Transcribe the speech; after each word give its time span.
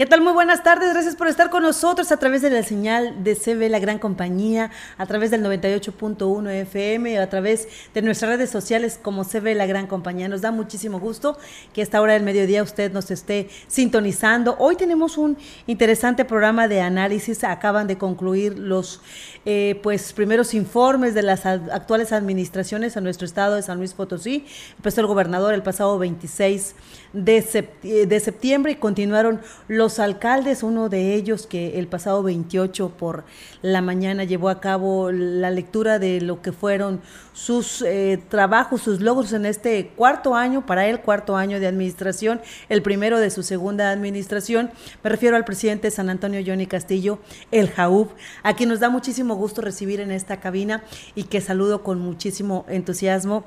¿Qué 0.00 0.06
tal? 0.06 0.22
Muy 0.22 0.32
buenas 0.32 0.62
tardes. 0.62 0.94
Gracias 0.94 1.14
por 1.14 1.28
estar 1.28 1.50
con 1.50 1.62
nosotros 1.62 2.10
a 2.10 2.16
través 2.16 2.40
de 2.40 2.48
la 2.48 2.62
señal 2.62 3.22
de 3.22 3.34
CB 3.34 3.68
La 3.68 3.78
Gran 3.78 3.98
Compañía, 3.98 4.70
a 4.96 5.04
través 5.04 5.30
del 5.30 5.44
98.1 5.44 6.48
FM, 6.62 7.18
a 7.18 7.28
través 7.28 7.68
de 7.92 8.00
nuestras 8.00 8.30
redes 8.30 8.48
sociales 8.48 8.98
como 9.02 9.26
CB 9.26 9.54
La 9.54 9.66
Gran 9.66 9.86
Compañía. 9.86 10.26
Nos 10.26 10.40
da 10.40 10.52
muchísimo 10.52 11.00
gusto 11.00 11.36
que 11.74 11.82
a 11.82 11.84
esta 11.84 12.00
hora 12.00 12.14
del 12.14 12.22
mediodía 12.22 12.62
usted 12.62 12.90
nos 12.90 13.10
esté 13.10 13.50
sintonizando. 13.68 14.56
Hoy 14.58 14.76
tenemos 14.76 15.18
un 15.18 15.36
interesante 15.66 16.24
programa 16.24 16.66
de 16.66 16.80
análisis. 16.80 17.44
Acaban 17.44 17.86
de 17.86 17.98
concluir 17.98 18.58
los 18.58 19.02
eh, 19.44 19.78
pues 19.82 20.14
primeros 20.14 20.54
informes 20.54 21.12
de 21.12 21.24
las 21.24 21.44
actuales 21.44 22.12
administraciones 22.12 22.96
a 22.96 23.02
nuestro 23.02 23.26
estado 23.26 23.54
de 23.54 23.60
San 23.60 23.76
Luis 23.76 23.92
Potosí. 23.92 24.46
Empezó 24.78 25.02
el 25.02 25.08
gobernador 25.08 25.52
el 25.52 25.62
pasado 25.62 25.98
26 25.98 26.74
de, 27.12 28.06
de 28.06 28.20
septiembre 28.20 28.72
y 28.72 28.76
continuaron 28.76 29.40
los 29.68 29.98
alcaldes, 29.98 30.62
uno 30.62 30.88
de 30.88 31.14
ellos 31.14 31.46
que 31.46 31.78
el 31.78 31.86
pasado 31.86 32.22
28 32.22 32.90
por 32.90 33.24
la 33.62 33.82
mañana 33.82 34.24
llevó 34.24 34.48
a 34.48 34.60
cabo 34.60 35.10
la 35.10 35.50
lectura 35.50 35.98
de 35.98 36.20
lo 36.20 36.42
que 36.42 36.52
fueron 36.52 37.00
sus 37.32 37.82
eh, 37.82 38.20
trabajos, 38.28 38.82
sus 38.82 39.00
logros 39.00 39.32
en 39.32 39.46
este 39.46 39.88
cuarto 39.96 40.34
año, 40.34 40.66
para 40.66 40.86
él 40.86 41.00
cuarto 41.00 41.36
año 41.36 41.58
de 41.58 41.66
administración, 41.66 42.40
el 42.68 42.82
primero 42.82 43.18
de 43.18 43.30
su 43.30 43.42
segunda 43.42 43.90
administración. 43.90 44.70
Me 45.02 45.10
refiero 45.10 45.36
al 45.36 45.44
presidente 45.44 45.88
de 45.88 45.90
San 45.90 46.10
Antonio, 46.10 46.42
Johnny 46.46 46.66
Castillo, 46.66 47.18
el 47.50 47.70
JAUB, 47.70 48.08
a 48.42 48.54
quien 48.54 48.68
nos 48.68 48.80
da 48.80 48.90
muchísimo 48.90 49.34
gusto 49.34 49.62
recibir 49.62 50.00
en 50.00 50.10
esta 50.10 50.38
cabina 50.40 50.84
y 51.14 51.24
que 51.24 51.40
saludo 51.40 51.82
con 51.82 51.98
muchísimo 51.98 52.64
entusiasmo 52.68 53.44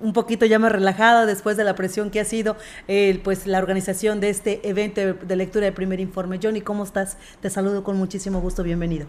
un 0.00 0.12
poquito 0.12 0.46
ya 0.46 0.58
más 0.58 0.72
relajada 0.72 1.26
después 1.26 1.56
de 1.56 1.64
la 1.64 1.74
presión 1.74 2.10
que 2.10 2.20
ha 2.20 2.24
sido 2.24 2.56
eh, 2.86 3.20
pues 3.24 3.46
la 3.46 3.58
organización 3.58 4.20
de 4.20 4.30
este 4.30 4.68
evento 4.68 5.00
de 5.00 5.36
lectura 5.36 5.64
del 5.64 5.74
primer 5.74 6.00
informe. 6.00 6.38
Johnny, 6.42 6.60
¿cómo 6.60 6.84
estás? 6.84 7.16
Te 7.40 7.50
saludo 7.50 7.84
con 7.84 7.96
muchísimo 7.96 8.40
gusto, 8.40 8.62
bienvenido. 8.62 9.06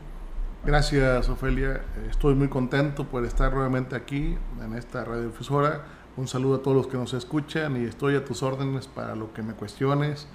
Gracias, 0.66 1.30
Ofelia. 1.30 1.82
Estoy 2.10 2.36
muy 2.36 2.50
contento 2.50 3.06
por 3.06 3.26
estar 3.26 3.54
nuevamente 3.54 3.96
aquí 3.96 4.38
en 4.62 4.76
esta 4.76 5.06
radiodifusora. 5.06 5.84
Un 6.18 6.28
saludo 6.28 6.56
a 6.56 6.62
todos 6.62 6.76
los 6.76 6.88
que 6.88 6.98
nos 6.98 7.14
escuchan 7.14 7.82
y 7.82 7.86
estoy 7.86 8.16
a 8.16 8.26
tus 8.26 8.44
órdenes 8.44 8.88
para 8.88 9.16
lo 9.16 9.32
que 9.32 9.42
me 9.42 9.54
cuestiones, 9.54 10.28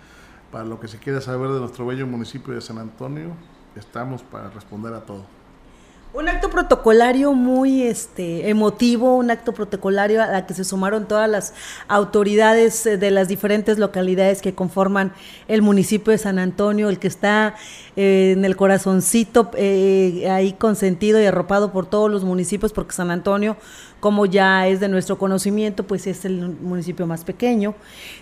para 0.50 0.64
lo 0.64 0.80
que 0.80 0.88
se 0.88 0.98
quiera 0.98 1.20
saber 1.20 1.50
de 1.50 1.60
nuestro 1.60 1.84
bello 1.84 2.06
municipio 2.06 2.54
de 2.54 2.62
San 2.62 2.78
Antonio. 2.78 3.32
Estamos 3.76 4.22
para 4.22 4.48
responder 4.48 4.94
a 4.94 5.00
todo. 5.00 5.26
Un 6.16 6.28
acto 6.28 6.48
protocolario 6.48 7.32
muy 7.32 7.82
este, 7.82 8.48
emotivo, 8.48 9.16
un 9.16 9.32
acto 9.32 9.52
protocolario 9.52 10.22
a 10.22 10.28
la 10.28 10.46
que 10.46 10.54
se 10.54 10.62
sumaron 10.62 11.08
todas 11.08 11.28
las 11.28 11.54
autoridades 11.88 12.86
eh, 12.86 12.96
de 12.96 13.10
las 13.10 13.26
diferentes 13.26 13.78
localidades 13.80 14.40
que 14.40 14.54
conforman 14.54 15.12
el 15.48 15.60
municipio 15.60 16.12
de 16.12 16.18
San 16.18 16.38
Antonio, 16.38 16.88
el 16.88 17.00
que 17.00 17.08
está 17.08 17.56
eh, 17.96 18.34
en 18.36 18.44
el 18.44 18.54
corazoncito 18.54 19.50
eh, 19.56 20.30
ahí 20.30 20.52
consentido 20.52 21.20
y 21.20 21.26
arropado 21.26 21.72
por 21.72 21.86
todos 21.86 22.08
los 22.08 22.22
municipios, 22.22 22.72
porque 22.72 22.92
San 22.92 23.10
Antonio 23.10 23.56
como 24.04 24.26
ya 24.26 24.68
es 24.68 24.80
de 24.80 24.88
nuestro 24.88 25.16
conocimiento, 25.16 25.84
pues 25.84 26.06
es 26.06 26.26
el 26.26 26.36
municipio 26.60 27.06
más 27.06 27.24
pequeño. 27.24 27.74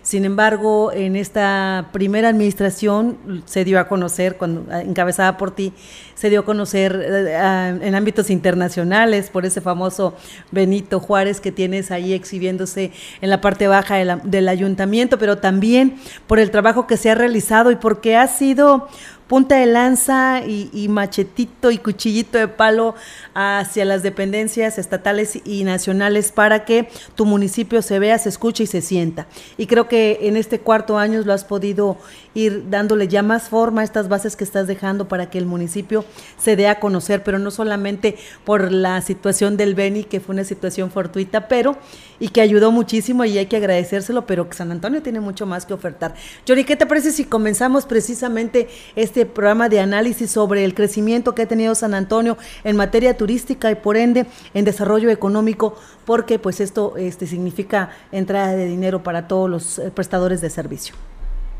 Sin 0.02 0.24
embargo, 0.24 0.92
en 0.92 1.16
esta 1.16 1.88
primera 1.90 2.28
administración 2.28 3.42
se 3.46 3.64
dio 3.64 3.80
a 3.80 3.88
conocer, 3.88 4.36
cuando 4.36 4.72
encabezada 4.72 5.36
por 5.36 5.50
ti, 5.50 5.72
se 6.14 6.30
dio 6.30 6.38
a 6.38 6.44
conocer 6.44 7.04
eh, 7.04 7.78
en 7.82 7.96
ámbitos 7.96 8.30
internacionales 8.30 9.28
por 9.28 9.44
ese 9.44 9.60
famoso 9.60 10.14
Benito 10.52 11.00
Juárez 11.00 11.40
que 11.40 11.50
tienes 11.50 11.90
ahí 11.90 12.12
exhibiéndose 12.12 12.92
en 13.20 13.28
la 13.28 13.40
parte 13.40 13.66
baja 13.66 13.96
del 14.22 14.48
ayuntamiento, 14.48 15.18
pero 15.18 15.38
también 15.38 15.96
por 16.28 16.38
el 16.38 16.52
trabajo 16.52 16.86
que 16.86 16.96
se 16.96 17.10
ha 17.10 17.16
realizado 17.16 17.72
y 17.72 17.74
porque 17.74 18.14
ha 18.14 18.28
sido 18.28 18.86
punta 19.32 19.56
de 19.56 19.64
lanza 19.64 20.42
y, 20.46 20.88
machetito 20.90 21.70
y 21.70 21.78
cuchillito 21.78 22.36
de 22.36 22.48
palo 22.48 22.94
hacia 23.32 23.86
las 23.86 24.02
dependencias 24.02 24.76
estatales 24.76 25.40
y 25.46 25.64
nacionales 25.64 26.32
para 26.32 26.66
que 26.66 26.90
tu 27.14 27.24
municipio 27.24 27.80
se 27.80 27.98
vea, 27.98 28.18
se 28.18 28.28
escuche 28.28 28.64
y 28.64 28.66
se 28.66 28.82
sienta. 28.82 29.26
Y 29.56 29.68
creo 29.68 29.88
que 29.88 30.18
en 30.24 30.36
este 30.36 30.60
cuarto 30.60 30.98
año 30.98 31.22
lo 31.22 31.32
has 31.32 31.44
podido 31.44 31.96
ir 32.34 32.68
dándole 32.68 33.08
ya 33.08 33.22
más 33.22 33.48
forma 33.48 33.80
a 33.80 33.84
estas 33.84 34.10
bases 34.10 34.36
que 34.36 34.44
estás 34.44 34.66
dejando 34.66 35.08
para 35.08 35.30
que 35.30 35.38
el 35.38 35.46
municipio 35.46 36.04
se 36.36 36.54
dé 36.54 36.68
a 36.68 36.78
conocer, 36.78 37.22
pero 37.22 37.38
no 37.38 37.50
solamente 37.50 38.16
por 38.44 38.70
la 38.70 39.00
situación 39.00 39.56
del 39.56 39.74
Beni, 39.74 40.04
que 40.04 40.20
fue 40.20 40.34
una 40.34 40.44
situación 40.44 40.90
fortuita, 40.90 41.48
pero 41.48 41.78
y 42.20 42.28
que 42.28 42.40
ayudó 42.40 42.70
muchísimo 42.70 43.24
y 43.24 43.38
hay 43.38 43.46
que 43.46 43.56
agradecérselo, 43.56 44.26
pero 44.26 44.48
que 44.48 44.56
San 44.56 44.70
Antonio 44.70 45.02
tiene 45.02 45.20
mucho 45.20 45.46
más 45.46 45.64
que 45.64 45.72
ofertar. 45.74 46.14
Yori, 46.46 46.64
¿qué 46.64 46.76
te 46.76 46.86
parece 46.86 47.12
si 47.12 47.24
comenzamos 47.24 47.86
precisamente 47.86 48.68
este 48.94 49.21
este 49.22 49.32
programa 49.32 49.68
de 49.68 49.78
análisis 49.78 50.32
sobre 50.32 50.64
el 50.64 50.74
crecimiento 50.74 51.32
que 51.32 51.42
ha 51.42 51.46
tenido 51.46 51.76
San 51.76 51.94
Antonio 51.94 52.36
en 52.64 52.76
materia 52.76 53.16
turística 53.16 53.70
y 53.70 53.76
por 53.76 53.96
ende 53.96 54.26
en 54.52 54.64
desarrollo 54.64 55.10
económico, 55.10 55.78
porque 56.04 56.40
pues 56.40 56.60
esto 56.60 56.96
este, 56.96 57.28
significa 57.28 57.90
entrada 58.10 58.56
de 58.56 58.66
dinero 58.66 59.04
para 59.04 59.28
todos 59.28 59.48
los 59.48 59.78
eh, 59.78 59.92
prestadores 59.94 60.40
de 60.40 60.50
servicio. 60.50 60.96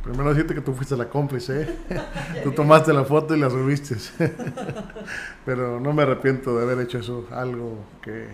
Primero 0.02 0.30
decirte 0.30 0.56
que 0.56 0.60
tú 0.60 0.74
fuiste 0.74 0.96
la 0.96 1.08
cómplice, 1.08 1.62
¿eh? 1.62 2.00
tú 2.42 2.50
tomaste 2.50 2.92
la 2.92 3.04
foto 3.04 3.36
y 3.36 3.38
la 3.38 3.48
subiste, 3.48 3.94
pero 5.46 5.78
no 5.78 5.92
me 5.92 6.02
arrepiento 6.02 6.56
de 6.56 6.64
haber 6.64 6.80
hecho 6.80 6.98
eso, 6.98 7.28
algo 7.30 7.78
que 8.02 8.26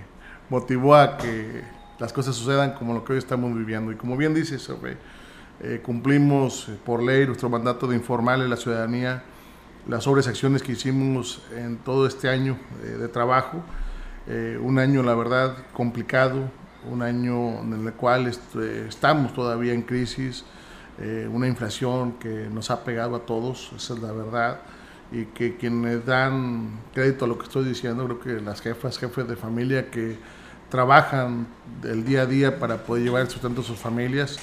motivó 0.49 0.95
a 0.95 1.19
que 1.19 1.65
las 1.99 2.15
cosas 2.15 2.35
sucedan 2.35 2.73
como 2.73 2.95
lo 2.95 3.05
que 3.05 3.13
hoy 3.13 3.19
estamos 3.19 3.55
viviendo. 3.55 3.93
Y 3.93 3.97
como 3.97 4.17
bien 4.17 4.33
dices, 4.33 4.63
sobre 4.63 4.97
eh, 5.61 5.81
cumplimos 5.83 6.69
eh, 6.69 6.79
por 6.85 7.03
ley 7.03 7.27
nuestro 7.27 7.49
mandato 7.49 7.89
de 7.89 7.97
informarle 7.97 8.45
a 8.45 8.49
la 8.49 8.57
ciudadanía 8.57 9.25
las 9.89 10.07
obras 10.07 10.27
y 10.27 10.29
acciones 10.29 10.63
que 10.63 10.73
hicimos 10.73 11.43
en 11.53 11.79
todo 11.79 12.07
este 12.07 12.29
año 12.29 12.57
eh, 12.85 12.97
de 12.99 13.09
trabajo. 13.09 13.63
un 14.61 14.79
año, 14.79 15.03
la 15.03 15.15
verdad, 15.15 15.57
complicado, 15.73 16.51
un 16.91 17.01
año 17.01 17.61
en 17.63 17.87
el 17.87 17.93
cual 17.95 18.27
estamos 18.27 19.33
todavía 19.33 19.73
en 19.73 19.81
crisis, 19.81 20.45
una 21.33 21.49
inflación 21.49 22.13
que 22.21 22.47
nos 22.53 22.71
ha 22.71 22.85
pegado 22.85 23.17
a 23.17 23.21
todos, 23.21 23.73
esa 23.75 23.95
es 23.95 24.03
la 24.03 24.13
verdad, 24.13 24.61
y 25.11 25.25
que 25.25 25.57
quienes 25.57 26.05
dan 26.05 26.79
crédito 26.93 27.25
a 27.25 27.29
lo 27.29 27.39
que 27.39 27.45
estoy 27.45 27.65
diciendo, 27.65 28.05
creo 28.05 28.21
que 28.21 28.45
las 28.45 28.61
jefas, 28.61 28.99
jefes 28.99 29.27
de 29.27 29.37
familia 29.37 29.91
que 29.91 30.19
trabajan 30.69 31.47
el 31.83 32.05
día 32.05 32.23
a 32.23 32.27
día 32.27 32.59
para 32.59 32.85
poder 32.85 33.05
llevar 33.05 33.23
el 33.23 33.31
sustento 33.31 33.63
a 33.63 33.65
sus 33.65 33.79
familias, 33.79 34.39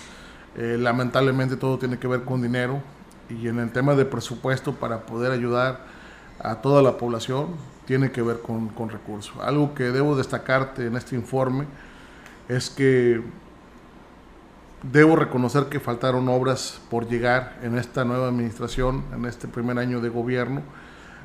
eh, 0.58 0.78
lamentablemente 0.80 1.58
todo 1.58 1.78
tiene 1.78 2.00
que 2.00 2.08
ver 2.08 2.24
con 2.24 2.42
dinero 2.42 2.82
y 3.30 3.48
en 3.48 3.60
el 3.60 3.72
tema 3.72 3.96
de 3.96 4.06
presupuesto 4.06 4.74
para 4.74 5.06
poder 5.06 5.32
ayudar 5.32 5.80
a 6.40 6.56
toda 6.56 6.82
la 6.82 6.98
población 6.98 7.56
tiene 7.86 8.12
que 8.12 8.22
ver 8.22 8.42
con, 8.42 8.70
con 8.70 8.90
recursos. 8.90 9.36
Algo 9.44 9.74
que 9.74 9.86
debo 9.86 10.16
destacarte 10.16 10.88
en 10.88 10.96
este 10.96 11.16
informe 11.16 11.66
es 12.48 12.70
que 12.70 13.22
debo 14.92 15.16
reconocer 15.16 15.66
que 15.66 15.80
faltaron 15.80 16.28
obras 16.30 16.80
por 16.90 17.08
llegar 17.08 17.58
en 17.62 17.78
esta 17.78 18.06
nueva 18.06 18.28
administración, 18.28 19.04
en 19.14 19.26
este 19.26 19.48
primer 19.48 19.78
año 19.80 20.00
de 20.00 20.10
gobierno, 20.10 20.62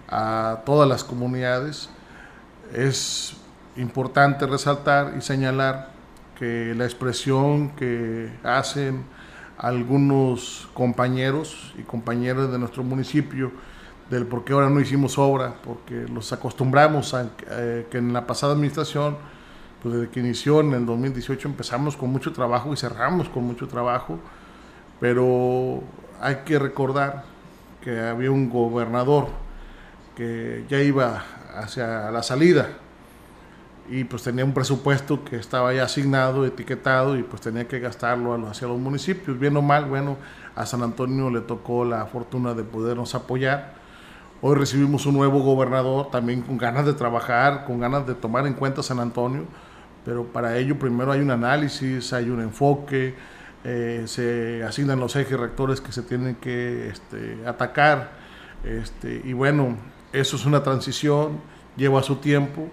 a 0.09 0.63
todas 0.65 0.89
las 0.89 1.05
comunidades. 1.05 1.91
Es 2.75 3.37
importante 3.77 4.47
resaltar 4.47 5.15
y 5.17 5.21
señalar 5.21 5.91
que 6.39 6.75
la 6.75 6.85
expresión 6.85 7.71
que 7.71 8.31
hacen 8.43 9.05
algunos 9.61 10.69
compañeros 10.73 11.75
y 11.79 11.83
compañeras 11.83 12.51
de 12.51 12.59
nuestro 12.59 12.83
municipio 12.83 13.53
del 14.09 14.27
por 14.27 14.43
qué 14.43 14.55
ahora 14.55 14.71
no 14.71 14.81
hicimos 14.81 15.19
obra, 15.19 15.55
porque 15.63 16.07
los 16.13 16.33
acostumbramos 16.33 17.13
a 17.13 17.31
eh, 17.51 17.87
que 17.91 17.99
en 17.99 18.13
la 18.15 18.27
pasada 18.27 18.55
administración, 18.55 19.19
pues 19.83 19.95
desde 19.95 20.09
que 20.09 20.21
inició 20.21 20.61
en 20.61 20.73
el 20.73 20.87
2018 20.87 21.49
empezamos 21.49 21.97
con 21.97 22.11
mucho 22.11 22.33
trabajo 22.33 22.73
y 22.73 22.77
cerramos 22.77 23.29
con 23.29 23.45
mucho 23.45 23.69
trabajo, 23.69 24.19
pero 24.99 25.83
hay 26.21 26.37
que 26.47 26.59
recordar 26.59 27.25
que 27.83 28.01
había 28.01 28.31
un 28.31 28.49
gobernador 28.49 29.29
que 30.17 30.65
ya 30.71 30.81
iba 30.81 31.23
hacia 31.55 32.11
la 32.11 32.23
salida 32.23 32.71
y 33.91 34.05
pues 34.05 34.23
tenía 34.23 34.45
un 34.45 34.55
presupuesto 34.55 35.25
que 35.25 35.35
estaba 35.35 35.75
ya 35.75 35.83
asignado, 35.83 36.47
etiquetado 36.47 37.19
y 37.19 37.25
pues 37.25 37.43
tenía 37.43 37.67
que 37.67 37.81
gastarlo 37.81 38.35
hacia 38.47 38.69
los 38.69 38.79
municipios. 38.79 39.39
Bien 39.39 39.57
o 39.57 39.63
mal, 39.63 39.87
bueno, 39.87 40.17
a 40.55 40.65
San 40.65 40.85
Antonio 40.85 41.29
le 41.29 41.41
tocó 41.41 41.85
la 41.85 42.07
fortuna 42.07 42.55
de 42.55 42.63
podernos 42.63 43.17
apoyar. 43.17 43.75
Hoy 44.43 44.55
recibimos 44.55 45.07
un 45.07 45.17
nuevo 45.17 45.41
gobernador 45.41 46.09
también 46.13 46.43
con 46.43 46.57
ganas 46.57 46.87
de 46.87 46.95
trabajar, 46.95 47.65
con 47.65 47.81
ganas 47.81 48.07
de 48.07 48.15
tomar 48.15 48.47
en 48.47 48.55
cuenta 48.55 48.81
San 48.85 49.01
Antonio, 49.01 49.43
pero 50.05 50.25
para 50.25 50.57
ello 50.57 50.79
primero 50.79 51.11
hay 51.11 51.21
un 51.21 51.33
análisis, 51.33 52.13
hay 52.13 52.31
un 52.31 52.41
enfoque, 52.41 53.17
eh, 53.65 54.05
se 54.07 54.63
asignan 54.63 55.01
los 55.01 55.17
ejes 55.17 55.39
rectores 55.39 55.81
que 55.81 55.91
se 55.91 56.03
tienen 56.03 56.37
que 56.37 56.89
este, 56.89 57.41
atacar, 57.45 58.13
este, 58.63 59.21
y 59.25 59.33
bueno, 59.33 59.77
eso 60.13 60.37
es 60.37 60.47
una 60.47 60.63
transición, 60.63 61.41
lleva 61.77 62.03
su 62.05 62.17
tiempo 62.17 62.71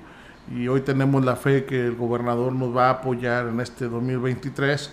y 0.56 0.68
hoy 0.68 0.82
tenemos 0.82 1.24
la 1.26 1.36
fe 1.36 1.66
que 1.66 1.88
el 1.88 1.96
gobernador 1.96 2.54
nos 2.54 2.76
va 2.76 2.88
a 2.88 2.92
apoyar 2.92 3.48
en 3.48 3.60
este 3.60 3.88
2023 3.88 4.92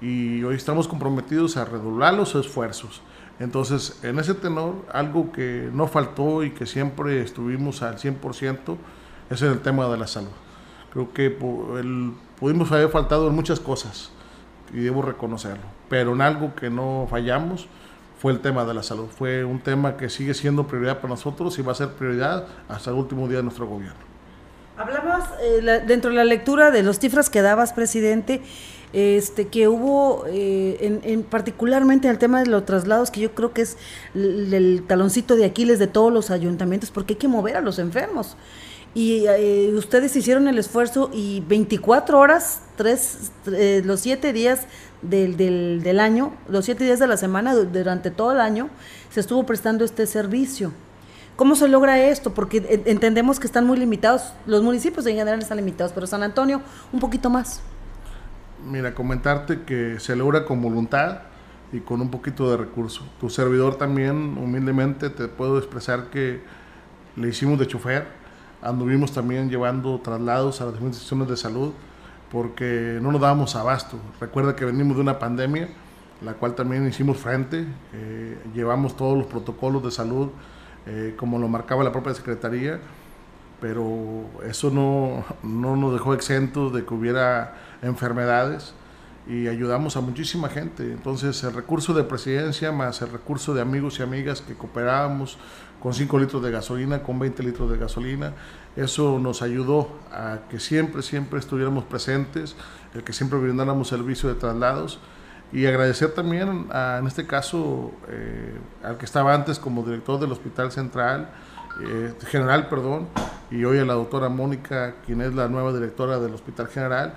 y 0.00 0.42
hoy 0.42 0.56
estamos 0.56 0.88
comprometidos 0.88 1.56
a 1.56 1.64
redoblar 1.64 2.14
los 2.14 2.34
esfuerzos. 2.34 3.02
Entonces, 3.38 4.00
en 4.02 4.18
ese 4.18 4.34
tenor, 4.34 4.84
algo 4.92 5.30
que 5.30 5.70
no 5.72 5.86
faltó 5.86 6.42
y 6.42 6.50
que 6.50 6.66
siempre 6.66 7.22
estuvimos 7.22 7.82
al 7.82 7.98
100% 7.98 8.76
es 9.30 9.42
el 9.42 9.60
tema 9.60 9.86
de 9.88 9.96
la 9.96 10.06
salud. 10.06 10.30
Creo 10.92 11.12
que 11.12 11.30
pudimos 11.30 12.72
haber 12.72 12.88
faltado 12.88 13.28
en 13.28 13.34
muchas 13.34 13.60
cosas 13.60 14.10
y 14.72 14.78
debo 14.78 15.02
reconocerlo, 15.02 15.64
pero 15.88 16.14
en 16.14 16.20
algo 16.20 16.54
que 16.54 16.70
no 16.70 17.06
fallamos 17.08 17.68
fue 18.18 18.32
el 18.32 18.40
tema 18.40 18.64
de 18.64 18.74
la 18.74 18.82
salud. 18.82 19.06
Fue 19.06 19.44
un 19.44 19.60
tema 19.60 19.96
que 19.96 20.08
sigue 20.08 20.34
siendo 20.34 20.66
prioridad 20.66 20.96
para 20.96 21.10
nosotros 21.10 21.56
y 21.58 21.62
va 21.62 21.72
a 21.72 21.76
ser 21.76 21.92
prioridad 21.92 22.46
hasta 22.68 22.90
el 22.90 22.96
último 22.96 23.28
día 23.28 23.36
de 23.36 23.44
nuestro 23.44 23.66
gobierno. 23.66 24.07
Hablabas 24.78 25.28
eh, 25.42 25.82
dentro 25.86 26.10
de 26.10 26.16
la 26.16 26.24
lectura 26.24 26.70
de 26.70 26.82
los 26.82 26.98
cifras 26.98 27.28
que 27.28 27.42
dabas, 27.42 27.72
presidente, 27.72 28.42
este, 28.92 29.48
que 29.48 29.68
hubo 29.68 30.24
eh, 30.28 31.00
en, 31.02 31.22
particularmente 31.22 32.08
el 32.08 32.18
tema 32.18 32.40
de 32.40 32.46
los 32.46 32.64
traslados, 32.64 33.10
que 33.10 33.20
yo 33.20 33.34
creo 33.34 33.52
que 33.52 33.62
es 33.62 33.76
el, 34.14 34.82
taloncito 34.86 35.36
de 35.36 35.44
Aquiles 35.44 35.78
de 35.78 35.86
todos 35.86 36.12
los 36.12 36.30
ayuntamientos, 36.30 36.90
porque 36.90 37.14
hay 37.14 37.18
que 37.18 37.28
mover 37.28 37.56
a 37.56 37.60
los 37.60 37.78
enfermos. 37.78 38.36
Y 38.94 39.26
eh, 39.26 39.70
ustedes 39.74 40.16
hicieron 40.16 40.48
el 40.48 40.58
esfuerzo 40.58 41.10
y 41.12 41.40
24 41.46 42.18
horas, 42.18 42.62
tres, 42.76 43.30
eh, 43.52 43.82
los 43.84 44.00
siete 44.00 44.32
días 44.32 44.62
del, 45.02 45.36
del, 45.36 45.82
del, 45.82 46.00
año, 46.00 46.32
los 46.48 46.64
siete 46.64 46.84
días 46.84 46.98
de 46.98 47.06
la 47.06 47.18
semana, 47.18 47.54
durante 47.54 48.10
todo 48.10 48.32
el 48.32 48.40
año, 48.40 48.70
se 49.10 49.20
estuvo 49.20 49.44
prestando 49.44 49.84
este 49.84 50.06
servicio. 50.06 50.72
¿Cómo 51.38 51.54
se 51.54 51.68
logra 51.68 52.00
esto? 52.00 52.34
Porque 52.34 52.82
entendemos 52.86 53.38
que 53.38 53.46
están 53.46 53.64
muy 53.64 53.78
limitados, 53.78 54.32
los 54.44 54.60
municipios 54.60 55.06
en 55.06 55.14
general 55.14 55.38
están 55.38 55.58
limitados, 55.58 55.92
pero 55.92 56.04
San 56.04 56.24
Antonio 56.24 56.60
un 56.92 56.98
poquito 56.98 57.30
más. 57.30 57.62
Mira, 58.68 58.92
comentarte 58.92 59.62
que 59.62 60.00
se 60.00 60.16
logra 60.16 60.44
con 60.44 60.60
voluntad 60.60 61.20
y 61.72 61.78
con 61.78 62.00
un 62.00 62.10
poquito 62.10 62.50
de 62.50 62.56
recurso. 62.56 63.06
Tu 63.20 63.30
servidor 63.30 63.76
también, 63.76 64.36
humildemente, 64.36 65.10
te 65.10 65.28
puedo 65.28 65.58
expresar 65.58 66.10
que 66.10 66.40
le 67.14 67.28
hicimos 67.28 67.56
de 67.60 67.68
chofer, 67.68 68.08
anduvimos 68.60 69.12
también 69.12 69.48
llevando 69.48 70.00
traslados 70.00 70.60
a 70.60 70.64
las 70.64 70.72
diferentes 70.72 70.98
instituciones 71.02 71.28
de 71.28 71.36
salud 71.36 71.72
porque 72.32 72.98
no 73.00 73.12
nos 73.12 73.20
dábamos 73.20 73.54
abasto. 73.54 73.96
Recuerda 74.20 74.56
que 74.56 74.64
venimos 74.64 74.96
de 74.96 75.02
una 75.02 75.20
pandemia, 75.20 75.68
la 76.20 76.32
cual 76.32 76.56
también 76.56 76.84
hicimos 76.88 77.16
frente, 77.18 77.64
eh, 77.92 78.38
llevamos 78.56 78.96
todos 78.96 79.16
los 79.16 79.28
protocolos 79.28 79.84
de 79.84 79.92
salud 79.92 80.30
eh, 80.86 81.14
como 81.16 81.38
lo 81.38 81.48
marcaba 81.48 81.84
la 81.84 81.92
propia 81.92 82.14
Secretaría, 82.14 82.80
pero 83.60 84.24
eso 84.46 84.70
no, 84.70 85.24
no 85.42 85.76
nos 85.76 85.92
dejó 85.92 86.14
exentos 86.14 86.72
de 86.72 86.84
que 86.84 86.94
hubiera 86.94 87.54
enfermedades 87.82 88.74
y 89.28 89.46
ayudamos 89.46 89.96
a 89.96 90.00
muchísima 90.00 90.48
gente. 90.48 90.84
Entonces 90.84 91.42
el 91.44 91.52
recurso 91.52 91.92
de 91.92 92.04
presidencia 92.04 92.72
más 92.72 93.02
el 93.02 93.10
recurso 93.10 93.52
de 93.52 93.60
amigos 93.60 93.98
y 93.98 94.02
amigas 94.02 94.40
que 94.40 94.54
cooperábamos 94.54 95.38
con 95.80 95.94
5 95.94 96.18
litros 96.18 96.42
de 96.42 96.50
gasolina, 96.50 97.02
con 97.02 97.18
20 97.18 97.42
litros 97.42 97.70
de 97.70 97.78
gasolina, 97.78 98.32
eso 98.74 99.18
nos 99.20 99.42
ayudó 99.42 99.88
a 100.12 100.40
que 100.50 100.58
siempre, 100.58 101.02
siempre 101.02 101.38
estuviéramos 101.38 101.84
presentes, 101.84 102.56
el 102.94 103.04
que 103.04 103.12
siempre 103.12 103.38
brindáramos 103.38 103.88
servicio 103.88 104.28
de 104.28 104.34
traslados 104.34 104.98
y 105.52 105.66
agradecer 105.66 106.12
también 106.12 106.66
a, 106.70 106.98
en 106.98 107.06
este 107.06 107.26
caso 107.26 107.92
eh, 108.08 108.58
al 108.82 108.98
que 108.98 109.04
estaba 109.04 109.34
antes 109.34 109.58
como 109.58 109.82
director 109.82 110.20
del 110.20 110.32
Hospital 110.32 110.70
Central, 110.72 111.30
eh, 111.86 112.12
General, 112.26 112.68
perdón, 112.68 113.08
y 113.50 113.64
hoy 113.64 113.78
a 113.78 113.84
la 113.84 113.94
doctora 113.94 114.28
Mónica, 114.28 114.96
quien 115.06 115.20
es 115.22 115.34
la 115.34 115.48
nueva 115.48 115.72
directora 115.72 116.18
del 116.18 116.34
Hospital 116.34 116.68
General, 116.68 117.14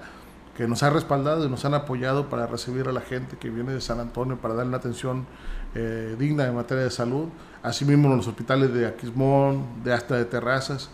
que 0.55 0.67
nos 0.67 0.83
ha 0.83 0.89
respaldado 0.89 1.45
y 1.45 1.49
nos 1.49 1.65
han 1.65 1.73
apoyado 1.73 2.29
para 2.29 2.45
recibir 2.45 2.87
a 2.87 2.91
la 2.91 3.01
gente 3.01 3.37
que 3.37 3.49
viene 3.49 3.73
de 3.73 3.81
San 3.81 3.99
Antonio 3.99 4.37
para 4.37 4.53
darle 4.53 4.69
una 4.69 4.77
atención 4.77 5.25
eh, 5.75 6.15
digna 6.19 6.45
en 6.45 6.55
materia 6.55 6.83
de 6.83 6.91
salud. 6.91 7.29
Asimismo, 7.63 8.13
los 8.15 8.27
hospitales 8.27 8.73
de 8.73 8.85
Aquismón, 8.85 9.83
de 9.83 9.93
hasta 9.93 10.15
de 10.17 10.25
Terrazas, 10.25 10.89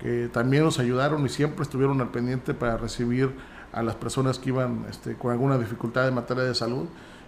que 0.00 0.28
también 0.32 0.62
nos 0.62 0.78
ayudaron 0.78 1.24
y 1.26 1.28
siempre 1.28 1.62
estuvieron 1.62 2.00
al 2.00 2.10
pendiente 2.10 2.54
para 2.54 2.76
recibir 2.76 3.34
a 3.72 3.82
las 3.82 3.94
personas 3.94 4.38
que 4.38 4.50
iban 4.50 4.86
este, 4.88 5.14
con 5.14 5.32
alguna 5.32 5.58
dificultad 5.58 6.08
en 6.08 6.14
materia 6.14 6.44
de 6.44 6.54
salud. 6.54 6.86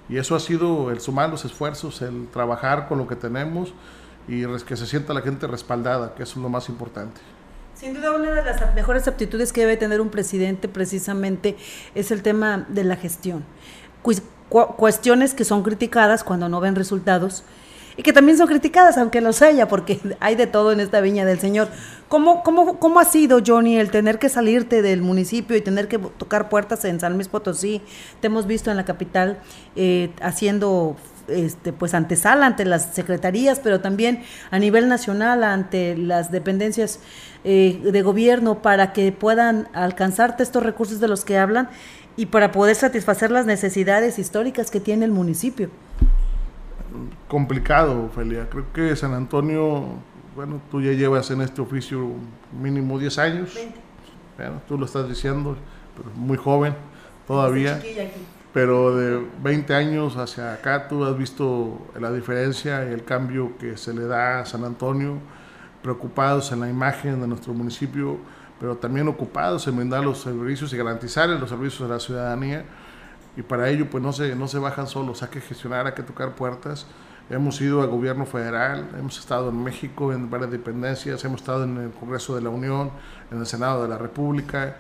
Y 0.08 0.16
eso 0.16 0.34
ha 0.34 0.40
sido 0.40 0.90
el 0.90 1.00
sumar 1.00 1.30
los 1.30 1.44
esfuerzos, 1.44 2.02
el 2.02 2.28
trabajar 2.32 2.88
con 2.88 2.98
lo 2.98 3.06
que 3.06 3.16
tenemos 3.16 3.72
y 4.26 4.44
que 4.64 4.76
se 4.76 4.86
sienta 4.86 5.14
la 5.14 5.22
gente 5.22 5.46
respaldada, 5.46 6.14
que 6.14 6.22
es 6.24 6.36
lo 6.36 6.48
más 6.48 6.68
importante. 6.68 7.20
Sin 7.74 7.94
duda, 7.94 8.10
una 8.12 8.32
de 8.32 8.44
las 8.44 8.74
mejores 8.74 9.08
aptitudes 9.08 9.52
que 9.52 9.62
debe 9.62 9.76
tener 9.76 10.00
un 10.00 10.10
presidente 10.10 10.68
precisamente 10.68 11.56
es 11.94 12.10
el 12.10 12.22
tema 12.22 12.66
de 12.68 12.84
la 12.84 12.96
gestión. 12.96 13.44
cuestiones 14.48 15.32
que 15.32 15.44
son 15.44 15.62
criticadas 15.62 16.24
cuando 16.24 16.48
no 16.48 16.60
ven 16.60 16.74
resultados 16.74 17.44
y 17.96 18.02
que 18.02 18.12
también 18.12 18.38
son 18.38 18.46
criticadas, 18.46 18.98
aunque 18.98 19.20
los 19.20 19.42
haya, 19.42 19.68
porque 19.68 20.00
hay 20.20 20.34
de 20.34 20.46
todo 20.46 20.72
en 20.72 20.80
esta 20.80 21.00
viña 21.00 21.24
del 21.24 21.38
Señor. 21.38 21.68
¿Cómo, 22.08 22.42
cómo, 22.42 22.78
cómo 22.78 23.00
ha 23.00 23.04
sido, 23.04 23.40
Johnny, 23.46 23.78
el 23.78 23.90
tener 23.90 24.18
que 24.18 24.28
salirte 24.28 24.82
del 24.82 25.02
municipio 25.02 25.56
y 25.56 25.60
tener 25.60 25.88
que 25.88 25.98
tocar 25.98 26.48
puertas 26.48 26.84
en 26.84 26.98
San 27.00 27.14
Luis 27.14 27.28
Potosí? 27.28 27.82
Te 28.20 28.26
hemos 28.26 28.46
visto 28.46 28.70
en 28.70 28.76
la 28.76 28.84
capital 28.84 29.38
eh, 29.76 30.10
haciendo 30.20 30.96
este, 31.28 31.72
pues 31.72 31.94
antesala 31.94 32.46
ante 32.46 32.64
las 32.64 32.94
secretarías, 32.94 33.60
pero 33.60 33.80
también 33.80 34.22
a 34.50 34.58
nivel 34.58 34.88
nacional 34.88 35.44
ante 35.44 35.96
las 35.96 36.32
dependencias 36.32 37.00
eh, 37.44 37.80
de 37.82 38.02
gobierno 38.02 38.62
para 38.62 38.92
que 38.92 39.12
puedan 39.12 39.68
alcanzarte 39.72 40.42
estos 40.42 40.62
recursos 40.62 41.00
de 41.00 41.08
los 41.08 41.24
que 41.24 41.38
hablan 41.38 41.68
y 42.16 42.26
para 42.26 42.50
poder 42.52 42.74
satisfacer 42.74 43.30
las 43.30 43.46
necesidades 43.46 44.18
históricas 44.18 44.70
que 44.70 44.80
tiene 44.80 45.04
el 45.04 45.12
municipio. 45.12 45.70
Complicado, 47.28 48.04
Ophelia. 48.04 48.48
Creo 48.50 48.72
que 48.72 48.96
San 48.96 49.14
Antonio, 49.14 49.84
bueno, 50.34 50.60
tú 50.70 50.80
ya 50.80 50.92
llevas 50.92 51.30
en 51.30 51.40
este 51.42 51.60
oficio 51.60 52.12
mínimo 52.60 52.98
10 52.98 53.18
años. 53.18 53.58
Bueno, 54.36 54.62
tú 54.66 54.78
lo 54.78 54.86
estás 54.86 55.08
diciendo, 55.08 55.56
pero 55.96 56.10
muy 56.16 56.36
joven 56.36 56.74
todavía 57.26 57.80
pero 58.52 58.96
de 58.96 59.24
20 59.42 59.74
años 59.74 60.16
hacia 60.16 60.54
acá 60.54 60.88
tú 60.88 61.04
has 61.04 61.16
visto 61.16 61.86
la 61.98 62.10
diferencia 62.10 62.88
y 62.88 62.92
el 62.92 63.04
cambio 63.04 63.56
que 63.58 63.76
se 63.76 63.94
le 63.94 64.06
da 64.06 64.40
a 64.40 64.46
San 64.46 64.64
Antonio, 64.64 65.18
preocupados 65.82 66.50
en 66.52 66.60
la 66.60 66.68
imagen 66.68 67.20
de 67.20 67.28
nuestro 67.28 67.54
municipio, 67.54 68.18
pero 68.58 68.76
también 68.76 69.06
ocupados 69.08 69.66
en 69.68 69.76
brindar 69.76 70.04
los 70.04 70.20
servicios 70.20 70.72
y 70.72 70.76
garantizar 70.76 71.28
los 71.28 71.48
servicios 71.48 71.88
de 71.88 71.94
la 71.94 72.00
ciudadanía. 72.00 72.64
Y 73.36 73.42
para 73.42 73.68
ello 73.68 73.88
pues 73.90 74.02
no 74.02 74.12
se, 74.12 74.34
no 74.34 74.48
se 74.48 74.58
bajan 74.58 74.86
solos, 74.86 75.22
hay 75.22 75.28
que 75.28 75.40
gestionar, 75.40 75.86
hay 75.86 75.92
que 75.92 76.02
tocar 76.02 76.34
puertas. 76.34 76.86
Hemos 77.30 77.60
ido 77.60 77.80
al 77.80 77.88
gobierno 77.88 78.26
federal, 78.26 78.88
hemos 78.98 79.18
estado 79.18 79.50
en 79.50 79.62
México 79.62 80.12
en 80.12 80.28
varias 80.28 80.50
dependencias, 80.50 81.24
hemos 81.24 81.40
estado 81.40 81.62
en 81.62 81.76
el 81.76 81.90
Congreso 81.90 82.34
de 82.34 82.42
la 82.42 82.50
Unión, 82.50 82.90
en 83.30 83.38
el 83.38 83.46
Senado 83.46 83.82
de 83.82 83.88
la 83.88 83.98
República, 83.98 84.76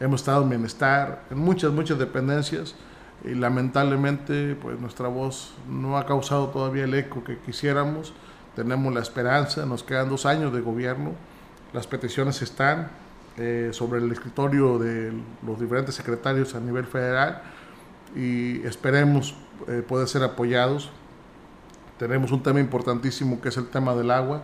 hemos 0.00 0.22
estado 0.22 0.42
en 0.42 0.48
Bienestar, 0.48 1.24
en 1.30 1.38
muchas, 1.38 1.70
muchas 1.70 1.98
dependencias 1.98 2.74
y 3.24 3.34
lamentablemente 3.34 4.56
pues 4.56 4.80
nuestra 4.80 5.08
voz 5.08 5.54
no 5.68 5.98
ha 5.98 6.06
causado 6.06 6.48
todavía 6.48 6.84
el 6.84 6.94
eco 6.94 7.22
que 7.22 7.38
quisiéramos. 7.38 8.14
Tenemos 8.56 8.92
la 8.92 9.00
esperanza, 9.00 9.66
nos 9.66 9.82
quedan 9.82 10.08
dos 10.08 10.24
años 10.24 10.52
de 10.52 10.60
gobierno, 10.60 11.12
las 11.72 11.86
peticiones 11.86 12.40
están 12.42 12.90
eh, 13.36 13.70
sobre 13.72 14.00
el 14.00 14.10
escritorio 14.12 14.78
de 14.78 15.12
los 15.46 15.60
diferentes 15.60 15.94
secretarios 15.94 16.54
a 16.54 16.60
nivel 16.60 16.84
federal 16.84 17.42
y 18.14 18.64
esperemos 18.66 19.34
eh, 19.68 19.82
poder 19.86 20.08
ser 20.08 20.22
apoyados. 20.22 20.90
Tenemos 21.98 22.32
un 22.32 22.42
tema 22.42 22.60
importantísimo 22.60 23.40
que 23.40 23.48
es 23.48 23.56
el 23.56 23.68
tema 23.68 23.94
del 23.94 24.10
agua, 24.10 24.42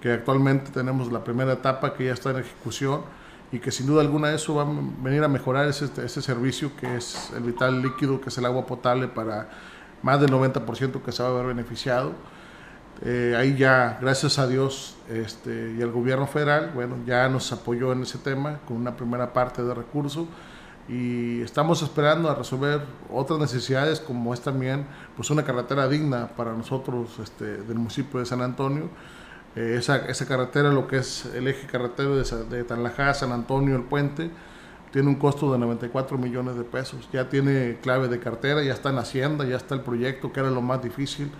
que 0.00 0.12
actualmente 0.12 0.70
tenemos 0.70 1.12
la 1.12 1.24
primera 1.24 1.52
etapa 1.52 1.94
que 1.94 2.06
ya 2.06 2.12
está 2.12 2.30
en 2.30 2.38
ejecución 2.38 3.02
y 3.50 3.58
que 3.58 3.70
sin 3.70 3.86
duda 3.86 4.02
alguna 4.02 4.32
eso 4.32 4.54
va 4.54 4.62
a 4.62 4.66
venir 5.02 5.22
a 5.24 5.28
mejorar 5.28 5.68
ese, 5.68 5.88
ese 6.04 6.22
servicio 6.22 6.72
que 6.76 6.96
es 6.96 7.30
el 7.36 7.42
vital 7.44 7.82
líquido, 7.82 8.20
que 8.20 8.28
es 8.28 8.38
el 8.38 8.44
agua 8.44 8.66
potable 8.66 9.08
para 9.08 9.48
más 10.02 10.20
del 10.20 10.30
90% 10.30 11.02
que 11.02 11.12
se 11.12 11.22
va 11.22 11.30
a 11.30 11.32
ver 11.32 11.46
beneficiado. 11.46 12.12
Eh, 13.02 13.34
ahí 13.36 13.56
ya, 13.56 13.98
gracias 14.00 14.38
a 14.40 14.46
Dios 14.48 14.96
este, 15.08 15.74
y 15.78 15.80
el 15.80 15.92
gobierno 15.92 16.26
federal, 16.26 16.72
bueno, 16.74 16.96
ya 17.06 17.28
nos 17.28 17.52
apoyó 17.52 17.92
en 17.92 18.02
ese 18.02 18.18
tema 18.18 18.58
con 18.66 18.76
una 18.76 18.96
primera 18.96 19.32
parte 19.32 19.62
de 19.62 19.72
recursos 19.72 20.26
y 20.88 21.42
estamos 21.42 21.82
esperando 21.82 22.30
a 22.30 22.34
resolver 22.34 22.82
otras 23.12 23.38
necesidades 23.38 24.00
como 24.00 24.32
es 24.32 24.40
también 24.40 24.86
pues 25.16 25.30
una 25.30 25.44
carretera 25.44 25.86
digna 25.88 26.28
para 26.28 26.54
nosotros 26.54 27.18
este, 27.22 27.58
del 27.58 27.76
municipio 27.76 28.20
de 28.20 28.26
San 28.26 28.40
Antonio 28.40 28.88
eh, 29.58 29.76
esa, 29.78 29.96
esa, 30.06 30.26
carretera, 30.26 30.70
lo 30.70 30.86
que 30.86 30.98
es 30.98 31.24
el 31.34 31.48
eje 31.48 31.66
carretero 31.66 32.16
de, 32.16 32.44
de 32.44 32.64
Tanlajá, 32.64 33.12
San 33.14 33.32
Antonio, 33.32 33.74
el 33.74 33.82
puente, 33.82 34.30
tiene 34.92 35.08
un 35.08 35.16
costo 35.16 35.52
de 35.52 35.58
94 35.58 36.16
millones 36.16 36.56
de 36.56 36.64
pesos. 36.64 37.08
Ya 37.12 37.28
tiene 37.28 37.78
clave 37.82 38.06
de 38.06 38.20
cartera, 38.20 38.62
ya 38.62 38.72
está 38.72 38.90
en 38.90 38.98
Hacienda, 38.98 39.44
ya 39.44 39.56
está 39.56 39.74
el 39.74 39.80
proyecto, 39.80 40.32
que 40.32 40.40
era 40.40 40.50
lo 40.50 40.62
más 40.62 40.82
difícil, 40.82 41.30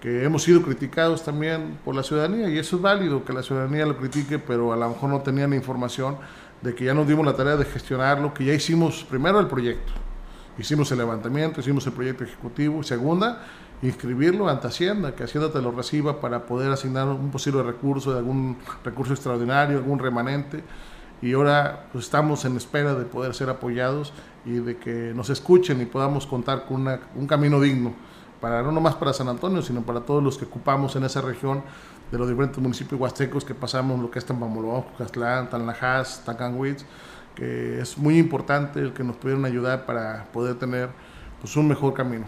que 0.00 0.24
hemos 0.24 0.42
sido 0.42 0.62
criticados 0.62 1.24
también 1.24 1.78
por 1.84 1.94
la 1.94 2.02
ciudadanía, 2.02 2.50
y 2.50 2.58
eso 2.58 2.76
es 2.76 2.82
válido 2.82 3.24
que 3.24 3.32
la 3.32 3.42
ciudadanía 3.42 3.86
lo 3.86 3.96
critique, 3.96 4.38
pero 4.38 4.72
a 4.72 4.76
lo 4.76 4.90
mejor 4.90 5.08
no 5.08 5.20
tenían 5.22 5.54
información 5.54 6.18
de 6.64 6.74
que 6.74 6.86
ya 6.86 6.94
nos 6.94 7.06
dimos 7.06 7.26
la 7.26 7.36
tarea 7.36 7.56
de 7.56 7.64
gestionarlo, 7.66 8.32
que 8.32 8.44
ya 8.46 8.54
hicimos 8.54 9.04
primero 9.04 9.38
el 9.38 9.46
proyecto, 9.46 9.92
Hicimos 10.56 10.90
el 10.92 10.98
levantamiento, 10.98 11.60
hicimos 11.60 11.84
el 11.88 11.92
proyecto 11.92 12.22
ejecutivo. 12.22 12.84
Segunda, 12.84 13.42
inscribirlo 13.82 14.48
ante 14.48 14.68
Hacienda, 14.68 15.12
que 15.14 15.24
Hacienda 15.24 15.50
te 15.50 15.60
lo 15.60 15.72
reciba 15.72 16.20
para 16.20 16.46
poder 16.46 16.70
asignar 16.70 17.08
un 17.08 17.32
posible 17.32 17.62
recurso, 17.64 18.12
de 18.12 18.18
algún 18.18 18.56
recurso 18.84 19.12
extraordinario, 19.14 19.78
algún 19.78 19.98
remanente. 19.98 20.62
Y 21.20 21.32
ahora 21.32 21.88
pues, 21.90 22.04
estamos 22.04 22.44
en 22.44 22.56
espera 22.56 22.94
de 22.94 23.04
poder 23.04 23.34
ser 23.34 23.50
apoyados 23.50 24.12
y 24.44 24.52
de 24.52 24.76
que 24.76 25.12
nos 25.12 25.28
escuchen 25.28 25.80
y 25.80 25.86
podamos 25.86 26.24
contar 26.24 26.66
con 26.66 26.86
un 27.16 27.26
camino 27.26 27.60
digno, 27.60 27.92
para 28.40 28.62
no 28.62 28.70
nomás 28.70 28.94
para 28.94 29.12
San 29.12 29.26
Antonio, 29.28 29.60
sino 29.60 29.82
para 29.82 30.02
todos 30.02 30.22
los 30.22 30.38
que 30.38 30.44
ocupamos 30.44 30.94
en 30.94 31.02
esa 31.02 31.20
región 31.20 31.64
de 32.10 32.18
los 32.18 32.28
diferentes 32.28 32.58
municipios 32.58 33.00
huastecos 33.00 33.44
que 33.44 33.54
pasamos, 33.54 33.98
lo 34.00 34.10
que 34.10 34.18
es 34.18 34.24
Tampamolón, 34.24 34.84
Castlán, 34.96 35.50
Tanlajas, 35.50 36.22
Tacanwitz, 36.24 36.84
que 37.34 37.80
es 37.80 37.98
muy 37.98 38.18
importante 38.18 38.80
el 38.80 38.92
que 38.92 39.02
nos 39.02 39.16
pudieran 39.16 39.44
ayudar 39.44 39.86
para 39.86 40.24
poder 40.32 40.58
tener 40.58 40.90
pues, 41.40 41.56
un 41.56 41.68
mejor 41.68 41.94
camino. 41.94 42.26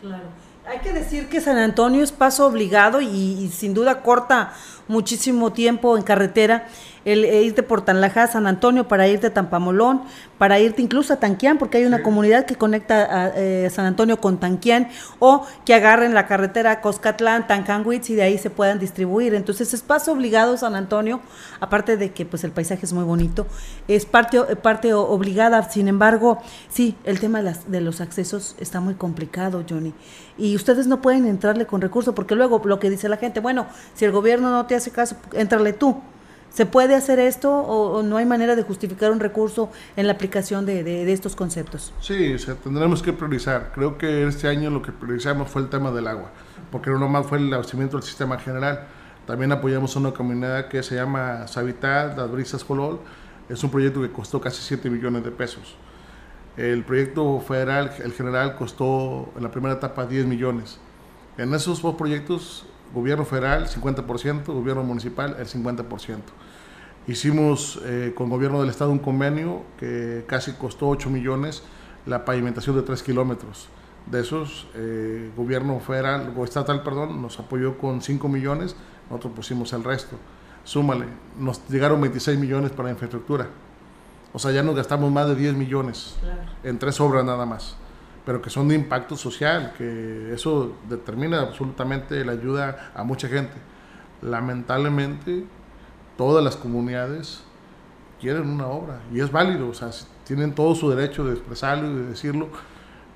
Claro. 0.00 0.24
Hay 0.66 0.78
que 0.78 0.92
decir 0.92 1.28
que 1.28 1.40
San 1.40 1.58
Antonio 1.58 2.04
es 2.04 2.12
paso 2.12 2.46
obligado 2.46 3.00
y, 3.00 3.50
sin 3.52 3.74
duda 3.74 4.00
corta 4.02 4.52
muchísimo 4.92 5.52
tiempo 5.52 5.96
en 5.96 6.02
carretera 6.02 6.68
el 7.04 7.24
e 7.24 7.42
irte 7.42 7.62
por 7.62 7.84
Tanlajá, 7.84 8.26
San 8.26 8.46
Antonio, 8.46 8.86
para 8.86 9.08
irte 9.08 9.28
a 9.28 9.34
Tampamolón, 9.34 10.02
para 10.38 10.60
irte 10.60 10.82
incluso 10.82 11.12
a 11.12 11.16
Tanquián, 11.16 11.58
porque 11.58 11.78
hay 11.78 11.84
una 11.84 12.02
comunidad 12.02 12.46
que 12.46 12.56
conecta 12.56 13.24
a 13.24 13.32
eh, 13.34 13.68
San 13.70 13.86
Antonio 13.86 14.20
con 14.20 14.38
Tanquián, 14.38 14.88
o 15.18 15.46
que 15.64 15.74
agarren 15.74 16.14
la 16.14 16.26
carretera 16.26 16.80
Coscatlán, 16.80 17.46
Tancanwitz 17.46 18.10
y 18.10 18.14
de 18.14 18.22
ahí 18.22 18.38
se 18.38 18.50
puedan 18.50 18.78
distribuir. 18.78 19.34
Entonces 19.34 19.74
es 19.74 19.82
paso 19.82 20.12
obligado 20.12 20.56
San 20.56 20.74
Antonio, 20.74 21.20
aparte 21.60 21.96
de 21.96 22.12
que 22.12 22.24
pues 22.24 22.44
el 22.44 22.52
paisaje 22.52 22.86
es 22.86 22.92
muy 22.92 23.04
bonito, 23.04 23.46
es 23.88 24.06
parte, 24.06 24.38
parte 24.56 24.94
obligada, 24.94 25.68
sin 25.68 25.88
embargo, 25.88 26.38
sí, 26.68 26.96
el 27.04 27.20
tema 27.20 27.38
de, 27.38 27.44
las, 27.44 27.70
de 27.70 27.80
los 27.80 28.00
accesos 28.00 28.56
está 28.60 28.80
muy 28.80 28.94
complicado, 28.94 29.64
Johnny. 29.68 29.92
Y 30.38 30.56
ustedes 30.56 30.86
no 30.86 31.02
pueden 31.02 31.26
entrarle 31.26 31.66
con 31.66 31.80
recursos, 31.80 32.14
porque 32.14 32.34
luego 32.34 32.60
lo 32.64 32.78
que 32.78 32.88
dice 32.88 33.08
la 33.08 33.18
gente, 33.18 33.40
bueno, 33.40 33.66
si 33.94 34.04
el 34.04 34.12
gobierno 34.12 34.50
no 34.50 34.66
te 34.66 34.74
hace 34.74 34.81
caso, 34.90 35.16
entrale 35.32 35.72
tú. 35.72 36.02
¿Se 36.52 36.66
puede 36.66 36.94
hacer 36.94 37.18
esto 37.18 37.50
o, 37.50 38.02
no 38.02 38.18
hay 38.18 38.26
manera 38.26 38.54
de 38.54 38.62
justificar 38.62 39.10
un 39.10 39.20
recurso 39.20 39.70
en 39.96 40.06
la 40.06 40.12
aplicación 40.12 40.66
de, 40.66 41.10
estos 41.10 41.34
conceptos? 41.34 41.94
Sí, 42.00 42.36
tendremos 42.62 43.02
que 43.02 43.14
priorizar. 43.14 43.72
Creo 43.74 43.96
que 43.96 44.26
este 44.28 44.48
año 44.48 44.68
lo 44.68 44.82
que 44.82 44.92
priorizamos 44.92 45.48
fue 45.48 45.62
el 45.62 45.70
tema 45.70 45.90
del 45.92 46.06
agua, 46.06 46.30
porque 46.70 46.90
no 46.90 46.98
nomás 46.98 47.26
fue 47.26 47.38
el 47.38 47.52
abastecimiento 47.52 47.96
del 47.96 48.04
sistema 48.04 48.38
general. 48.38 48.86
También 49.26 49.50
apoyamos 49.50 49.96
una 49.96 50.12
comunidad 50.12 50.68
que 50.68 50.82
se 50.82 50.96
llama 50.96 51.46
Sabitat, 51.46 52.18
Las 52.18 52.30
Brisas 52.30 52.64
Colol. 52.64 53.00
Es 53.48 53.64
un 53.64 53.70
proyecto 53.70 54.02
que 54.02 54.10
costó 54.10 54.38
casi 54.38 54.60
7 54.60 54.90
millones 54.90 55.24
de 55.24 55.30
pesos. 55.30 55.76
El 56.58 56.84
proyecto 56.84 57.40
federal, 57.40 57.92
el 58.04 58.12
general, 58.12 58.56
costó 58.56 59.32
en 59.36 59.42
la 59.42 59.50
primera 59.50 59.76
etapa 59.76 60.04
10 60.04 60.26
millones. 60.26 60.78
En 61.38 61.54
esos 61.54 61.80
dos 61.80 61.94
proyectos 61.94 62.66
gobierno 62.94 63.24
federal 63.24 63.66
50%, 63.68 64.44
gobierno 64.46 64.82
municipal 64.82 65.36
el 65.38 65.46
50%. 65.46 66.18
Hicimos 67.06 67.80
eh, 67.84 68.12
con 68.14 68.30
gobierno 68.30 68.60
del 68.60 68.70
estado 68.70 68.90
un 68.90 68.98
convenio 68.98 69.62
que 69.78 70.24
casi 70.26 70.52
costó 70.52 70.88
8 70.88 71.10
millones 71.10 71.62
la 72.06 72.24
pavimentación 72.24 72.76
de 72.76 72.82
3 72.82 73.02
kilómetros. 73.02 73.68
De 74.06 74.20
esos, 74.20 74.66
eh, 74.74 75.30
gobierno 75.36 75.78
federal, 75.80 76.32
o 76.36 76.44
estatal, 76.44 76.82
perdón, 76.82 77.22
nos 77.22 77.38
apoyó 77.38 77.78
con 77.78 78.02
5 78.02 78.28
millones, 78.28 78.76
nosotros 79.08 79.32
pusimos 79.34 79.72
el 79.72 79.84
resto. 79.84 80.16
Súmale, 80.64 81.06
nos 81.38 81.68
llegaron 81.68 82.00
26 82.00 82.38
millones 82.38 82.72
para 82.72 82.90
infraestructura. 82.90 83.48
O 84.32 84.38
sea, 84.38 84.50
ya 84.50 84.62
nos 84.62 84.74
gastamos 84.74 85.10
más 85.12 85.28
de 85.28 85.36
10 85.36 85.54
millones 85.54 86.16
en 86.62 86.78
tres 86.78 87.00
obras 87.00 87.24
nada 87.24 87.44
más 87.44 87.76
pero 88.24 88.40
que 88.40 88.50
son 88.50 88.68
de 88.68 88.74
impacto 88.74 89.16
social, 89.16 89.74
que 89.76 90.32
eso 90.32 90.76
determina 90.88 91.40
absolutamente 91.40 92.24
la 92.24 92.32
ayuda 92.32 92.92
a 92.94 93.02
mucha 93.02 93.28
gente. 93.28 93.54
Lamentablemente, 94.20 95.44
todas 96.16 96.44
las 96.44 96.56
comunidades 96.56 97.42
quieren 98.20 98.48
una 98.48 98.68
obra 98.68 99.00
y 99.12 99.20
es 99.20 99.32
válido, 99.32 99.68
o 99.68 99.74
sea, 99.74 99.90
tienen 100.24 100.54
todo 100.54 100.74
su 100.76 100.88
derecho 100.90 101.24
de 101.24 101.32
expresarlo 101.32 101.90
y 101.90 101.94
de 101.94 102.06
decirlo, 102.06 102.48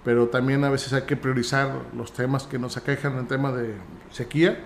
pero 0.05 0.29
también 0.29 0.65
a 0.65 0.71
veces 0.71 0.93
hay 0.93 1.03
que 1.03 1.17
priorizar 1.17 1.71
los 1.97 2.13
temas 2.13 2.45
que 2.45 2.59
nos 2.59 2.77
aquejan 2.77 3.17
en 3.19 3.29
tema 3.29 3.53
de 3.53 3.75
sequía, 4.11 4.59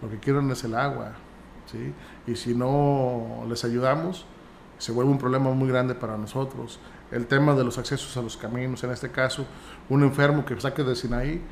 lo 0.00 0.08
que 0.08 0.18
quieren 0.18 0.48
es 0.52 0.62
el 0.62 0.76
agua, 0.76 1.14
¿sí? 1.70 1.92
y 2.30 2.36
si 2.36 2.54
no 2.54 3.44
les 3.48 3.64
ayudamos, 3.64 4.26
se 4.78 4.92
vuelve 4.92 5.10
un 5.10 5.18
problema 5.18 5.50
muy 5.50 5.68
grande 5.68 5.94
para 5.96 6.16
nosotros 6.16 6.78
el 7.12 7.26
tema 7.26 7.54
de 7.54 7.62
los 7.62 7.78
accesos 7.78 8.16
a 8.16 8.22
los 8.22 8.36
caminos, 8.36 8.82
en 8.82 8.90
este 8.90 9.10
caso, 9.10 9.44
un 9.88 10.02
enfermo 10.02 10.44
que 10.44 10.58
saque 10.60 10.82
de 10.82 10.96
Sinaí, 10.96 11.42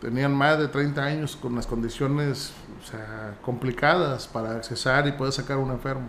tenían 0.00 0.34
más 0.34 0.58
de 0.58 0.68
30 0.68 1.02
años 1.02 1.36
con 1.36 1.54
las 1.54 1.66
condiciones 1.66 2.52
complicadas 3.42 4.26
para 4.26 4.52
accesar 4.52 5.06
y 5.06 5.12
poder 5.12 5.32
sacar 5.32 5.58
un 5.58 5.70
enfermo. 5.70 6.08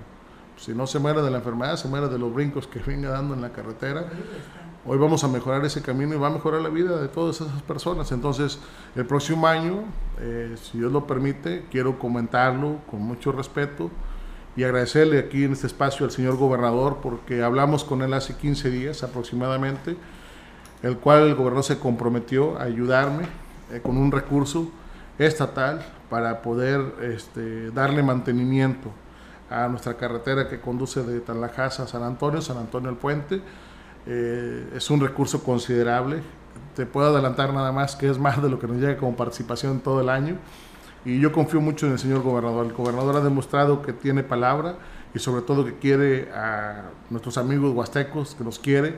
Si 0.55 0.73
no 0.73 0.87
se 0.87 0.99
muere 0.99 1.21
de 1.21 1.29
la 1.29 1.37
enfermedad, 1.37 1.75
se 1.75 1.87
muere 1.87 2.07
de 2.07 2.17
los 2.17 2.33
brincos 2.33 2.67
que 2.67 2.79
venga 2.87 3.09
dando 3.09 3.33
en 3.33 3.41
la 3.41 3.51
carretera. 3.51 4.05
Hoy 4.85 4.97
vamos 4.97 5.23
a 5.25 5.27
mejorar 5.27 5.63
ese 5.65 5.81
camino 5.81 6.15
y 6.15 6.17
va 6.17 6.27
a 6.27 6.31
mejorar 6.31 6.61
la 6.61 6.69
vida 6.69 7.01
de 7.01 7.09
todas 7.09 7.41
esas 7.41 7.61
personas. 7.63 8.11
Entonces, 8.13 8.59
el 8.95 9.05
próximo 9.05 9.45
año, 9.45 9.83
eh, 10.19 10.55
si 10.61 10.77
Dios 10.77 10.91
lo 10.91 11.05
permite, 11.05 11.65
quiero 11.69 11.99
comentarlo 11.99 12.77
con 12.89 13.01
mucho 13.01 13.33
respeto 13.33 13.91
y 14.55 14.63
agradecerle 14.63 15.19
aquí 15.19 15.43
en 15.43 15.53
este 15.53 15.67
espacio 15.67 16.05
al 16.05 16.11
señor 16.11 16.37
gobernador 16.37 16.97
porque 17.01 17.43
hablamos 17.43 17.83
con 17.83 18.01
él 18.01 18.13
hace 18.13 18.35
15 18.35 18.69
días 18.69 19.03
aproximadamente, 19.03 19.95
el 20.83 20.97
cual 20.97 21.27
el 21.27 21.35
gobernador 21.35 21.63
se 21.63 21.79
comprometió 21.79 22.57
a 22.57 22.63
ayudarme 22.63 23.23
eh, 23.71 23.81
con 23.81 23.97
un 23.97 24.11
recurso 24.11 24.71
estatal 25.17 25.85
para 26.09 26.41
poder 26.41 26.81
este, 27.01 27.71
darle 27.71 28.01
mantenimiento 28.01 28.89
a 29.49 29.67
nuestra 29.67 29.95
carretera 29.95 30.47
que 30.47 30.59
conduce 30.59 31.03
de 31.03 31.19
Tanlajas 31.21 31.79
a 31.79 31.87
San 31.87 32.03
Antonio, 32.03 32.41
San 32.41 32.57
Antonio 32.57 32.89
al 32.89 32.97
Puente. 32.97 33.41
Eh, 34.05 34.73
es 34.75 34.89
un 34.89 35.01
recurso 35.01 35.43
considerable. 35.43 36.21
Te 36.75 36.85
puedo 36.85 37.07
adelantar 37.09 37.53
nada 37.53 37.71
más 37.71 37.95
que 37.95 38.09
es 38.09 38.17
más 38.17 38.41
de 38.41 38.49
lo 38.49 38.59
que 38.59 38.67
nos 38.67 38.77
llega 38.77 38.97
como 38.97 39.15
participación 39.15 39.79
todo 39.79 40.01
el 40.01 40.09
año. 40.09 40.37
Y 41.05 41.19
yo 41.19 41.31
confío 41.31 41.61
mucho 41.61 41.85
en 41.85 41.93
el 41.93 41.99
señor 41.99 42.21
gobernador. 42.21 42.65
El 42.65 42.73
gobernador 42.73 43.15
ha 43.15 43.21
demostrado 43.21 43.81
que 43.81 43.93
tiene 43.93 44.23
palabra 44.23 44.75
y 45.13 45.19
sobre 45.19 45.41
todo 45.41 45.65
que 45.65 45.75
quiere 45.75 46.31
a 46.33 46.89
nuestros 47.09 47.37
amigos 47.37 47.73
huastecos, 47.73 48.35
que 48.35 48.43
nos 48.43 48.59
quiere. 48.59 48.97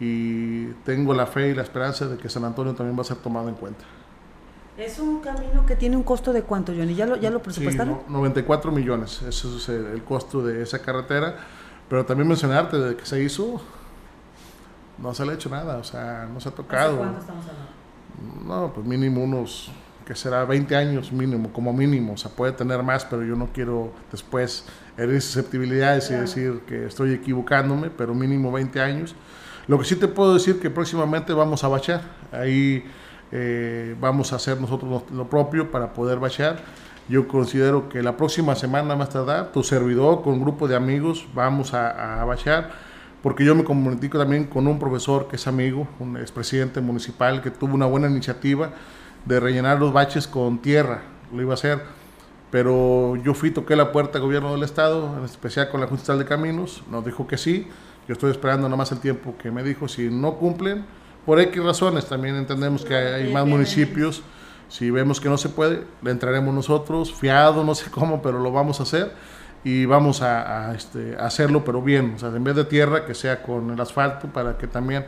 Y 0.00 0.66
tengo 0.84 1.14
la 1.14 1.26
fe 1.26 1.50
y 1.50 1.54
la 1.54 1.62
esperanza 1.62 2.06
de 2.06 2.18
que 2.18 2.28
San 2.28 2.44
Antonio 2.44 2.74
también 2.74 2.96
va 2.96 3.02
a 3.02 3.04
ser 3.04 3.16
tomado 3.18 3.48
en 3.48 3.54
cuenta. 3.54 3.84
Es 4.76 4.98
un 4.98 5.20
camino 5.20 5.64
que 5.64 5.74
tiene 5.74 5.96
un 5.96 6.02
costo 6.02 6.34
de 6.34 6.42
cuánto, 6.42 6.72
Johnny? 6.72 6.94
¿Ya 6.94 7.06
lo, 7.06 7.16
ya 7.16 7.30
lo 7.30 7.40
presupuestaron? 7.40 8.00
94 8.08 8.70
millones, 8.72 9.22
ese 9.22 9.56
es 9.56 9.68
el, 9.70 10.02
costo 10.04 10.42
de 10.42 10.62
esa 10.62 10.80
carretera. 10.80 11.36
Pero 11.88 12.04
también 12.04 12.28
mencionarte, 12.28 12.76
de 12.76 12.96
que 12.96 13.06
se 13.06 13.22
hizo, 13.22 13.60
no 14.98 15.14
se 15.14 15.24
le 15.24 15.32
ha 15.32 15.34
hecho 15.34 15.48
nada, 15.48 15.78
o 15.78 15.84
sea, 15.84 16.28
no 16.30 16.40
se 16.40 16.50
ha 16.50 16.52
tocado. 16.52 16.98
¿Cuánto 16.98 17.20
estamos 17.20 17.44
hablando? 17.46 18.44
No, 18.44 18.72
pues 18.74 18.86
mínimo 18.86 19.22
unos 19.22 19.70
que 20.06 20.14
será 20.14 20.44
20 20.44 20.76
años 20.76 21.10
mínimo, 21.10 21.52
como 21.52 21.72
mínimo, 21.72 22.12
o 22.12 22.16
sea, 22.16 22.30
puede 22.30 22.52
tener 22.52 22.80
más, 22.84 23.04
pero 23.04 23.24
yo 23.24 23.34
no 23.34 23.48
quiero 23.52 23.92
después 24.12 24.64
herir 24.96 25.20
susceptibilidades 25.20 26.10
y 26.12 26.14
decir 26.14 26.60
que 26.64 26.86
estoy 26.86 27.12
equivocándome, 27.12 27.90
pero 27.90 28.14
mínimo 28.14 28.52
20 28.52 28.80
años. 28.80 29.16
Lo 29.66 29.80
que 29.80 29.84
sí 29.84 29.96
te 29.96 30.06
puedo 30.06 30.34
decir 30.34 30.60
que 30.60 30.70
próximamente 30.70 31.32
vamos 31.32 31.64
a 31.64 31.68
bachar, 31.68 32.02
ahí 32.30 32.84
eh, 33.32 33.96
vamos 34.00 34.32
a 34.32 34.36
hacer 34.36 34.60
nosotros 34.60 35.02
lo 35.10 35.28
propio 35.28 35.72
para 35.72 35.92
poder 35.92 36.20
bachar. 36.20 36.60
Yo 37.08 37.26
considero 37.26 37.88
que 37.88 38.00
la 38.00 38.16
próxima 38.16 38.54
semana 38.54 38.94
más 38.94 39.08
tardar, 39.08 39.50
tu 39.50 39.64
servidor 39.64 40.22
con 40.22 40.34
un 40.34 40.40
grupo 40.40 40.68
de 40.68 40.76
amigos 40.76 41.26
vamos 41.34 41.74
a, 41.74 42.20
a 42.20 42.24
bachar, 42.24 42.70
porque 43.24 43.44
yo 43.44 43.56
me 43.56 43.64
comunico 43.64 44.18
también 44.18 44.44
con 44.44 44.68
un 44.68 44.78
profesor 44.78 45.26
que 45.26 45.34
es 45.34 45.48
amigo, 45.48 45.88
un 45.98 46.16
expresidente 46.16 46.80
municipal 46.80 47.42
que 47.42 47.50
tuvo 47.50 47.74
una 47.74 47.86
buena 47.86 48.08
iniciativa 48.08 48.70
de 49.26 49.40
rellenar 49.40 49.78
los 49.78 49.92
baches 49.92 50.26
con 50.26 50.58
tierra, 50.58 51.02
lo 51.32 51.42
iba 51.42 51.52
a 51.52 51.54
hacer, 51.54 51.82
pero 52.50 53.16
yo 53.16 53.34
fui, 53.34 53.50
toqué 53.50 53.76
la 53.76 53.92
puerta 53.92 54.18
al 54.18 54.24
gobierno 54.24 54.52
del 54.52 54.62
estado, 54.62 55.16
en 55.18 55.24
especial 55.24 55.68
con 55.68 55.80
la 55.80 55.88
Junta 55.88 56.16
de 56.16 56.24
Caminos, 56.24 56.82
nos 56.90 57.04
dijo 57.04 57.26
que 57.26 57.36
sí, 57.36 57.66
yo 58.06 58.12
estoy 58.12 58.30
esperando 58.30 58.68
nada 58.68 58.76
más 58.76 58.92
el 58.92 59.00
tiempo 59.00 59.34
que 59.36 59.50
me 59.50 59.62
dijo, 59.62 59.88
si 59.88 60.08
no 60.08 60.36
cumplen, 60.36 60.84
por 61.26 61.40
X 61.40 61.62
razones, 61.62 62.06
también 62.06 62.36
entendemos 62.36 62.84
que 62.84 62.94
hay, 62.94 63.32
más 63.32 63.44
municipios, 63.44 64.22
si 64.68 64.90
vemos 64.92 65.20
que 65.20 65.28
no 65.28 65.36
se 65.36 65.48
puede, 65.48 65.82
le 66.02 66.10
entraremos 66.12 66.54
nosotros, 66.54 67.12
fiado, 67.12 67.64
no 67.64 67.74
sé 67.74 67.90
cómo, 67.90 68.22
pero 68.22 68.38
lo 68.38 68.52
vamos 68.52 68.78
a 68.78 68.84
hacer 68.84 69.12
y 69.64 69.84
vamos 69.84 70.22
a, 70.22 70.72
este, 70.76 71.16
a 71.18 71.26
hacerlo, 71.26 71.64
pero 71.64 71.82
bien, 71.82 72.12
o 72.14 72.18
sea, 72.20 72.28
en 72.28 72.44
vez 72.44 72.54
de 72.54 72.64
tierra, 72.64 73.04
que 73.04 73.14
sea 73.14 73.42
con 73.42 73.72
el 73.72 73.80
asfalto, 73.80 74.28
para 74.28 74.56
que 74.56 74.68
también 74.68 75.04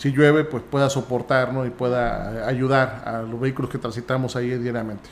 si 0.00 0.12
llueve, 0.12 0.44
pues 0.44 0.62
pueda 0.62 0.88
soportar 0.88 1.52
y 1.66 1.68
pueda 1.68 2.48
ayudar 2.48 3.02
a 3.04 3.20
los 3.20 3.38
vehículos 3.38 3.70
que 3.70 3.76
transitamos 3.76 4.34
ahí 4.34 4.48
diariamente. 4.48 5.10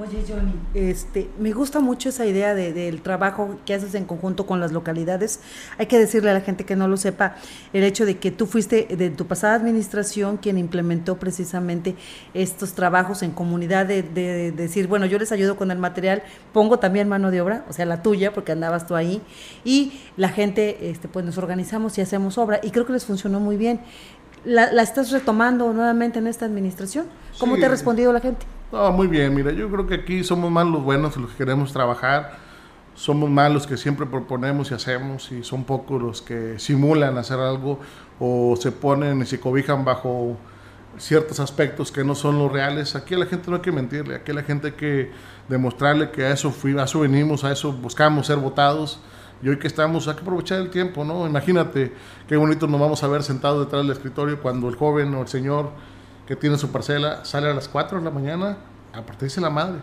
Oye, 0.00 0.24
Johnny, 0.28 0.52
este, 0.74 1.28
me 1.40 1.50
gusta 1.50 1.80
mucho 1.80 2.10
esa 2.10 2.24
idea 2.24 2.54
de, 2.54 2.72
del 2.72 3.02
trabajo 3.02 3.58
que 3.66 3.74
haces 3.74 3.96
en 3.96 4.04
conjunto 4.04 4.46
con 4.46 4.60
las 4.60 4.70
localidades. 4.70 5.40
Hay 5.76 5.86
que 5.86 5.98
decirle 5.98 6.30
a 6.30 6.34
la 6.34 6.40
gente 6.40 6.64
que 6.64 6.76
no 6.76 6.86
lo 6.86 6.96
sepa 6.96 7.34
el 7.72 7.82
hecho 7.82 8.06
de 8.06 8.16
que 8.16 8.30
tú 8.30 8.46
fuiste 8.46 8.86
de 8.96 9.10
tu 9.10 9.26
pasada 9.26 9.54
administración 9.54 10.36
quien 10.36 10.56
implementó 10.56 11.18
precisamente 11.18 11.96
estos 12.32 12.74
trabajos 12.74 13.24
en 13.24 13.32
comunidad 13.32 13.86
de, 13.86 14.04
de, 14.04 14.52
decir, 14.52 14.86
bueno, 14.86 15.04
yo 15.04 15.18
les 15.18 15.32
ayudo 15.32 15.56
con 15.56 15.72
el 15.72 15.78
material, 15.78 16.22
pongo 16.52 16.78
también 16.78 17.08
mano 17.08 17.32
de 17.32 17.40
obra, 17.40 17.64
o 17.68 17.72
sea, 17.72 17.84
la 17.84 18.00
tuya, 18.00 18.32
porque 18.32 18.52
andabas 18.52 18.86
tú 18.86 18.94
ahí, 18.94 19.20
y 19.64 20.00
la 20.16 20.28
gente, 20.28 20.90
este, 20.90 21.08
pues 21.08 21.24
nos 21.24 21.38
organizamos 21.38 21.98
y 21.98 22.02
hacemos 22.02 22.38
obra, 22.38 22.60
y 22.62 22.70
creo 22.70 22.86
que 22.86 22.92
les 22.92 23.04
funcionó 23.04 23.40
muy 23.40 23.56
bien. 23.56 23.80
¿La, 24.44 24.72
la 24.72 24.82
estás 24.82 25.10
retomando 25.10 25.72
nuevamente 25.72 26.20
en 26.20 26.28
esta 26.28 26.46
administración? 26.46 27.06
¿Cómo 27.40 27.56
te 27.56 27.66
ha 27.66 27.68
respondido 27.68 28.12
la 28.12 28.20
gente? 28.20 28.46
No, 28.70 28.92
muy 28.92 29.06
bien, 29.06 29.34
mira, 29.34 29.50
yo 29.50 29.70
creo 29.70 29.86
que 29.86 29.94
aquí 29.94 30.22
somos 30.22 30.50
más 30.50 30.66
los 30.66 30.82
buenos 30.82 31.16
los 31.16 31.30
que 31.30 31.38
queremos 31.38 31.72
trabajar, 31.72 32.36
somos 32.94 33.30
más 33.30 33.50
los 33.50 33.66
que 33.66 33.78
siempre 33.78 34.04
proponemos 34.04 34.70
y 34.70 34.74
hacemos 34.74 35.32
y 35.32 35.42
son 35.42 35.64
pocos 35.64 36.02
los 36.02 36.20
que 36.20 36.58
simulan 36.58 37.16
hacer 37.16 37.38
algo 37.38 37.78
o 38.20 38.56
se 38.60 38.70
ponen 38.70 39.22
y 39.22 39.24
se 39.24 39.40
cobijan 39.40 39.86
bajo 39.86 40.36
ciertos 40.98 41.40
aspectos 41.40 41.90
que 41.90 42.04
no 42.04 42.14
son 42.14 42.38
los 42.38 42.52
reales. 42.52 42.94
Aquí 42.94 43.14
a 43.14 43.18
la 43.18 43.24
gente 43.26 43.48
no 43.48 43.56
hay 43.56 43.62
que 43.62 43.72
mentirle, 43.72 44.16
aquí 44.16 44.32
a 44.32 44.34
la 44.34 44.42
gente 44.42 44.66
hay 44.66 44.72
que 44.74 45.12
demostrarle 45.48 46.10
que 46.10 46.26
a 46.26 46.32
eso, 46.32 46.50
fui, 46.50 46.78
a 46.78 46.84
eso 46.84 47.00
venimos, 47.00 47.44
a 47.44 47.52
eso 47.52 47.72
buscamos 47.72 48.26
ser 48.26 48.36
votados. 48.36 49.00
Y 49.42 49.48
hoy 49.48 49.58
que 49.58 49.68
estamos, 49.68 50.08
hay 50.08 50.14
que 50.16 50.22
aprovechar 50.22 50.58
el 50.58 50.68
tiempo, 50.68 51.04
¿no? 51.04 51.26
Imagínate 51.26 51.94
qué 52.26 52.36
bonito 52.36 52.66
nos 52.66 52.80
vamos 52.80 53.02
a 53.02 53.08
ver 53.08 53.22
sentados 53.22 53.64
detrás 53.64 53.82
del 53.82 53.92
escritorio 53.92 54.42
cuando 54.42 54.68
el 54.68 54.74
joven 54.74 55.14
o 55.14 55.22
el 55.22 55.28
señor 55.28 55.70
que 56.28 56.36
tiene 56.36 56.58
su 56.58 56.70
parcela 56.70 57.24
sale 57.24 57.50
a 57.50 57.54
las 57.54 57.68
4 57.68 58.00
de 58.00 58.04
la 58.04 58.10
mañana 58.10 58.58
a 58.92 59.00
partirse 59.00 59.40
la 59.40 59.48
madre. 59.48 59.78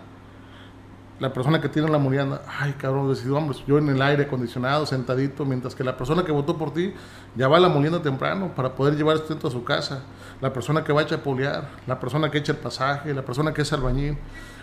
La 1.20 1.34
persona 1.34 1.60
que 1.60 1.70
tiene 1.70 1.90
la 1.90 1.98
murienda, 1.98 2.44
ay 2.60 2.74
cabrón, 2.74 3.10
decidió, 3.10 3.36
hombre, 3.38 3.58
yo 3.66 3.80
en 3.80 3.90
el 3.90 4.00
aire 4.00 4.26
acondicionado, 4.26 4.86
sentadito, 4.86 5.44
mientras 5.44 5.74
que 5.74 5.84
la 5.84 5.98
persona 5.98 6.24
que 6.24 6.32
votó 6.32 6.56
por 6.56 6.72
ti 6.72 6.94
ya 7.36 7.48
va 7.48 7.58
a 7.58 7.60
la 7.60 7.70
molienda 7.70 8.00
temprano 8.04 8.54
para 8.54 8.76
poder 8.76 8.96
llevar 8.96 9.18
sustento 9.18 9.48
a 9.48 9.52
su 9.52 9.64
casa. 9.64 10.04
La 10.40 10.54
persona 10.54 10.84
que 10.84 10.94
va 10.94 11.02
a 11.02 11.08
chapolear, 11.08 11.68
la 11.88 12.00
persona 12.00 12.30
que 12.30 12.38
echa 12.38 12.52
el 12.52 12.60
pasaje, 12.60 13.12
la 13.12 13.26
persona 13.26 13.52
que 13.52 13.64
es 13.64 13.74
albañil. 13.74 14.16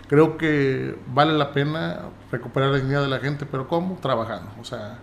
Creo 0.07 0.37
que 0.37 0.97
vale 1.07 1.33
la 1.33 1.51
pena 1.51 1.99
recuperar 2.31 2.69
la 2.69 2.77
dignidad 2.77 3.01
de 3.01 3.09
la 3.09 3.19
gente, 3.19 3.45
pero 3.45 3.67
¿cómo? 3.67 3.97
Trabajando. 4.01 4.51
O 4.61 4.63
sea, 4.63 4.99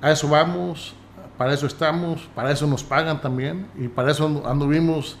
a 0.00 0.10
eso 0.10 0.30
vamos, 0.30 0.94
para 1.36 1.52
eso 1.52 1.66
estamos, 1.66 2.22
para 2.34 2.52
eso 2.52 2.66
nos 2.66 2.84
pagan 2.84 3.20
también 3.20 3.66
y 3.76 3.88
para 3.88 4.12
eso 4.12 4.42
anduvimos 4.46 5.18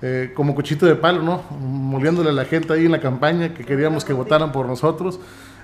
eh, 0.00 0.32
como 0.34 0.54
cuchito 0.54 0.86
de 0.86 0.94
palo, 0.94 1.22
¿no? 1.22 1.42
Moliéndole 1.60 2.30
a 2.30 2.32
la 2.32 2.44
gente 2.44 2.72
ahí 2.72 2.86
en 2.86 2.92
la 2.92 3.00
campaña 3.00 3.52
que 3.52 3.64
queríamos 3.64 4.04
que 4.04 4.12
votaran 4.12 4.52
por 4.52 4.66
nosotros. 4.66 5.18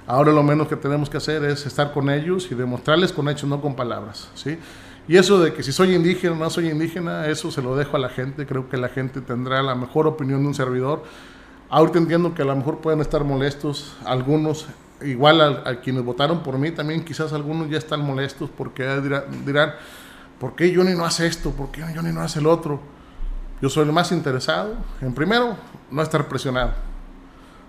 Ahora 0.07 0.33
lo 0.33 0.43
menos 0.43 0.69
que 0.69 0.77
tenemos 0.77 1.09
que 1.09 1.17
hacer 1.17 1.45
es 1.45 1.65
estar 1.67 1.93
con 1.93 2.11
ellos 2.11 2.49
y 2.51 2.55
demostrarles 2.55 3.13
con 3.13 3.29
hechos, 3.29 3.49
no 3.49 3.61
con 3.61 3.75
palabras, 3.75 4.29
¿sí? 4.35 4.59
Y 5.07 5.17
eso 5.17 5.39
de 5.39 5.53
que 5.53 5.63
si 5.63 5.71
soy 5.71 5.95
indígena 5.95 6.33
o 6.33 6.37
no 6.37 6.51
soy 6.51 6.71
indígena, 6.71 7.29
eso 7.29 7.51
se 7.51 7.63
lo 7.63 7.77
dejo 7.77 7.97
a 7.97 8.01
la 8.01 8.09
gente. 8.09 8.47
Creo 8.47 8.69
que 8.69 8.77
la 8.77 8.89
gente 8.89 9.21
tendrá 9.21 9.63
la 9.63 9.75
mejor 9.75 10.07
opinión 10.07 10.43
de 10.43 10.49
un 10.49 10.55
servidor. 10.55 11.05
Ahorita 11.69 11.99
entiendo 11.99 12.35
que 12.35 12.43
a 12.43 12.45
lo 12.45 12.57
mejor 12.57 12.79
pueden 12.79 13.01
estar 13.01 13.23
molestos 13.25 13.97
algunos, 14.05 14.67
igual 15.03 15.63
a, 15.65 15.81
quienes 15.81 16.05
votaron 16.05 16.43
por 16.43 16.59
mí, 16.59 16.71
también 16.71 17.05
quizás 17.05 17.33
algunos 17.33 17.69
ya 17.71 17.79
están 17.79 18.01
molestos 18.01 18.51
porque 18.51 18.85
dirán, 19.01 19.25
dirán 19.45 19.75
¿por 20.39 20.55
qué 20.55 20.73
Johnny 20.75 20.95
no 20.95 21.05
hace 21.05 21.27
esto? 21.27 21.51
¿Por 21.51 21.71
qué 21.71 21.83
Johnny 21.95 22.13
no 22.13 22.21
hace 22.21 22.41
el 22.41 22.47
otro? 22.47 22.81
Yo 23.63 23.69
soy 23.69 23.85
el 23.85 23.93
más 23.93 24.11
interesado 24.13 24.75
en 25.01 25.15
primero, 25.15 25.57
no 25.91 26.03
estar 26.03 26.29
presionado. 26.29 26.73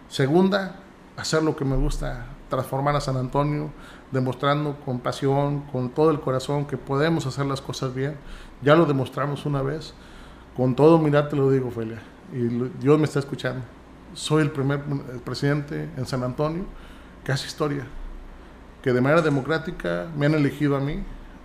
Segunda, 0.10 0.78
hacer 1.16 1.44
lo 1.44 1.56
que 1.56 1.64
me 1.64 1.76
gusta, 1.76 2.26
transformar 2.50 2.96
a 2.96 3.02
San 3.02 3.18
Antonio, 3.18 3.70
demostrando 4.12 4.78
con 4.84 5.00
pasión, 5.00 5.62
con 5.72 5.90
todo 5.90 6.10
el 6.12 6.20
corazón 6.20 6.66
que 6.66 6.78
podemos 6.78 7.26
hacer 7.26 7.46
las 7.46 7.62
cosas 7.62 7.94
bien. 7.94 8.16
Ya 8.62 8.76
lo 8.76 8.86
demostramos 8.86 9.46
una 9.46 9.62
vez. 9.62 9.94
Con 10.58 10.76
todo 10.76 10.98
humildad 10.98 11.28
te 11.28 11.36
lo 11.36 11.52
digo, 11.52 11.70
Felia, 11.70 12.02
y 12.34 12.48
Dios 12.80 12.98
me 12.98 13.06
está 13.06 13.20
escuchando. 13.20 13.64
Soy 14.14 14.42
el 14.42 14.52
primer 14.52 14.82
presidente 15.24 15.90
en 15.98 16.06
San 16.06 16.24
Antonio 16.24 16.66
que 17.24 17.32
hace 17.32 17.48
historia, 17.48 17.86
que 18.82 18.94
de 18.94 19.02
manera 19.02 19.22
democrática 19.22 20.08
me 20.16 20.26
han 20.26 20.34
elegido 20.34 20.78
a 20.78 20.80
mí 20.80 21.04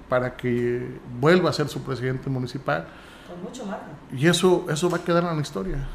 para 0.09 0.37
que 0.37 0.99
vuelva 1.21 1.51
a 1.51 1.53
ser 1.53 1.69
su 1.69 1.83
presidente 1.83 2.31
municipal 2.31 2.87
mucho. 3.37 3.65
Y 4.13 4.27
eso, 4.27 4.67
eso 4.69 4.91
va 4.91 4.99
a 4.99 5.05
quedar 5.05 5.25
en 5.25 5.37
la 5.37 5.43
historia. 5.43 5.87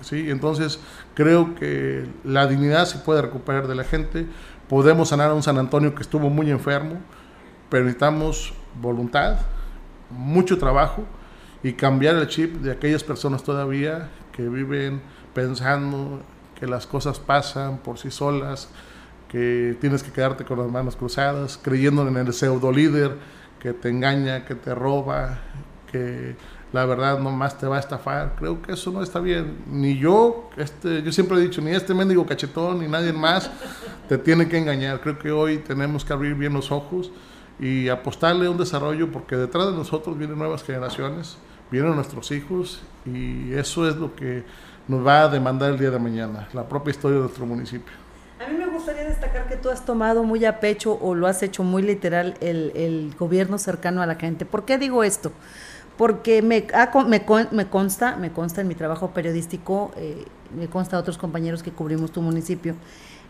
¿sí? 0.00 0.30
Entonces, 0.30 0.80
creo 1.14 1.54
que 1.54 2.06
la 2.24 2.46
dignidad 2.46 2.86
se 2.86 2.98
puede 2.98 3.22
recuperar 3.22 3.66
de 3.66 3.74
la 3.74 3.84
gente. 3.84 4.26
Podemos 4.68 5.08
sanar 5.08 5.30
a 5.30 5.34
un 5.34 5.42
San 5.42 5.58
Antonio 5.58 5.94
que 5.94 6.02
estuvo 6.02 6.30
muy 6.30 6.50
enfermo, 6.50 6.96
pero 7.68 7.84
necesitamos 7.84 8.54
voluntad, 8.80 9.38
mucho 10.10 10.58
trabajo 10.58 11.04
y 11.62 11.74
cambiar 11.74 12.16
el 12.16 12.26
chip 12.28 12.56
de 12.56 12.72
aquellas 12.72 13.04
personas 13.04 13.42
todavía 13.42 14.08
que 14.32 14.48
viven 14.48 15.00
pensando 15.34 16.20
que 16.58 16.66
las 16.66 16.86
cosas 16.86 17.18
pasan 17.18 17.78
por 17.78 17.98
sí 17.98 18.10
solas, 18.10 18.68
que 19.28 19.76
tienes 19.80 20.02
que 20.02 20.12
quedarte 20.12 20.44
con 20.44 20.58
las 20.58 20.70
manos 20.70 20.96
cruzadas, 20.96 21.58
creyendo 21.60 22.06
en 22.06 22.16
el 22.16 22.32
pseudo 22.32 22.70
líder 22.70 23.16
que 23.60 23.72
te 23.72 23.88
engaña, 23.88 24.44
que 24.44 24.54
te 24.54 24.74
roba, 24.74 25.38
que 25.90 26.36
la 26.72 26.86
verdad 26.86 27.18
nomás 27.18 27.58
te 27.58 27.66
va 27.66 27.76
a 27.76 27.80
estafar. 27.80 28.34
Creo 28.38 28.62
que 28.62 28.72
eso 28.72 28.90
no 28.90 29.02
está 29.02 29.20
bien. 29.20 29.58
Ni 29.66 29.98
yo, 29.98 30.50
este, 30.56 31.02
yo 31.02 31.12
siempre 31.12 31.36
he 31.38 31.40
dicho, 31.40 31.60
ni 31.60 31.70
este 31.70 31.94
mendigo 31.94 32.26
cachetón, 32.26 32.80
ni 32.80 32.88
nadie 32.88 33.12
más 33.12 33.50
te 34.08 34.18
tiene 34.18 34.48
que 34.48 34.58
engañar. 34.58 35.00
Creo 35.00 35.18
que 35.18 35.30
hoy 35.30 35.58
tenemos 35.58 36.04
que 36.04 36.12
abrir 36.12 36.34
bien 36.34 36.54
los 36.54 36.72
ojos 36.72 37.12
y 37.60 37.88
apostarle 37.88 38.46
a 38.46 38.50
un 38.50 38.58
desarrollo 38.58 39.12
porque 39.12 39.36
detrás 39.36 39.66
de 39.66 39.72
nosotros 39.72 40.16
vienen 40.16 40.38
nuevas 40.38 40.64
generaciones, 40.64 41.36
vienen 41.70 41.94
nuestros 41.94 42.30
hijos 42.30 42.82
y 43.04 43.52
eso 43.52 43.88
es 43.88 43.96
lo 43.96 44.16
que 44.16 44.44
nos 44.88 45.06
va 45.06 45.22
a 45.22 45.28
demandar 45.28 45.72
el 45.72 45.78
día 45.78 45.90
de 45.90 45.98
mañana, 45.98 46.48
la 46.54 46.68
propia 46.68 46.90
historia 46.90 47.16
de 47.16 47.22
nuestro 47.24 47.46
municipio. 47.46 47.92
A 48.44 48.50
mí 48.50 48.58
me 48.58 48.66
gustaría 48.66 49.04
destacar 49.04 49.46
que 49.46 49.56
tú 49.56 49.70
has 49.70 49.84
tomado 49.84 50.24
muy 50.24 50.44
a 50.44 50.58
pecho 50.58 50.98
o 51.00 51.14
lo 51.14 51.28
has 51.28 51.42
hecho 51.44 51.62
muy 51.62 51.82
literal 51.82 52.34
el, 52.40 52.72
el 52.74 53.14
gobierno 53.16 53.58
cercano 53.58 54.02
a 54.02 54.06
la 54.06 54.16
gente. 54.16 54.44
¿Por 54.44 54.64
qué 54.64 54.78
digo 54.78 55.04
esto? 55.04 55.30
Porque 55.96 56.42
me, 56.42 56.66
me, 57.06 57.24
me, 57.50 57.68
consta, 57.68 58.16
me 58.16 58.32
consta 58.32 58.60
en 58.60 58.68
mi 58.68 58.74
trabajo 58.74 59.10
periodístico, 59.10 59.92
eh, 59.96 60.24
me 60.56 60.68
consta 60.68 60.96
a 60.96 61.00
otros 61.00 61.18
compañeros 61.18 61.62
que 61.62 61.70
cubrimos 61.70 62.12
tu 62.12 62.22
municipio, 62.22 62.74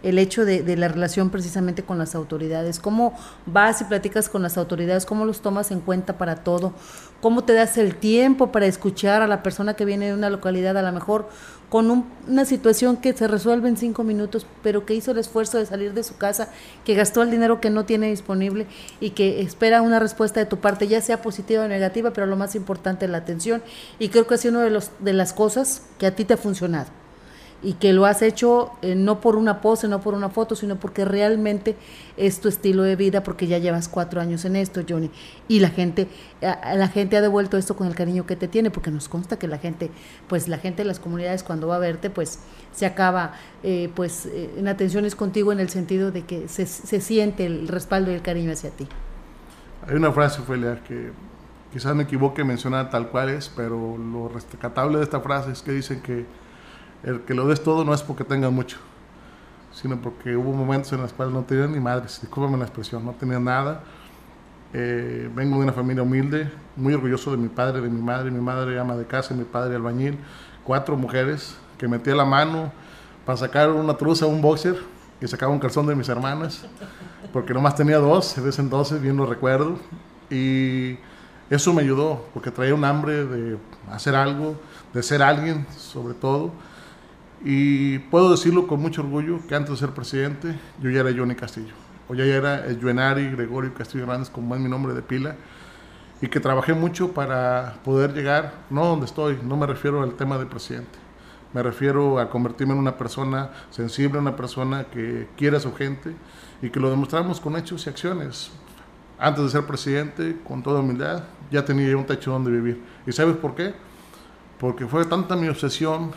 el 0.03 0.19
hecho 0.19 0.45
de, 0.45 0.63
de, 0.63 0.77
la 0.77 0.89
relación 0.89 1.31
precisamente 1.31 1.85
con 1.85 1.99
las 1.99 2.15
autoridades, 2.15 2.81
cómo 2.81 3.17
vas 3.47 3.81
y 3.81 3.85
platicas 3.85 4.29
con 4.29 4.43
las 4.43 4.59
autoridades, 4.59 5.07
cómo 5.07 5.25
los 5.25 5.41
tomas 5.41 5.71
en 5.71 5.81
cuenta 5.81 6.19
para 6.19 6.37
todo, 6.37 6.73
cómo 7.23 7.45
te 7.45 7.55
das 7.55 7.79
el 7.79 7.95
tiempo 7.95 8.51
para 8.51 8.67
escuchar 8.67 9.23
a 9.23 9.29
la 9.29 9.45
persona 9.45 9.75
que 9.75 9.85
viene 9.85 10.09
de 10.09 10.15
una 10.15 10.29
localidad, 10.29 10.77
a 10.77 10.83
lo 10.83 10.93
mejor 10.93 11.29
con 11.71 12.05
una 12.29 12.45
situación 12.45 12.99
que 12.99 13.15
se 13.15 13.29
resuelve 13.29 13.69
en 13.69 13.79
cinco 13.79 14.03
minutos, 14.05 14.45
pero 14.63 14.85
que 14.85 14.95
hizo 14.95 15.13
el 15.13 15.19
esfuerzo 15.19 15.57
de 15.57 15.65
salir 15.65 15.95
de 15.95 16.03
su 16.03 16.19
casa, 16.19 16.49
que 16.85 16.95
gastó 16.95 17.23
el 17.23 17.31
dinero 17.31 17.61
que 17.61 17.71
no 17.71 17.87
tiene 17.87 18.11
disponible 18.11 18.67
y 19.01 19.11
que 19.11 19.41
espera 19.41 19.81
una 19.81 19.99
respuesta 20.01 20.41
de 20.41 20.47
tu 20.47 20.59
parte, 20.59 20.89
ya 20.89 21.01
sea 21.01 21.23
positiva 21.23 21.65
o 21.65 21.69
negativa, 21.69 22.13
pero 22.13 22.27
lo 22.27 22.37
más 22.37 22.57
importante 22.57 23.07
es 23.07 23.11
la 23.11 23.19
atención. 23.19 23.63
Y 23.99 24.11
creo 24.11 24.27
que 24.27 24.37
sido 24.37 24.57
una 24.57 24.65
de, 24.65 24.71
los, 24.71 24.91
de 24.99 25.15
las 25.15 25.33
cosas 25.33 25.83
que 25.99 26.07
a 26.07 26.15
ti 26.15 26.25
te 26.25 26.35
ha 26.35 26.37
funcionado 26.37 27.02
y 27.63 27.75
que 27.75 27.93
lo 27.93 28.07
has 28.07 28.23
hecho 28.23 28.73
eh, 28.83 28.95
no 28.95 29.21
por 29.21 29.37
una 29.37 29.61
pose, 29.61 29.87
no 29.87 30.01
por 30.01 30.15
una 30.15 30.29
foto, 30.29 30.57
sino 30.57 30.77
porque 30.77 31.05
realmente 31.05 31.77
es 32.17 32.41
tu 32.41 32.49
estilo 32.49 32.83
de 32.83 32.97
vida, 32.97 33.23
porque 33.23 33.47
ya 33.47 33.59
llevas 33.59 33.89
cuatro 33.89 34.21
años 34.21 34.45
en 34.45 34.57
esto, 34.57 34.83
Johnny, 34.89 35.11
y 35.49 35.61
la 35.61 35.71
gente, 35.71 36.09
la 36.41 36.89
gente 36.89 37.17
ha 37.17 37.21
devuelto 37.21 37.57
esto 37.57 37.77
con 37.77 37.87
el 37.87 37.95
cariño 37.95 38.27
que 38.27 38.37
te 38.37 38.49
tiene, 38.49 38.71
porque 38.71 38.91
nos 38.91 39.09
consta 39.09 39.39
que 39.39 39.47
la 39.47 39.59
gente, 39.59 39.91
pues 40.29 40.49
la 40.49 40.59
gente 40.59 40.83
de 40.83 40.89
las 40.89 40.99
comunidades 40.99 41.43
cuando 41.43 41.69
va 41.69 41.77
a 41.77 41.79
verte, 41.79 42.11
pues 42.11 42.41
se 42.73 42.87
acaba, 42.87 43.35
eh, 43.63 43.91
pues 43.95 44.27
eh, 44.27 44.51
en 44.57 44.67
atenciones 44.67 45.15
contigo 45.15 45.53
en 45.53 45.61
el 45.61 45.69
sentido 45.69 46.11
de 46.11 46.23
que 46.23 46.49
se, 46.49 46.67
se, 46.67 47.01
siente 47.01 47.47
el 47.47 47.69
respaldo 47.69 48.11
y 48.11 48.15
el 48.15 48.23
cariño 48.23 48.53
hacia 48.53 48.71
ti. 48.71 48.89
Hay 49.87 49.95
una 49.95 50.13
frase, 50.13 50.43
Felia, 50.43 50.83
que 50.83 51.13
quizás 51.73 51.95
me 51.95 52.05
equivoque 52.05 52.45
mencionar 52.45 52.91
tal 52.91 53.09
cual 53.09 53.29
es, 53.31 53.51
pero 53.55 53.97
lo 53.97 54.29
rescatable 54.29 54.99
de 54.99 55.05
esta 55.05 55.21
frase 55.21 55.53
es 55.53 55.63
que 55.63 55.73
dicen 55.73 56.01
que 56.03 56.27
el 57.03 57.23
que 57.23 57.35
lo 57.35 57.47
des 57.47 57.63
todo 57.63 57.85
no 57.85 57.95
es 57.95 58.03
porque 58.03 58.25
tengas 58.25 58.53
mucho, 58.53 58.79
sino 59.73 60.01
porque 60.01 60.37
hubo 60.37 60.53
momentos 60.53 60.93
en 60.93 61.03
los 61.03 61.13
cuales 61.13 61.35
no 61.35 61.43
tenía 61.43 61.67
ni 61.67 61.81
madres, 61.81 62.21
discúlpame 62.21 62.59
la 62.59 62.65
expresión, 62.65 63.05
no 63.05 63.13
tenía 63.13 63.39
nada. 63.39 63.83
Eh, 64.75 65.31
vengo 65.35 65.57
de 65.57 65.65
una 65.65 65.73
familia 65.73 66.03
humilde, 66.03 66.51
muy 66.77 66.95
orgulloso 66.95 67.31
de 67.31 67.37
mi 67.37 67.49
padre, 67.49 67.83
de 67.83 67.91
mi 67.91 68.01
madre, 68.01 68.31
mi 68.31 68.41
madre 68.41 68.79
ama 68.79 68.97
de 68.97 69.05
casa, 69.05 69.35
mi 69.35 69.45
padre 69.45 69.77
albañil, 69.77 70.19
cuatro 70.65 70.97
mujeres 70.97 71.57
que 71.77 71.87
metía 71.89 72.15
la 72.15 72.25
mano 72.25 72.73
para 73.27 73.37
sacar 73.37 73.71
una 73.71 73.95
truza, 73.95 74.27
un 74.27 74.41
boxer 74.41 74.77
y 75.21 75.27
sacaba 75.27 75.53
un 75.53 75.59
calzón 75.59 75.87
de 75.87 75.95
mis 75.95 76.09
hermanas, 76.09 76.65
porque 77.33 77.53
nomás 77.53 77.75
tenía 77.77 77.99
dos 77.99 78.37
en 78.39 78.49
ese 78.49 78.63
entonces, 78.63 79.01
bien 79.01 79.17
lo 79.17 79.27
recuerdo, 79.27 79.79
y 80.31 80.99
eso 81.51 81.75
me 81.75 81.83
ayudó, 81.83 82.25
porque 82.33 82.51
traía 82.51 82.75
un 82.75 82.85
hambre 82.85 83.25
de 83.25 83.59
hacer 83.91 84.15
algo, 84.15 84.57
de 84.95 85.03
ser 85.03 85.23
alguien 85.23 85.67
sobre 85.77 86.15
todo, 86.15 86.51
Y 87.45 87.99
puedo 87.99 88.31
decirlo 88.31 88.69
con 88.69 88.81
mucho 88.81 89.03
orgullo 89.03 89.41
que 89.49 89.55
antes 89.57 89.73
de 89.73 89.77
ser 89.77 89.91
presidente 89.91 90.57
yo 90.81 90.91
ya 90.91 91.01
era 91.01 91.11
Johnny 91.17 91.35
Castillo, 91.35 91.75
o 92.09 92.15
ya 92.15 92.25
era 92.25 92.65
el 92.67 92.81
Juenari 92.81 93.31
Gregorio 93.31 93.75
Castillo 93.75 94.05
Hernández, 94.05 94.31
como 94.31 94.55
es 94.55 94.61
mi 94.61 94.69
nombre 94.69 94.95
de 94.95 95.03
pila, 95.03 95.35
y 96.21 96.29
que 96.29 96.39
trabajé 96.39 96.73
mucho 96.73 97.13
para 97.13 97.81
poder 97.85 98.15
llegar, 98.15 98.55
no 98.71 98.87
donde 98.87 99.07
estoy, 99.07 99.39
no 99.43 99.57
me 99.57 99.67
refiero 99.67 100.03
al 100.03 100.15
tema 100.15 100.39
de 100.39 100.47
presidente, 100.47 100.99
me 101.53 101.65
refiero 101.65 102.21
a 102.21 102.31
convertirme 102.31 102.75
en 102.75 102.79
una 102.79 102.97
persona 102.97 103.51
sensible, 103.71 104.21
una 104.21 104.37
persona 104.37 104.85
que 104.85 105.29
quiere 105.37 105.57
a 105.57 105.61
su 105.61 105.75
gente 105.75 106.15
y 106.63 106.71
que 106.71 106.79
lo 106.79 106.91
demostramos 106.91 107.41
con 107.41 107.57
hechos 107.57 107.87
y 107.87 107.91
acciones. 107.91 108.53
Antes 109.19 109.45
de 109.45 109.51
ser 109.51 109.67
presidente, 109.67 110.37
con 110.47 110.63
toda 110.63 110.81
humildad, 110.81 111.25
ya 111.51 111.65
tenía 111.65 111.97
un 111.97 112.07
techo 112.07 112.31
donde 112.31 112.51
vivir. 112.51 112.83
¿Y 113.07 113.13
sabes 113.13 113.37
por 113.37 113.55
qué? 113.55 113.75
Porque 114.59 114.87
fue 114.87 115.05
tanta 115.05 115.37
mi 115.37 115.49
obsesión 115.49 116.13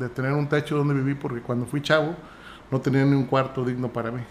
de 0.00 0.08
tener 0.08 0.32
un 0.32 0.48
techo 0.48 0.76
donde 0.76 0.94
vivir, 0.94 1.18
porque 1.18 1.40
cuando 1.40 1.66
fui 1.66 1.80
chavo 1.82 2.16
no 2.70 2.80
tenía 2.80 3.04
ni 3.04 3.14
un 3.14 3.24
cuarto 3.24 3.64
digno 3.64 3.88
para 3.88 4.10
mí. 4.10 4.22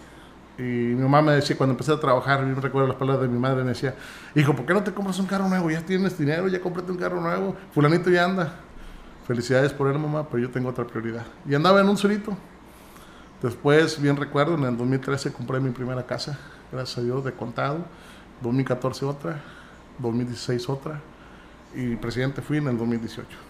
Y 0.58 0.62
mi 0.62 1.02
mamá 1.02 1.22
me 1.22 1.32
decía, 1.32 1.56
cuando 1.56 1.72
empecé 1.72 1.92
a 1.92 2.00
trabajar, 2.00 2.40
yo 2.40 2.54
me 2.54 2.60
recuerdo 2.60 2.88
las 2.88 2.96
palabras 2.96 3.22
de 3.22 3.28
mi 3.28 3.38
madre, 3.38 3.62
me 3.62 3.70
decía, 3.70 3.94
hijo, 4.34 4.54
¿por 4.54 4.66
qué 4.66 4.74
no 4.74 4.82
te 4.82 4.92
compras 4.92 5.18
un 5.18 5.26
carro 5.26 5.48
nuevo? 5.48 5.70
Ya 5.70 5.80
tienes 5.80 6.18
dinero, 6.18 6.48
ya 6.48 6.60
cómprate 6.60 6.90
un 6.92 6.98
carro 6.98 7.20
nuevo. 7.20 7.56
Fulanito 7.72 8.10
ya 8.10 8.24
anda. 8.24 8.52
Felicidades 9.26 9.72
por 9.72 9.88
él, 9.88 9.98
mamá, 9.98 10.28
pero 10.28 10.42
yo 10.42 10.50
tengo 10.50 10.68
otra 10.68 10.84
prioridad. 10.86 11.24
Y 11.48 11.54
andaba 11.54 11.80
en 11.80 11.88
un 11.88 11.96
solito. 11.96 12.36
Después, 13.40 14.02
bien 14.02 14.16
recuerdo, 14.16 14.54
en 14.56 14.64
el 14.64 14.76
2013 14.76 15.32
compré 15.32 15.60
mi 15.60 15.70
primera 15.70 16.04
casa, 16.04 16.38
gracias 16.70 16.98
a 16.98 17.02
Dios, 17.02 17.24
de 17.24 17.32
contado. 17.32 17.78
2014 18.42 19.04
otra, 19.06 19.40
2016 19.98 20.68
otra. 20.68 21.00
Y 21.74 21.96
presidente 21.96 22.42
fui 22.42 22.58
en 22.58 22.68
el 22.68 22.76
2018 22.76 23.49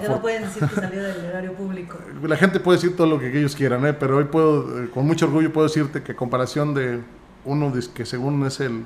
no 0.00 0.20
pueden 0.20 0.42
decir 0.42 0.66
que 0.68 0.74
salió 0.74 1.02
del 1.02 1.26
horario 1.26 1.52
público. 1.54 1.98
La 2.22 2.36
gente 2.36 2.60
puede 2.60 2.78
decir 2.78 2.96
todo 2.96 3.06
lo 3.06 3.18
que 3.18 3.36
ellos 3.36 3.54
quieran, 3.54 3.84
¿eh? 3.86 3.92
pero 3.92 4.16
hoy 4.16 4.24
puedo, 4.24 4.84
eh, 4.84 4.90
con 4.90 5.06
mucho 5.06 5.26
orgullo 5.26 5.52
puedo 5.52 5.66
decirte 5.66 6.02
que 6.02 6.14
comparación 6.14 6.74
de 6.74 7.00
uno 7.44 7.72
que 7.94 8.06
según 8.06 8.44
es 8.46 8.60
el, 8.60 8.84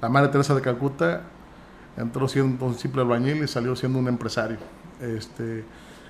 la 0.00 0.08
Madre 0.08 0.28
Teresa 0.28 0.54
de 0.54 0.60
Calcuta, 0.60 1.22
entró 1.96 2.28
siendo 2.28 2.64
un 2.64 2.74
simple 2.74 3.02
albañil 3.02 3.42
y 3.42 3.48
salió 3.48 3.74
siendo 3.76 3.98
un 3.98 4.08
empresario. 4.08 4.58
Este, 5.00 5.64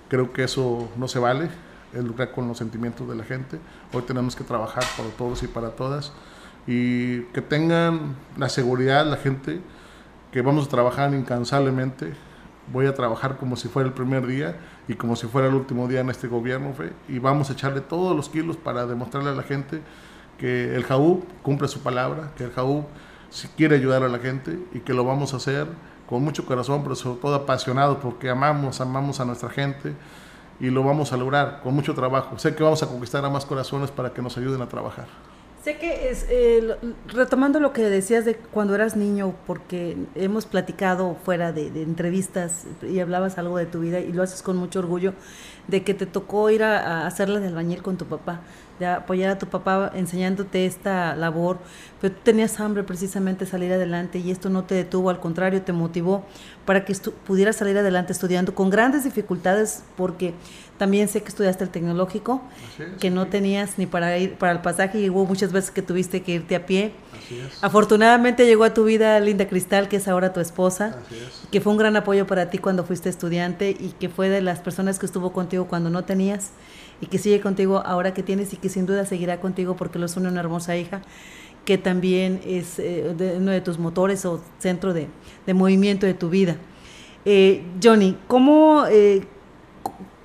creo 0.08 0.32
que 0.32 0.44
eso 0.44 0.88
no 0.96 1.08
se 1.08 1.18
vale, 1.18 1.48
es 1.92 2.04
lucrar 2.04 2.32
con 2.32 2.48
los 2.48 2.58
sentimientos 2.58 3.08
de 3.08 3.16
la 3.16 3.24
gente. 3.24 3.58
Hoy 3.92 4.02
tenemos 4.02 4.36
que 4.36 4.44
trabajar 4.44 4.84
para 4.96 5.08
todos 5.10 5.42
y 5.42 5.46
para 5.48 5.70
todas 5.70 6.12
y 6.66 7.22
que 7.32 7.40
tengan 7.40 8.14
la 8.36 8.50
seguridad 8.50 9.06
la 9.06 9.16
gente 9.16 9.60
que 10.30 10.42
vamos 10.42 10.66
a 10.66 10.68
trabajar 10.68 11.14
incansablemente 11.14 12.12
voy 12.72 12.86
a 12.86 12.94
trabajar 12.94 13.36
como 13.36 13.56
si 13.56 13.68
fuera 13.68 13.88
el 13.88 13.94
primer 13.94 14.26
día 14.26 14.56
y 14.88 14.94
como 14.94 15.16
si 15.16 15.26
fuera 15.26 15.48
el 15.48 15.54
último 15.54 15.88
día 15.88 16.00
en 16.00 16.10
este 16.10 16.28
gobierno, 16.28 16.74
y 17.08 17.18
vamos 17.18 17.50
a 17.50 17.52
echarle 17.52 17.80
todos 17.80 18.16
los 18.16 18.28
kilos 18.28 18.56
para 18.56 18.86
demostrarle 18.86 19.30
a 19.30 19.34
la 19.34 19.42
gente 19.42 19.82
que 20.38 20.74
el 20.74 20.84
JAU 20.84 21.24
cumple 21.42 21.68
su 21.68 21.80
palabra, 21.80 22.32
que 22.36 22.44
el 22.44 22.52
JAU 22.52 22.86
quiere 23.56 23.76
ayudar 23.76 24.02
a 24.02 24.08
la 24.08 24.18
gente 24.18 24.58
y 24.72 24.80
que 24.80 24.94
lo 24.94 25.04
vamos 25.04 25.34
a 25.34 25.38
hacer 25.38 25.66
con 26.08 26.22
mucho 26.22 26.46
corazón, 26.46 26.82
pero 26.82 26.94
sobre 26.94 27.20
todo 27.20 27.34
apasionado 27.34 28.00
porque 28.00 28.30
amamos, 28.30 28.80
amamos 28.80 29.20
a 29.20 29.24
nuestra 29.24 29.50
gente 29.50 29.94
y 30.60 30.70
lo 30.70 30.82
vamos 30.82 31.12
a 31.12 31.16
lograr 31.16 31.60
con 31.62 31.74
mucho 31.74 31.94
trabajo. 31.94 32.38
Sé 32.38 32.54
que 32.54 32.62
vamos 32.62 32.82
a 32.82 32.86
conquistar 32.86 33.24
a 33.24 33.28
más 33.28 33.44
corazones 33.44 33.90
para 33.90 34.12
que 34.12 34.22
nos 34.22 34.36
ayuden 34.38 34.62
a 34.62 34.68
trabajar. 34.68 35.06
Sé 35.68 35.76
que 35.76 36.08
es, 36.08 36.24
eh, 36.30 36.76
retomando 37.08 37.60
lo 37.60 37.74
que 37.74 37.82
decías 37.82 38.24
de 38.24 38.36
cuando 38.36 38.74
eras 38.74 38.96
niño, 38.96 39.34
porque 39.46 39.98
hemos 40.14 40.46
platicado 40.46 41.14
fuera 41.26 41.52
de, 41.52 41.66
entrevistas 41.82 42.64
y 42.80 43.00
hablabas 43.00 43.36
algo 43.36 43.58
de 43.58 43.66
tu 43.66 43.80
vida 43.80 44.00
y 44.00 44.10
lo 44.14 44.22
haces 44.22 44.40
con 44.42 44.56
mucho 44.56 44.78
orgullo, 44.78 45.12
de 45.66 45.84
que 45.84 45.92
te 45.92 46.06
tocó 46.06 46.48
ir 46.48 46.62
a, 46.62 47.02
a 47.02 47.06
hacerla 47.06 47.38
de 47.38 47.48
albañil 47.48 47.82
con 47.82 47.98
tu 47.98 48.06
papá 48.06 48.40
de 48.78 48.86
apoyar 48.86 49.30
a 49.30 49.38
tu 49.38 49.46
papá 49.46 49.90
enseñándote 49.94 50.66
esta 50.66 51.14
labor, 51.16 51.58
pero 52.00 52.14
tú 52.14 52.20
tenías 52.22 52.60
hambre 52.60 52.84
precisamente 52.84 53.46
salir 53.46 53.72
adelante 53.72 54.18
y 54.18 54.30
esto 54.30 54.50
no 54.50 54.64
te 54.64 54.74
detuvo, 54.74 55.10
al 55.10 55.20
contrario, 55.20 55.62
te 55.62 55.72
motivó 55.72 56.24
para 56.64 56.84
que 56.84 56.94
pudieras 57.26 57.56
salir 57.56 57.78
adelante 57.78 58.12
estudiando 58.12 58.54
con 58.54 58.70
grandes 58.70 59.04
dificultades, 59.04 59.82
porque 59.96 60.34
también 60.78 61.08
sé 61.08 61.22
que 61.22 61.28
estudiaste 61.28 61.64
el 61.64 61.70
tecnológico, 61.70 62.40
que 63.00 63.10
no 63.10 63.26
tenías 63.26 63.78
ni 63.78 63.86
para 63.86 64.16
ir 64.16 64.34
para 64.34 64.52
el 64.52 64.60
pasaje 64.60 65.00
y 65.00 65.10
hubo 65.10 65.24
muchas 65.26 65.50
veces 65.50 65.70
que 65.70 65.82
tuviste 65.82 66.22
que 66.22 66.32
irte 66.32 66.54
a 66.54 66.66
pie. 66.66 66.92
Afortunadamente 67.62 68.46
llegó 68.46 68.64
a 68.64 68.74
tu 68.74 68.84
vida 68.84 69.18
Linda 69.18 69.48
Cristal, 69.48 69.88
que 69.88 69.96
es 69.96 70.06
ahora 70.06 70.32
tu 70.32 70.40
esposa, 70.40 70.96
que 71.50 71.60
fue 71.60 71.72
un 71.72 71.78
gran 71.78 71.96
apoyo 71.96 72.26
para 72.26 72.48
ti 72.50 72.58
cuando 72.58 72.84
fuiste 72.84 73.08
estudiante 73.08 73.70
y 73.70 73.94
que 73.98 74.08
fue 74.08 74.28
de 74.28 74.40
las 74.40 74.60
personas 74.60 74.98
que 74.98 75.06
estuvo 75.06 75.32
contigo 75.32 75.66
cuando 75.66 75.90
no 75.90 76.04
tenías 76.04 76.50
y 77.00 77.06
que 77.06 77.18
sigue 77.18 77.40
contigo 77.40 77.82
ahora 77.84 78.14
que 78.14 78.22
tienes 78.22 78.52
y 78.52 78.56
que 78.56 78.68
sin 78.68 78.86
duda 78.86 79.04
seguirá 79.06 79.40
contigo 79.40 79.76
porque 79.76 79.98
los 79.98 80.16
une 80.16 80.28
una 80.28 80.40
hermosa 80.40 80.76
hija 80.76 81.02
que 81.64 81.76
también 81.76 82.40
es 82.46 82.78
eh, 82.78 83.14
uno 83.36 83.50
de 83.50 83.60
tus 83.60 83.78
motores 83.78 84.24
o 84.24 84.40
centro 84.58 84.94
de, 84.94 85.08
movimiento 85.52 86.06
de 86.06 86.14
tu 86.14 86.30
vida. 86.30 86.56
Eh, 87.26 87.62
Johnny, 87.82 88.16
¿cómo 88.26 88.86
eh, 88.88 89.26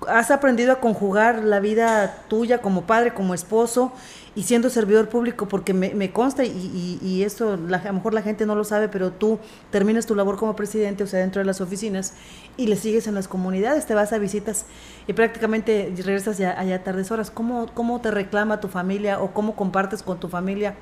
has 0.07 0.31
aprendido 0.31 0.71
a 0.71 0.79
conjugar 0.79 1.43
la 1.43 1.59
vida 1.59 2.23
tuya 2.29 2.59
como 2.61 2.83
padre, 2.83 3.13
como 3.13 3.33
esposo 3.33 3.91
y 4.35 4.43
siendo 4.43 4.69
servidor 4.71 5.09
público, 5.09 5.47
porque 5.47 5.73
me, 5.73 6.11
consta, 6.11 6.43
y, 6.43 6.99
y, 7.01 7.23
eso 7.23 7.53
a 7.53 7.57
lo 7.57 7.93
mejor 7.93 8.15
la 8.15 8.23
gente 8.23 8.47
no 8.47 8.55
lo 8.55 8.63
sabe, 8.63 8.89
pero 8.89 9.11
tú 9.11 9.39
terminas 9.69 10.07
tu 10.07 10.15
labor 10.15 10.37
como 10.37 10.55
presidente, 10.55 11.03
o 11.03 11.07
sea, 11.07 11.19
dentro 11.19 11.39
de 11.39 11.45
las 11.45 11.61
oficinas, 11.61 12.15
y 12.57 12.65
le 12.65 12.75
sigues 12.75 13.05
en 13.05 13.13
las 13.13 13.27
comunidades, 13.27 13.85
te 13.85 13.93
vas 13.93 14.11
a 14.11 14.17
visitas 14.17 14.65
y 15.05 15.13
prácticamente 15.13 15.93
regresas 15.97 16.39
ya 16.39 16.59
allá 16.59 16.83
tardes 16.83 17.11
horas. 17.11 17.29
¿Cómo, 17.29 17.67
¿Cómo 17.75 18.01
te 18.01 18.09
reclama 18.09 18.59
tu 18.59 18.69
familia 18.69 19.19
o 19.19 19.33
cómo 19.33 19.55
compartes 19.55 20.01
con 20.01 20.19
tu 20.19 20.29
familia 20.29 20.75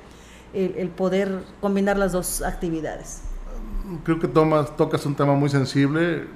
el, 0.54 0.88
poder 0.88 1.42
combinar 1.60 1.98
las 1.98 2.12
dos 2.12 2.42
actividades? 2.42 3.22
Creo 4.04 4.18
que 4.18 4.28
tomas, 4.28 4.76
tocas 4.76 5.04
un 5.04 5.14
tema 5.14 5.34
muy 5.34 5.50
sensible. 5.50 6.26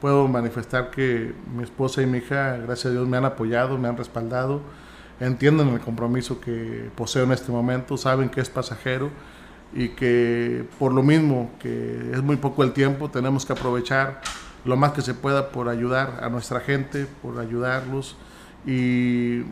Puedo 0.00 0.28
manifestar 0.28 0.90
que 0.90 1.34
mi 1.54 1.64
esposa 1.64 2.02
y 2.02 2.06
mi 2.06 2.18
hija, 2.18 2.56
gracias 2.58 2.86
a 2.86 2.90
Dios, 2.90 3.08
me 3.08 3.16
han 3.16 3.24
apoyado, 3.24 3.78
me 3.78 3.88
han 3.88 3.96
respaldado 3.96 4.60
entienden 5.20 5.68
el 5.68 5.80
compromiso 5.80 6.40
que 6.40 6.90
poseo 6.94 7.24
en 7.24 7.32
este 7.32 7.50
momento, 7.50 7.96
saben 7.96 8.28
que 8.28 8.40
es 8.40 8.48
pasajero 8.48 9.10
y 9.72 9.90
que 9.90 10.64
por 10.78 10.92
lo 10.92 11.02
mismo 11.02 11.50
que 11.60 12.10
es 12.12 12.22
muy 12.22 12.36
poco 12.36 12.62
el 12.62 12.72
tiempo, 12.72 13.10
tenemos 13.10 13.44
que 13.44 13.52
aprovechar 13.52 14.20
lo 14.64 14.76
más 14.76 14.92
que 14.92 15.02
se 15.02 15.14
pueda 15.14 15.50
por 15.50 15.68
ayudar 15.68 16.20
a 16.22 16.28
nuestra 16.28 16.60
gente, 16.60 17.06
por 17.22 17.38
ayudarlos. 17.38 18.16
Y 18.66 19.42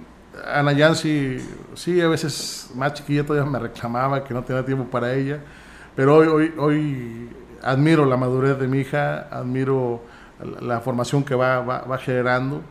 Ana 0.44 0.72
Yancy, 0.72 1.38
sí, 1.74 2.00
a 2.00 2.08
veces 2.08 2.70
más 2.74 2.94
chiquilla 2.94 3.24
todavía 3.24 3.50
me 3.50 3.58
reclamaba 3.58 4.24
que 4.24 4.34
no 4.34 4.42
tenía 4.42 4.64
tiempo 4.64 4.84
para 4.84 5.14
ella, 5.14 5.40
pero 5.94 6.16
hoy, 6.16 6.26
hoy, 6.28 6.54
hoy 6.58 7.30
admiro 7.62 8.04
la 8.04 8.16
madurez 8.16 8.58
de 8.58 8.68
mi 8.68 8.80
hija, 8.80 9.28
admiro 9.30 10.02
la, 10.60 10.80
formación 10.80 11.24
que 11.24 11.34
va, 11.34 11.60
va, 11.60 11.80
va 11.82 11.98
generando 11.98 12.62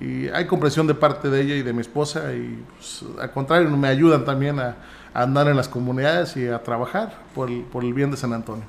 y 0.00 0.28
hay 0.28 0.46
comprensión 0.46 0.86
de 0.86 0.94
parte 0.94 1.28
de 1.28 1.42
ella 1.42 1.54
y 1.54 1.62
de 1.62 1.72
mi 1.72 1.82
esposa 1.82 2.32
y 2.32 2.64
pues, 2.76 3.04
al 3.20 3.30
contrario 3.32 3.68
me 3.70 3.88
ayudan 3.88 4.24
también 4.24 4.58
a, 4.58 4.76
andar 5.12 5.48
en 5.48 5.56
las 5.56 5.68
comunidades 5.68 6.36
y 6.36 6.46
a 6.46 6.62
trabajar 6.62 7.18
por 7.34 7.50
el, 7.50 7.62
por 7.62 7.82
el 7.82 7.92
bien 7.92 8.12
de 8.12 8.16
San 8.16 8.32
Antonio. 8.32 8.64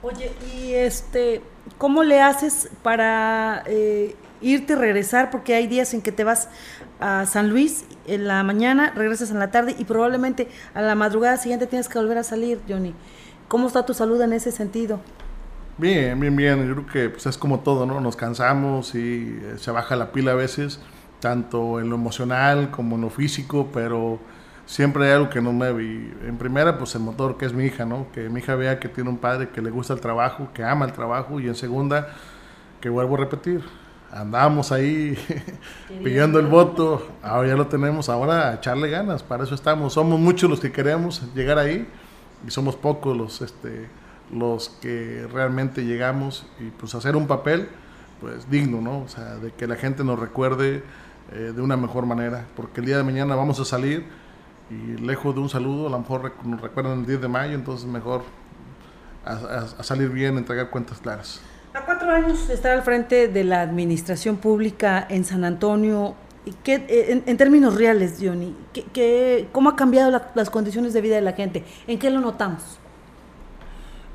Oye, 0.00 0.32
y 0.54 0.74
este, 0.74 1.42
¿cómo 1.76 2.04
le 2.04 2.20
haces 2.20 2.70
para 2.84 3.64
eh, 3.66 4.14
irte 4.40 4.74
y 4.74 4.76
regresar? 4.76 5.30
Porque 5.30 5.54
hay 5.54 5.66
días 5.66 5.92
en 5.92 6.02
que 6.02 6.12
te 6.12 6.22
vas 6.22 6.48
a 7.00 7.26
San 7.26 7.50
Luis 7.50 7.84
en 8.06 8.28
la 8.28 8.42
mañana, 8.44 8.92
regresas 8.94 9.30
en 9.30 9.40
la 9.40 9.50
tarde 9.50 9.74
y 9.76 9.84
probablemente 9.84 10.48
a 10.72 10.82
la 10.82 10.94
madrugada 10.94 11.36
siguiente 11.36 11.66
tienes 11.66 11.88
que 11.88 11.98
volver 11.98 12.18
a 12.18 12.22
salir, 12.22 12.60
Johnny. 12.68 12.94
¿Cómo 13.48 13.66
está 13.66 13.84
tu 13.84 13.92
salud 13.92 14.20
en 14.22 14.32
ese 14.32 14.52
sentido? 14.52 15.00
Bien, 15.80 16.20
bien, 16.20 16.36
bien. 16.36 16.68
Yo 16.68 16.74
creo 16.74 16.86
que 16.86 17.08
pues, 17.08 17.24
es 17.24 17.38
como 17.38 17.60
todo, 17.60 17.86
¿no? 17.86 18.00
Nos 18.02 18.14
cansamos 18.14 18.94
y 18.94 19.40
eh, 19.42 19.54
se 19.56 19.70
baja 19.70 19.96
la 19.96 20.12
pila 20.12 20.32
a 20.32 20.34
veces, 20.34 20.78
tanto 21.20 21.80
en 21.80 21.88
lo 21.88 21.94
emocional 21.94 22.70
como 22.70 22.96
en 22.96 23.00
lo 23.00 23.08
físico, 23.08 23.70
pero 23.72 24.18
siempre 24.66 25.06
hay 25.06 25.12
algo 25.12 25.30
que 25.30 25.40
nos 25.40 25.54
mueve. 25.54 25.84
Y 25.84 26.14
en 26.28 26.36
primera, 26.36 26.76
pues 26.76 26.94
el 26.96 27.00
motor, 27.00 27.38
que 27.38 27.46
es 27.46 27.54
mi 27.54 27.64
hija, 27.64 27.86
¿no? 27.86 28.08
Que 28.12 28.28
mi 28.28 28.40
hija 28.40 28.56
vea 28.56 28.78
que 28.78 28.90
tiene 28.90 29.08
un 29.08 29.16
padre 29.16 29.48
que 29.48 29.62
le 29.62 29.70
gusta 29.70 29.94
el 29.94 30.00
trabajo, 30.00 30.50
que 30.52 30.62
ama 30.62 30.84
el 30.84 30.92
trabajo. 30.92 31.40
Y 31.40 31.48
en 31.48 31.54
segunda, 31.54 32.08
que 32.82 32.90
vuelvo 32.90 33.14
a 33.14 33.20
repetir, 33.20 33.62
andamos 34.12 34.72
ahí 34.72 35.16
pidiendo 36.04 36.38
el 36.40 36.46
voto, 36.46 37.08
ahora 37.22 37.48
ya 37.48 37.56
lo 37.56 37.68
tenemos, 37.68 38.10
ahora 38.10 38.50
a 38.50 38.54
echarle 38.56 38.90
ganas, 38.90 39.22
para 39.22 39.44
eso 39.44 39.54
estamos. 39.54 39.94
Somos 39.94 40.20
muchos 40.20 40.50
los 40.50 40.60
que 40.60 40.70
queremos 40.72 41.22
llegar 41.34 41.56
ahí 41.56 41.88
y 42.46 42.50
somos 42.50 42.76
pocos 42.76 43.16
los... 43.16 43.40
este 43.40 43.88
los 44.32 44.68
que 44.80 45.26
realmente 45.32 45.84
llegamos 45.84 46.46
y 46.60 46.70
pues 46.70 46.94
hacer 46.94 47.16
un 47.16 47.26
papel 47.26 47.68
pues 48.20 48.50
digno, 48.50 48.80
¿no? 48.80 49.00
O 49.00 49.08
sea, 49.08 49.36
de 49.36 49.52
que 49.52 49.66
la 49.66 49.76
gente 49.76 50.04
nos 50.04 50.18
recuerde 50.18 50.82
eh, 51.32 51.52
de 51.54 51.62
una 51.62 51.76
mejor 51.76 52.06
manera, 52.06 52.46
porque 52.54 52.80
el 52.80 52.86
día 52.86 52.96
de 52.96 53.02
mañana 53.02 53.34
vamos 53.34 53.58
a 53.60 53.64
salir 53.64 54.04
y 54.70 55.00
lejos 55.00 55.34
de 55.34 55.40
un 55.40 55.48
saludo, 55.48 55.88
a 55.88 55.90
lo 55.90 55.98
mejor 55.98 56.32
nos 56.44 56.60
recuerdan 56.60 57.00
el 57.00 57.06
10 57.06 57.22
de 57.22 57.28
mayo, 57.28 57.54
entonces 57.54 57.86
mejor 57.86 58.22
a, 59.24 59.82
salir 59.82 60.08
bien, 60.10 60.38
entregar 60.38 60.70
cuentas 60.70 60.98
claras. 60.98 61.40
A 61.74 61.84
cuatro 61.84 62.10
años 62.10 62.48
de 62.48 62.54
estar 62.54 62.72
al 62.72 62.82
frente 62.82 63.28
de 63.28 63.44
la 63.44 63.62
administración 63.62 64.36
pública 64.36 65.06
en 65.08 65.24
San 65.24 65.44
Antonio, 65.44 66.14
¿Qué, 66.64 67.22
en, 67.26 67.36
términos 67.36 67.74
reales, 67.74 68.16
Johnny, 68.18 68.56
¿qué, 68.72 69.48
cómo 69.52 69.68
ha 69.68 69.76
cambiado 69.76 70.22
las 70.34 70.48
condiciones 70.48 70.94
de 70.94 71.02
vida 71.02 71.16
de 71.16 71.20
la 71.20 71.34
gente? 71.34 71.64
¿En 71.86 71.98
qué 71.98 72.10
lo 72.10 72.20
notamos? 72.20 72.79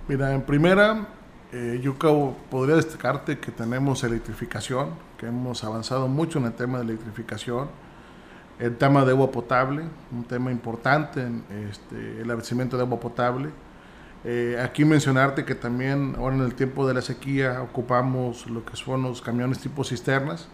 Mira, 0.07 0.35
en 0.35 0.43
primera, 0.43 1.07
eh, 1.51 1.79
yo 1.81 1.95
podría 2.51 2.75
destacarte 2.75 3.39
que 3.39 3.51
tenemos 3.51 4.03
electrificación, 4.03 4.89
que 5.17 5.25
hemos 5.25 5.63
avanzado 5.63 6.07
mucho 6.07 6.37
en 6.37 6.45
el 6.45 6.53
tema 6.53 6.77
de 6.77 6.83
electrificación, 6.83 7.69
el 8.59 8.77
tema 8.77 9.03
de 9.03 9.13
agua 9.13 9.31
potable, 9.31 9.83
un 10.11 10.23
tema 10.25 10.51
importante, 10.51 11.23
en 11.23 11.43
este, 11.71 12.21
el 12.21 12.29
abastecimiento 12.29 12.77
de 12.77 12.83
agua 12.83 12.99
potable. 12.99 13.49
Eh, 14.23 14.61
aquí 14.63 14.85
mencionarte 14.85 15.43
que 15.43 15.55
también 15.55 16.13
ahora 16.19 16.35
en 16.35 16.43
el 16.43 16.53
tiempo 16.53 16.87
de 16.87 16.93
la 16.93 17.01
sequía 17.01 17.63
ocupamos 17.63 18.45
lo 18.45 18.63
que 18.63 18.77
son 18.77 19.01
los 19.01 19.23
camiones 19.23 19.57
tipo 19.57 19.83
cisternas, 19.83 20.47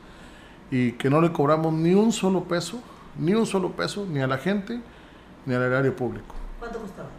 y 0.72 0.94
que 0.94 1.10
no 1.10 1.20
le 1.20 1.34
cobramos 1.34 1.74
ni 1.74 1.94
un 1.94 2.14
solo 2.14 2.46
peso, 2.46 2.82
ni 3.20 3.34
un 3.34 3.46
solo 3.46 3.74
peso, 3.74 4.08
ni 4.10 4.22
a 4.22 4.28
la 4.28 4.38
gente, 4.38 4.80
ni 5.46 5.54
al 5.54 5.64
erario 5.64 5.94
público. 5.94 6.36
¿Cuánto 6.58 6.80
costaba? 6.80 7.10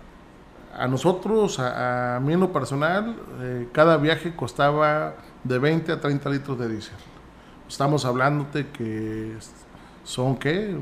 A 0.74 0.88
nosotros, 0.88 1.58
a, 1.58 2.18
mí 2.22 2.32
en 2.32 2.40
lo 2.40 2.52
personal, 2.52 3.16
eh, 3.40 3.68
cada 3.72 3.96
viaje 3.98 4.35
costaba 4.35 5.14
de 5.44 5.58
20 5.58 5.92
a 5.92 6.00
30 6.00 6.30
litros 6.30 6.58
de 6.58 6.68
diésel. 6.68 6.94
Estamos 7.68 8.04
hablándote 8.04 8.68
que 8.68 9.37
son, 10.04 10.37
¿qué? 10.37 10.74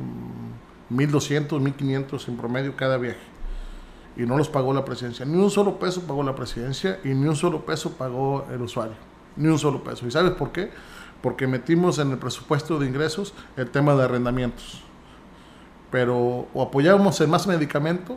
1.200, 0.90 1.48
1.500 1.48 2.28
en 2.28 2.36
promedio 2.36 2.76
cada 2.76 2.98
viaje. 2.98 3.18
Y 4.16 4.22
no 4.22 4.36
los 4.36 4.48
pagó 4.48 4.72
la 4.74 4.84
presidencia. 4.84 5.24
Ni 5.24 5.36
un 5.36 5.50
solo 5.50 5.78
peso 5.78 6.02
pagó 6.02 6.22
la 6.22 6.34
presidencia 6.34 6.98
y 7.04 7.08
ni 7.08 7.26
un 7.26 7.36
solo 7.36 7.64
peso 7.64 7.92
pagó 7.92 8.46
el 8.52 8.60
usuario. 8.62 8.96
Ni 9.36 9.48
un 9.48 9.58
solo 9.58 9.82
peso. 9.82 10.06
¿Y 10.06 10.10
sabes 10.10 10.32
por 10.32 10.52
qué? 10.52 10.70
porque 11.22 11.46
metimos 11.46 11.98
en 11.98 12.10
el 12.10 12.18
presupuesto 12.18 12.78
de 12.78 12.86
ingresos 12.86 13.34
el 13.56 13.70
tema 13.70 13.94
de 13.94 14.04
arrendamientos. 14.04 14.82
Pero 15.90 16.46
o 16.54 16.62
apoyábamos 16.62 17.20
en 17.20 17.30
más 17.30 17.46
medicamento, 17.46 18.16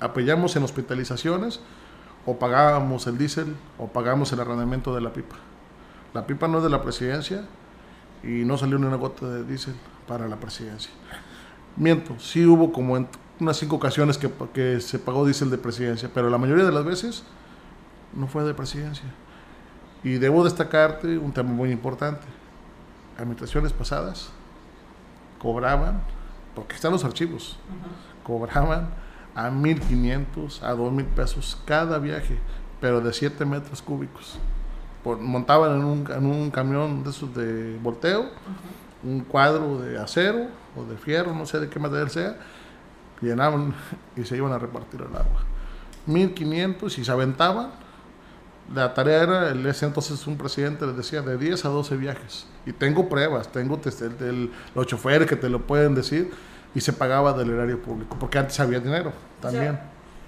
apoyamos 0.00 0.56
en 0.56 0.62
hospitalizaciones, 0.62 1.60
o 2.26 2.38
pagábamos 2.38 3.06
el 3.06 3.18
diésel, 3.18 3.54
o 3.78 3.88
pagábamos 3.88 4.32
el 4.32 4.40
arrendamiento 4.40 4.94
de 4.94 5.00
la 5.00 5.12
pipa. 5.12 5.36
La 6.14 6.26
pipa 6.26 6.48
no 6.48 6.58
es 6.58 6.64
de 6.64 6.70
la 6.70 6.82
presidencia 6.82 7.44
y 8.22 8.44
no 8.44 8.56
salió 8.56 8.78
ni 8.78 8.86
una 8.86 8.96
gota 8.96 9.28
de 9.28 9.44
diésel 9.44 9.74
para 10.06 10.28
la 10.28 10.36
presidencia. 10.36 10.90
Miento, 11.76 12.18
sí 12.18 12.46
hubo 12.46 12.72
como 12.72 12.96
en 12.96 13.08
unas 13.40 13.56
cinco 13.56 13.76
ocasiones 13.76 14.16
que, 14.16 14.30
que 14.52 14.80
se 14.80 14.98
pagó 14.98 15.24
diésel 15.24 15.50
de 15.50 15.58
presidencia, 15.58 16.10
pero 16.14 16.30
la 16.30 16.38
mayoría 16.38 16.64
de 16.64 16.72
las 16.72 16.84
veces 16.84 17.24
no 18.14 18.26
fue 18.28 18.44
de 18.44 18.54
presidencia. 18.54 19.06
Y 20.02 20.14
debo 20.14 20.44
destacarte 20.44 21.18
un 21.18 21.32
tema 21.32 21.50
muy 21.50 21.70
importante 21.70 22.26
administraciones 23.18 23.72
pasadas 23.72 24.30
cobraban, 25.38 26.00
porque 26.54 26.74
están 26.74 26.92
los 26.92 27.04
archivos, 27.04 27.58
cobraban 28.22 28.88
a 29.34 29.50
1.500, 29.50 30.62
a 30.62 30.74
2.000 30.74 31.04
pesos 31.06 31.60
cada 31.64 31.98
viaje, 31.98 32.38
pero 32.80 33.00
de 33.00 33.12
7 33.12 33.44
metros 33.44 33.82
cúbicos. 33.82 34.38
montaban 35.04 35.76
en 35.76 35.84
un, 35.84 36.10
en 36.10 36.26
un, 36.26 36.50
camión 36.50 37.04
de 37.04 37.10
esos 37.10 37.34
de 37.34 37.78
volteo, 37.82 38.30
un 39.02 39.20
cuadro 39.20 39.78
de 39.80 39.98
acero 39.98 40.46
o 40.76 40.84
de 40.84 40.96
fierro, 40.96 41.34
no 41.34 41.46
sé 41.46 41.60
de 41.60 41.68
qué 41.68 41.78
material 41.78 42.10
sea, 42.10 42.36
llenaban 43.20 43.74
y 44.16 44.24
se 44.24 44.36
iban 44.36 44.52
a 44.52 44.58
repartir 44.58 45.00
el 45.00 45.14
agua. 45.16 45.42
1.500 46.06 46.98
y 46.98 47.04
se 47.04 47.10
aventaban 47.10 47.84
la 48.72 48.94
tarea 48.94 49.22
era, 49.22 49.68
ese 49.68 49.86
entonces 49.86 50.26
un 50.26 50.38
presidente 50.38 50.86
les 50.86 50.96
decía 50.96 51.20
de 51.20 51.36
10 51.36 51.64
a 51.64 51.68
12 51.68 51.96
viajes. 51.96 52.46
Y 52.64 52.72
tengo 52.72 53.08
pruebas, 53.08 53.52
tengo 53.52 53.80
el, 54.20 54.50
los 54.74 54.86
choferes 54.86 55.28
que 55.28 55.36
te 55.36 55.48
lo 55.48 55.66
pueden 55.66 55.94
decir, 55.94 56.32
y 56.74 56.80
se 56.80 56.92
pagaba 56.92 57.32
del 57.32 57.50
erario 57.50 57.80
público, 57.80 58.16
porque 58.18 58.38
antes 58.38 58.58
había 58.58 58.80
dinero 58.80 59.12
también. 59.40 59.78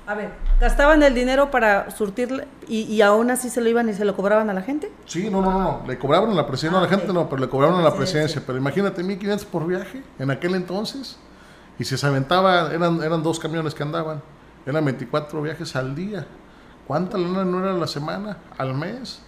a 0.06 0.14
ver, 0.14 0.30
¿gastaban 0.60 1.02
el 1.02 1.14
dinero 1.14 1.50
para 1.50 1.90
surtir 1.90 2.46
y, 2.68 2.82
y, 2.82 3.02
aún 3.02 3.30
así 3.30 3.50
se 3.50 3.60
lo 3.60 3.68
iban 3.68 3.88
y 3.88 3.94
se 3.94 4.04
lo 4.04 4.14
cobraban 4.14 4.48
a 4.50 4.54
la 4.54 4.62
gente? 4.62 4.92
Sí, 5.06 5.28
no, 5.28 5.42
no, 5.42 5.58
no, 5.58 5.82
le 5.86 5.98
cobraban 5.98 6.30
a 6.30 6.34
la 6.34 6.46
presidencia, 6.46 6.78
no 6.78 6.84
a 6.84 6.88
la 6.88 6.94
ah, 6.94 6.98
gente 6.98 7.12
no, 7.12 7.28
pero 7.28 7.40
le 7.40 7.48
cobraban 7.48 7.80
a 7.80 7.82
la 7.82 7.94
presidencia. 7.94 8.42
Pero 8.46 8.58
imagínate, 8.58 9.02
1.500 9.02 9.44
por 9.46 9.66
viaje 9.66 10.02
en 10.18 10.30
aquel 10.30 10.54
entonces, 10.54 11.18
y 11.78 11.84
si 11.84 11.98
se 11.98 12.06
aventaba, 12.06 12.72
eran, 12.72 13.02
eran 13.02 13.22
dos 13.22 13.40
camiones 13.40 13.74
que 13.74 13.82
andaban, 13.82 14.22
eran 14.64 14.84
24 14.84 15.42
viajes 15.42 15.74
al 15.74 15.94
día. 15.94 16.26
¿Cuánta 16.86 17.18
lana 17.18 17.44
no 17.44 17.58
era 17.64 17.72
la 17.72 17.88
semana? 17.88 18.38
¿Al 18.56 18.74
mes? 18.74 19.20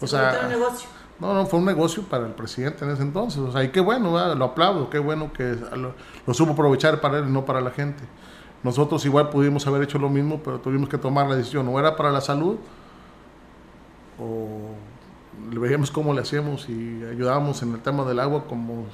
O 0.00 0.06
sea, 0.06 0.40
un 0.42 0.50
negocio. 0.50 0.88
No, 1.20 1.34
no, 1.34 1.46
fue 1.46 1.58
un 1.58 1.66
negocio 1.66 2.02
para 2.04 2.26
el 2.26 2.32
presidente 2.32 2.84
en 2.84 2.92
ese 2.92 3.02
entonces. 3.02 3.40
O 3.40 3.52
sea, 3.52 3.62
y 3.62 3.68
qué 3.68 3.80
bueno, 3.80 4.34
lo 4.34 4.44
aplaudo, 4.44 4.88
qué 4.88 4.98
bueno 4.98 5.32
que 5.32 5.56
lo, 6.26 6.34
supo 6.34 6.52
aprovechar 6.52 7.00
para 7.00 7.18
él 7.18 7.26
y 7.28 7.30
no 7.30 7.44
para 7.44 7.60
la 7.60 7.70
gente. 7.70 8.02
Nosotros 8.62 9.04
igual 9.04 9.28
pudimos 9.28 9.66
haber 9.66 9.82
hecho 9.82 9.98
lo 9.98 10.08
mismo, 10.08 10.40
pero 10.42 10.60
tuvimos 10.60 10.88
que 10.88 10.98
tomar 10.98 11.28
la 11.28 11.36
decisión. 11.36 11.68
O 11.68 11.78
era 11.78 11.96
para 11.96 12.10
la 12.10 12.20
salud, 12.20 12.56
o 14.18 14.70
le 15.50 15.58
veíamos 15.58 15.90
cómo 15.90 16.14
le 16.14 16.22
hacíamos 16.22 16.68
y 16.68 17.04
ayudábamos 17.04 17.62
en 17.62 17.74
el 17.74 17.80
tema 17.80 18.04
del 18.04 18.20
agua 18.20 18.44
como 18.48 18.86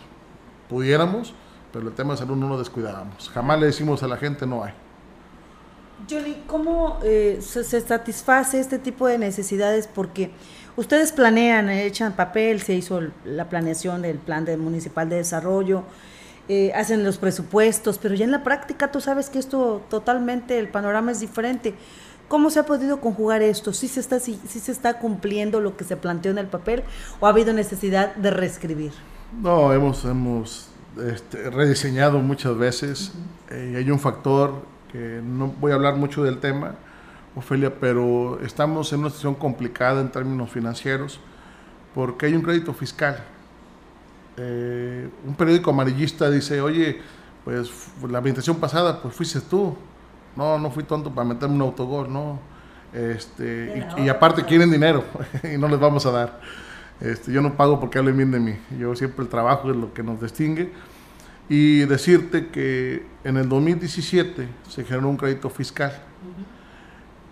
pudiéramos, 0.68 1.34
pero 1.72 1.88
el 1.88 1.94
tema 1.94 2.14
de 2.14 2.18
salud 2.18 2.36
no 2.36 2.48
lo 2.48 2.58
descuidábamos. 2.58 3.30
Jamás 3.30 3.60
le 3.60 3.66
decimos 3.66 4.02
a 4.02 4.08
la 4.08 4.16
gente 4.16 4.46
no 4.46 4.64
hay. 4.64 4.72
Jolie, 6.08 6.36
¿cómo 6.46 6.98
eh, 7.02 7.38
se, 7.40 7.64
satisface 7.80 8.60
este 8.60 8.78
tipo 8.78 9.06
de 9.06 9.18
necesidades? 9.18 9.88
Porque 9.92 10.30
ustedes 10.76 11.10
planean, 11.10 11.68
eh, 11.70 11.86
echan 11.86 12.12
papel, 12.12 12.60
se 12.60 12.74
hizo 12.74 13.00
la 13.24 13.48
planeación 13.48 14.02
del 14.02 14.18
plan 14.18 14.44
de 14.44 14.56
municipal 14.56 15.08
de 15.08 15.16
desarrollo, 15.16 15.84
eh, 16.48 16.72
hacen 16.74 17.02
los 17.02 17.16
presupuestos, 17.16 17.98
pero 17.98 18.14
ya 18.14 18.24
en 18.24 18.30
la 18.30 18.44
práctica 18.44 18.92
tú 18.92 19.00
sabes 19.00 19.30
que 19.30 19.38
esto 19.38 19.82
totalmente, 19.88 20.58
el 20.58 20.68
panorama 20.68 21.12
es 21.12 21.20
diferente. 21.20 21.74
¿Cómo 22.28 22.50
se 22.50 22.60
ha 22.60 22.66
podido 22.66 23.00
conjugar 23.00 23.40
esto? 23.42 23.72
¿Sí 23.72 23.88
se 23.88 24.00
está, 24.00 24.20
sí, 24.20 24.38
se 24.46 24.70
está 24.70 24.98
cumpliendo 24.98 25.60
lo 25.60 25.76
que 25.76 25.84
se 25.84 25.96
planteó 25.96 26.30
en 26.32 26.38
el 26.38 26.46
papel 26.46 26.82
o 27.20 27.26
ha 27.26 27.30
habido 27.30 27.52
necesidad 27.52 28.14
de 28.16 28.30
reescribir? 28.30 28.92
No, 29.40 29.72
hemos, 29.72 30.04
hemos 30.04 30.68
este, 31.04 31.50
rediseñado 31.50 32.18
muchas 32.18 32.56
veces 32.58 33.12
y 33.50 33.76
hay 33.76 33.90
un 33.90 34.00
factor 34.00 34.75
no 34.94 35.48
voy 35.60 35.72
a 35.72 35.74
hablar 35.74 35.96
mucho 35.96 36.22
del 36.22 36.38
tema, 36.38 36.74
Ofelia, 37.34 37.72
pero 37.78 38.40
estamos 38.42 38.92
en 38.92 39.00
una 39.00 39.10
situación 39.10 39.34
complicada 39.34 40.00
en 40.00 40.10
términos 40.10 40.50
financieros 40.50 41.20
porque 41.94 42.26
hay 42.26 42.34
un 42.34 42.42
crédito 42.42 42.72
fiscal. 42.72 43.18
Eh, 44.36 45.08
un 45.26 45.34
periódico 45.34 45.70
amarillista 45.70 46.30
dice, 46.30 46.60
oye, 46.60 47.00
pues 47.44 47.70
la 48.08 48.18
administración 48.18 48.56
pasada, 48.56 49.00
pues 49.00 49.14
fuiste 49.14 49.40
tú. 49.40 49.76
No, 50.34 50.58
no 50.58 50.70
fui 50.70 50.84
tonto 50.84 51.10
para 51.14 51.26
meterme 51.26 51.54
un 51.54 51.62
autogol, 51.62 52.12
no. 52.12 52.38
Este, 52.92 53.86
y, 53.98 54.08
aparte 54.08 54.44
quieren 54.44 54.70
dinero 54.70 55.04
y 55.42 55.58
no 55.58 55.68
les 55.68 55.78
vamos 55.78 56.06
a 56.06 56.10
dar. 56.10 56.40
Este, 57.00 57.32
yo 57.32 57.42
no 57.42 57.54
pago 57.56 57.78
porque 57.80 57.98
hablen 57.98 58.16
bien 58.16 58.30
de 58.30 58.40
mí. 58.40 58.58
Yo 58.78 58.94
siempre 58.94 59.22
el 59.24 59.28
trabajo 59.28 59.70
es 59.70 59.76
lo 59.76 59.92
que 59.92 60.02
nos 60.02 60.20
distingue 60.20 60.72
y 61.48 61.80
decirte 61.80 62.48
que 62.48 63.06
en 63.24 63.36
el 63.36 63.48
2017 63.48 64.48
se 64.68 64.84
generó 64.84 65.08
un 65.08 65.16
crédito 65.16 65.48
fiscal. 65.48 65.92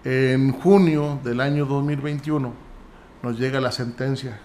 En 0.04 0.52
junio 0.52 1.18
del 1.24 1.40
año 1.40 1.66
2021 1.66 2.52
nos 3.22 3.38
llega 3.38 3.60
la 3.60 3.72
sentencia 3.72 4.38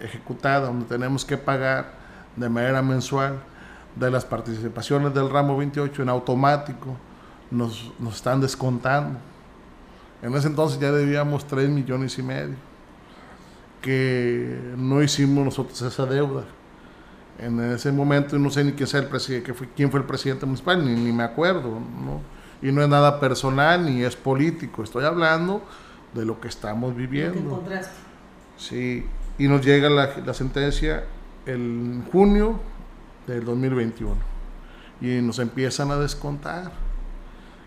ejecutada 0.00 0.66
donde 0.66 0.86
tenemos 0.86 1.24
que 1.24 1.36
pagar 1.36 1.98
de 2.36 2.48
manera 2.48 2.80
mensual 2.82 3.40
de 3.96 4.10
las 4.10 4.24
participaciones 4.24 5.12
del 5.12 5.28
ramo 5.28 5.56
28 5.56 6.02
en 6.02 6.08
automático, 6.08 6.96
nos, 7.50 7.90
nos 7.98 8.16
están 8.16 8.40
descontando. 8.40 9.18
En 10.22 10.34
ese 10.34 10.46
entonces 10.46 10.78
ya 10.78 10.92
debíamos 10.92 11.46
3 11.46 11.68
millones 11.68 12.16
y 12.18 12.22
medio, 12.22 12.54
que 13.82 14.74
no 14.76 15.02
hicimos 15.02 15.44
nosotros 15.44 15.80
esa 15.82 16.06
deuda 16.06 16.44
en 17.38 17.60
ese 17.72 17.92
momento 17.92 18.38
no 18.38 18.50
sé 18.50 18.64
ni 18.64 18.72
quién, 18.72 18.88
el 18.94 19.06
presidente, 19.06 19.54
quién 19.76 19.90
fue 19.90 20.00
el 20.00 20.06
presidente 20.06 20.44
municipal, 20.44 20.84
ni, 20.84 20.94
ni 20.94 21.12
me 21.12 21.22
acuerdo, 21.22 21.70
¿no? 21.70 22.20
Y 22.60 22.72
no 22.72 22.82
es 22.82 22.88
nada 22.88 23.20
personal 23.20 23.84
ni 23.84 24.02
es 24.02 24.16
político, 24.16 24.82
estoy 24.82 25.04
hablando 25.04 25.62
de 26.14 26.24
lo 26.24 26.40
que 26.40 26.48
estamos 26.48 26.96
viviendo. 26.96 27.62
Sí, 28.56 29.06
y 29.38 29.46
nos 29.46 29.64
llega 29.64 29.88
la, 29.88 30.16
la 30.24 30.34
sentencia 30.34 31.04
en 31.46 32.04
junio 32.10 32.58
del 33.26 33.44
2021 33.44 34.16
y 35.00 35.22
nos 35.22 35.38
empiezan 35.38 35.90
a 35.92 35.96
descontar. 35.96 36.72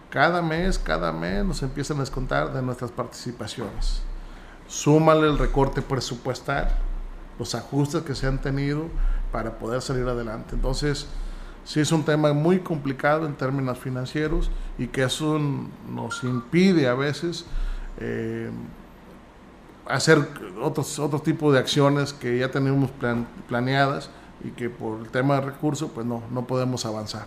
Cada 0.09 0.41
mes, 0.41 0.77
cada 0.77 1.13
mes 1.13 1.45
nos 1.45 1.63
empiezan 1.63 1.97
a 1.97 1.99
descontar 2.01 2.51
de 2.51 2.61
nuestras 2.61 2.91
participaciones. 2.91 4.01
Súmale 4.67 5.27
el 5.27 5.37
recorte 5.37 5.81
presupuestal, 5.81 6.69
los 7.39 7.55
ajustes 7.55 8.03
que 8.03 8.13
se 8.13 8.27
han 8.27 8.41
tenido 8.41 8.89
para 9.31 9.57
poder 9.57 9.81
salir 9.81 10.07
adelante. 10.07 10.55
Entonces, 10.55 11.07
sí 11.63 11.79
es 11.79 11.91
un 11.91 12.03
tema 12.03 12.33
muy 12.33 12.59
complicado 12.59 13.25
en 13.25 13.35
términos 13.35 13.77
financieros 13.77 14.49
y 14.77 14.87
que 14.87 15.03
eso 15.03 15.39
nos 15.89 16.23
impide 16.23 16.87
a 16.87 16.95
veces 16.95 17.45
eh, 17.99 18.49
hacer 19.87 20.27
otros, 20.61 20.99
otro 20.99 21.19
tipo 21.19 21.51
de 21.51 21.59
acciones 21.59 22.13
que 22.13 22.39
ya 22.39 22.51
tenemos 22.51 22.89
planeadas, 23.47 24.09
y 24.43 24.51
que 24.51 24.69
por 24.69 24.99
el 24.99 25.09
tema 25.09 25.35
de 25.35 25.41
recursos 25.41 25.89
pues 25.93 26.05
no, 26.05 26.23
no 26.31 26.45
podemos 26.45 26.85
avanzar. 26.85 27.25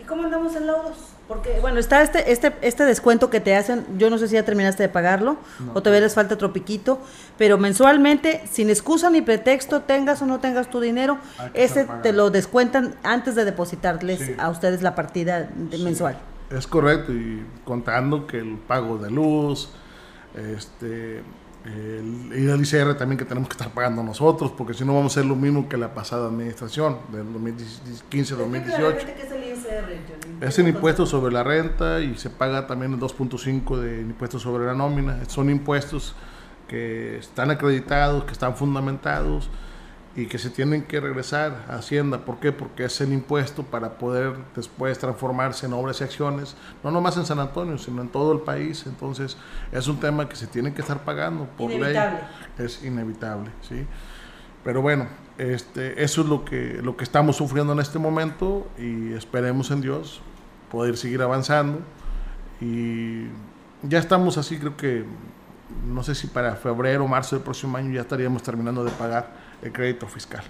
¿Y 0.00 0.04
cómo 0.04 0.24
andamos 0.24 0.54
en 0.56 0.66
laudos? 0.66 0.96
Porque, 1.30 1.60
bueno, 1.60 1.78
está 1.78 2.02
este, 2.02 2.32
este, 2.32 2.52
este 2.60 2.84
descuento 2.84 3.30
que 3.30 3.38
te 3.38 3.54
hacen, 3.54 3.86
yo 3.96 4.10
no 4.10 4.18
sé 4.18 4.26
si 4.26 4.34
ya 4.34 4.44
terminaste 4.44 4.82
de 4.82 4.88
pagarlo 4.88 5.36
o 5.74 5.80
todavía 5.80 6.00
les 6.00 6.12
falta 6.12 6.34
otro 6.34 6.52
piquito, 6.52 6.98
pero 7.38 7.56
mensualmente, 7.56 8.42
sin 8.50 8.68
excusa 8.68 9.10
ni 9.10 9.22
pretexto, 9.22 9.82
tengas 9.82 10.20
o 10.22 10.26
no 10.26 10.40
tengas 10.40 10.70
tu 10.70 10.80
dinero, 10.80 11.18
ese 11.54 11.86
te 12.02 12.12
lo 12.12 12.30
descuentan 12.30 12.96
antes 13.04 13.36
de 13.36 13.44
depositarles 13.44 14.32
a 14.40 14.48
ustedes 14.50 14.82
la 14.82 14.96
partida 14.96 15.48
mensual. 15.78 16.18
Es 16.50 16.66
correcto, 16.66 17.12
y 17.12 17.46
contando 17.64 18.26
que 18.26 18.38
el 18.38 18.56
pago 18.56 18.98
de 18.98 19.12
luz, 19.12 19.68
este, 20.34 21.22
el, 21.64 22.32
y 22.34 22.50
el 22.50 22.60
ICR 22.60 22.96
también 22.96 23.18
que 23.18 23.24
tenemos 23.24 23.48
que 23.48 23.54
estar 23.54 23.70
pagando 23.70 24.02
nosotros, 24.02 24.50
porque 24.50 24.74
si 24.74 24.84
no 24.84 24.94
vamos 24.94 25.12
a 25.12 25.20
ser 25.20 25.26
lo 25.26 25.36
mismo 25.36 25.68
que 25.68 25.76
la 25.76 25.94
pasada 25.94 26.26
administración 26.26 26.98
del 27.12 27.26
2015-2018. 27.34 28.96
¿Qué 30.40 30.46
es 30.46 30.58
el 30.58 30.68
impuesto 30.68 31.04
sobre 31.04 31.34
la 31.34 31.44
renta 31.44 32.00
y 32.00 32.16
se 32.16 32.30
paga 32.30 32.66
también 32.66 32.94
el 32.94 32.98
2.5 32.98 33.76
de 33.76 34.00
impuesto 34.00 34.38
sobre 34.38 34.64
la 34.64 34.72
nómina. 34.72 35.22
Son 35.26 35.50
impuestos 35.50 36.14
que 36.66 37.18
están 37.18 37.50
acreditados, 37.50 38.24
que 38.24 38.32
están 38.32 38.56
fundamentados 38.56 39.50
y 40.16 40.26
que 40.26 40.38
se 40.38 40.48
tienen 40.48 40.84
que 40.84 40.98
regresar 40.98 41.66
a 41.68 41.74
Hacienda. 41.74 42.24
¿Por 42.24 42.38
qué? 42.40 42.52
Porque 42.52 42.84
es 42.84 43.00
el 43.02 43.12
impuesto 43.12 43.64
para 43.64 43.98
poder 43.98 44.34
después 44.56 44.98
transformarse 44.98 45.66
en 45.66 45.74
obras 45.74 46.00
y 46.00 46.04
acciones, 46.04 46.56
no 46.82 46.90
nomás 46.90 47.18
en 47.18 47.26
San 47.26 47.38
Antonio, 47.38 47.76
sino 47.76 48.00
en 48.00 48.08
todo 48.08 48.32
el 48.32 48.40
país. 48.40 48.86
Entonces, 48.86 49.36
es 49.72 49.88
un 49.88 50.00
tema 50.00 50.26
que 50.26 50.36
se 50.36 50.46
tiene 50.46 50.72
que 50.72 50.80
estar 50.80 51.04
pagando 51.04 51.44
por 51.58 51.70
inevitable. 51.70 52.20
ley. 52.56 52.66
Es 52.66 52.82
inevitable, 52.82 53.50
¿sí? 53.60 53.86
Pero 54.64 54.80
bueno, 54.80 55.06
este, 55.36 56.02
eso 56.02 56.22
es 56.22 56.28
lo 56.28 56.46
que, 56.46 56.80
lo 56.82 56.96
que 56.96 57.04
estamos 57.04 57.36
sufriendo 57.36 57.74
en 57.74 57.80
este 57.80 57.98
momento 57.98 58.66
y 58.78 59.12
esperemos 59.12 59.70
en 59.70 59.82
Dios 59.82 60.22
poder 60.70 60.96
seguir 60.96 61.22
avanzando. 61.22 61.80
Y 62.60 63.24
ya 63.82 63.98
estamos 63.98 64.36
así, 64.38 64.58
creo 64.58 64.76
que, 64.76 65.04
no 65.86 66.02
sé 66.02 66.14
si 66.14 66.26
para 66.26 66.56
febrero 66.56 67.04
o 67.04 67.08
marzo 67.08 67.36
del 67.36 67.44
próximo 67.44 67.76
año 67.76 67.92
ya 67.92 68.02
estaríamos 68.02 68.42
terminando 68.42 68.84
de 68.84 68.90
pagar 68.92 69.30
el 69.62 69.72
crédito 69.72 70.06
fiscal. 70.06 70.42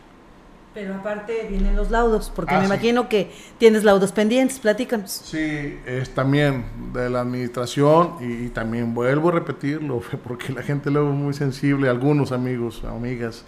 Pero 0.73 0.95
aparte 0.95 1.47
vienen 1.51 1.75
los 1.75 1.91
laudos, 1.91 2.31
porque 2.35 2.55
Ah, 2.55 2.59
me 2.59 2.67
sí. 2.67 2.73
imagino 2.73 3.09
que 3.09 3.33
tienes 3.59 3.83
laudos 3.83 4.13
pendientes, 4.13 4.61
platícanos. 4.61 5.11
Sí, 5.11 5.79
es 5.85 6.11
también 6.15 6.65
de 6.93 7.11
la 7.11 7.23
administración 7.23 8.15
y, 8.21 8.45
y 8.47 8.49
también 8.51 8.95
vuelvo 8.95 9.31
a 9.31 9.33
repetirlo 9.33 10.01
porque 10.25 10.53
la 10.53 10.63
gente 10.63 10.91
luego 10.91 11.11
es 11.11 11.17
muy 11.17 11.35
sensible, 11.35 11.89
algunos 11.89 12.31
amigos, 12.31 12.85
amigas 12.85 13.45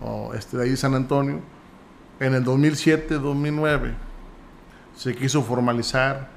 o 0.00 0.32
este, 0.34 0.56
de 0.56 0.64
ahí 0.64 0.76
San 0.76 0.94
Antonio, 0.94 1.40
en 2.20 2.34
el 2.34 2.42
2007-2009 2.44 3.92
se 4.96 5.14
quiso 5.14 5.42
formalizar 5.42 6.28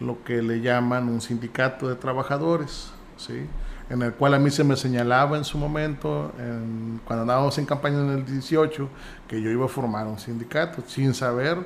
lo 0.00 0.22
que 0.24 0.42
le 0.42 0.60
llaman 0.60 1.08
un 1.08 1.20
sindicato 1.20 1.88
de 1.88 1.94
trabajadores, 1.96 2.90
¿sí? 3.16 3.46
en 3.90 4.02
el 4.02 4.12
cual 4.12 4.34
a 4.34 4.38
mí 4.38 4.50
se 4.50 4.64
me 4.64 4.76
señalaba 4.76 5.36
en 5.38 5.44
su 5.44 5.58
momento, 5.58 6.32
en- 6.38 7.00
cuando 7.04 7.22
andábamos 7.22 7.56
en 7.58 7.66
campaña 7.66 8.00
en 8.00 8.10
el 8.10 8.26
18, 8.26 8.88
que 9.26 9.40
yo 9.40 9.50
iba 9.50 9.64
a 9.64 9.68
formar 9.68 10.06
un 10.06 10.18
sindicato, 10.18 10.82
sin 10.86 11.14
saber 11.14 11.58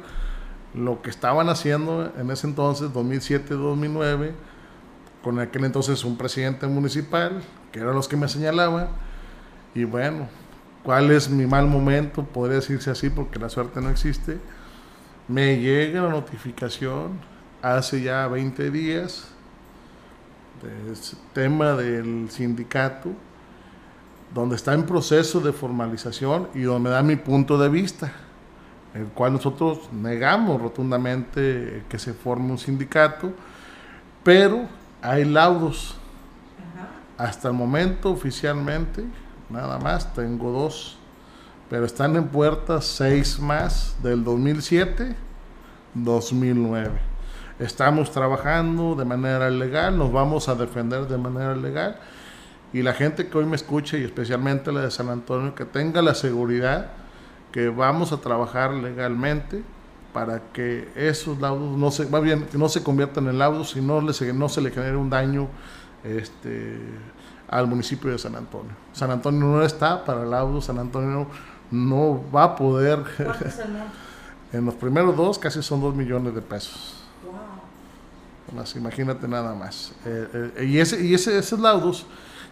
lo 0.74 1.02
que 1.02 1.11
estaban 1.11 1.48
haciendo 1.48 2.11
en 2.18 2.31
ese 2.31 2.46
entonces, 2.46 2.90
2007-2009, 2.92 4.33
con 5.22 5.38
aquel 5.38 5.64
entonces 5.64 6.05
un 6.05 6.16
presidente 6.16 6.66
municipal, 6.66 7.42
que 7.70 7.81
eran 7.81 7.94
los 7.94 8.09
que 8.09 8.16
me 8.16 8.28
señalaban, 8.28 8.88
y 9.74 9.85
bueno, 9.85 10.28
¿cuál 10.83 11.11
es 11.11 11.28
mi 11.28 11.46
mal 11.46 11.66
momento? 11.66 12.24
Podría 12.24 12.57
decirse 12.57 12.90
así 12.90 13.11
porque 13.11 13.38
la 13.38 13.48
suerte 13.48 13.81
no 13.81 13.90
existe. 13.90 14.38
Me 15.32 15.56
llega 15.56 16.02
la 16.02 16.10
notificación 16.10 17.12
hace 17.62 18.02
ya 18.02 18.28
20 18.28 18.70
días 18.70 19.28
del 20.62 20.94
tema 21.32 21.72
del 21.72 22.28
sindicato, 22.28 23.08
donde 24.34 24.56
está 24.56 24.74
en 24.74 24.82
proceso 24.82 25.40
de 25.40 25.54
formalización 25.54 26.48
y 26.52 26.60
donde 26.60 26.90
me 26.90 26.94
da 26.94 27.02
mi 27.02 27.16
punto 27.16 27.56
de 27.56 27.70
vista, 27.70 28.12
el 28.92 29.06
cual 29.06 29.32
nosotros 29.32 29.90
negamos 29.90 30.60
rotundamente 30.60 31.82
que 31.88 31.98
se 31.98 32.12
forme 32.12 32.50
un 32.50 32.58
sindicato, 32.58 33.32
pero 34.22 34.66
hay 35.00 35.24
laudos. 35.24 35.96
Hasta 37.16 37.48
el 37.48 37.54
momento 37.54 38.10
oficialmente, 38.10 39.02
nada 39.48 39.78
más, 39.78 40.12
tengo 40.12 40.52
dos, 40.52 40.98
pero 41.72 41.87
están 41.87 42.14
en 42.16 42.28
puerta 42.28 42.82
seis 42.82 43.40
más 43.40 43.96
del 44.02 44.22
2007-2009. 44.26 46.90
Estamos 47.58 48.12
trabajando 48.12 48.94
de 48.94 49.06
manera 49.06 49.48
legal, 49.48 49.96
nos 49.96 50.12
vamos 50.12 50.50
a 50.50 50.54
defender 50.54 51.08
de 51.08 51.16
manera 51.16 51.56
legal 51.56 51.98
y 52.74 52.82
la 52.82 52.92
gente 52.92 53.26
que 53.26 53.38
hoy 53.38 53.46
me 53.46 53.56
escuche 53.56 53.98
y 53.98 54.04
especialmente 54.04 54.70
la 54.70 54.82
de 54.82 54.90
San 54.90 55.08
Antonio 55.08 55.54
que 55.54 55.64
tenga 55.64 56.02
la 56.02 56.14
seguridad 56.14 56.88
que 57.52 57.70
vamos 57.70 58.12
a 58.12 58.18
trabajar 58.18 58.74
legalmente 58.74 59.62
para 60.12 60.40
que 60.52 60.90
esos 60.94 61.40
laudos 61.40 61.78
no 61.78 61.90
se, 61.90 62.04
va 62.04 62.20
bien, 62.20 62.44
que 62.52 62.58
no 62.58 62.68
se 62.68 62.82
conviertan 62.82 63.28
en 63.28 63.38
laudos 63.38 63.74
y 63.76 63.80
no, 63.80 64.02
les- 64.02 64.35
no 64.35 64.50
se 64.50 64.61
le 64.61 64.70
genere 64.70 64.98
un 64.98 65.08
daño 65.08 65.48
este, 66.04 66.78
al 67.48 67.66
municipio 67.66 68.11
de 68.11 68.18
San 68.18 68.37
Antonio. 68.37 68.72
San 68.92 69.11
Antonio 69.11 69.40
no 69.46 69.62
está 69.62 70.04
para 70.04 70.26
laudos, 70.26 70.66
San 70.66 70.78
Antonio 70.78 71.28
no 71.72 72.22
va 72.35 72.44
a 72.44 72.56
poder, 72.56 73.02
en 74.52 74.64
los 74.64 74.74
primeros 74.74 75.16
dos 75.16 75.38
casi 75.38 75.62
son 75.62 75.80
dos 75.80 75.94
millones 75.94 76.35
de 76.35 76.42
pesos. 76.42 77.02
Wow. 77.24 78.58
Más, 78.58 78.76
imagínate 78.76 79.26
nada 79.26 79.54
más. 79.54 79.92
Eh, 80.04 80.50
eh, 80.58 80.64
y 80.66 80.78
ese, 80.78 81.04
y 81.04 81.14
ese, 81.14 81.38
esos 81.38 81.58
laudos 81.58 82.06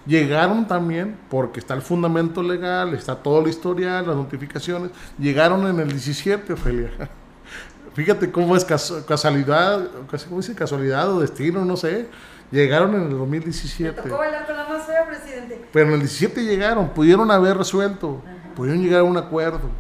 llegaron 0.07 0.67
también 0.67 1.17
porque 1.29 1.61
está 1.61 1.75
el 1.75 1.83
fundamento 1.83 2.43
legal, 2.43 2.95
está 2.95 3.15
todo 3.15 3.41
el 3.43 3.49
historial, 3.49 4.07
las 4.07 4.17
notificaciones. 4.17 4.91
Llegaron 5.19 5.67
en 5.67 5.79
el 5.81 5.89
17, 5.91 6.53
Ofelia. 6.55 6.91
Fíjate 7.95 8.31
cómo 8.31 8.57
es 8.57 8.67
casu- 8.67 9.05
casualidad, 9.05 9.89
¿cómo 10.29 10.41
dice 10.41 10.55
casualidad 10.55 11.11
o 11.13 11.21
destino? 11.21 11.65
No 11.65 11.77
sé. 11.77 12.09
Llegaron 12.51 12.95
en 12.95 13.03
el 13.03 13.09
Me 13.09 13.15
2017. 13.15 14.03
tocó 14.03 14.19
bailar 14.19 14.45
con 14.47 14.57
la 14.57 14.67
más 14.69 14.85
fea, 14.85 15.07
presidente. 15.07 15.67
Pero 15.73 15.87
en 15.89 15.93
el 15.95 16.01
17 16.01 16.43
llegaron, 16.45 16.89
pudieron 16.89 17.31
haber 17.31 17.57
resuelto, 17.59 18.23
pudieron 18.51 18.83
llegar 18.83 19.01
a 19.01 19.05
un 19.05 19.17
acuerdo. 19.17 19.71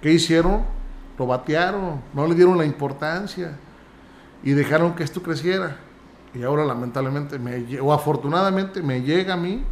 ¿Qué 0.00 0.12
hicieron? 0.12 0.64
Lo 1.18 1.26
batearon, 1.26 2.00
no 2.12 2.26
le 2.26 2.34
dieron 2.34 2.58
la 2.58 2.64
importancia 2.64 3.56
y 4.42 4.52
dejaron 4.52 4.94
que 4.94 5.02
esto 5.02 5.22
creciera. 5.22 5.76
Y 6.34 6.42
ahora 6.42 6.64
lamentablemente, 6.64 7.38
me, 7.38 7.80
o 7.80 7.92
afortunadamente, 7.92 8.82
me 8.82 9.00
llega 9.00 9.34
a 9.34 9.36
mí 9.36 9.64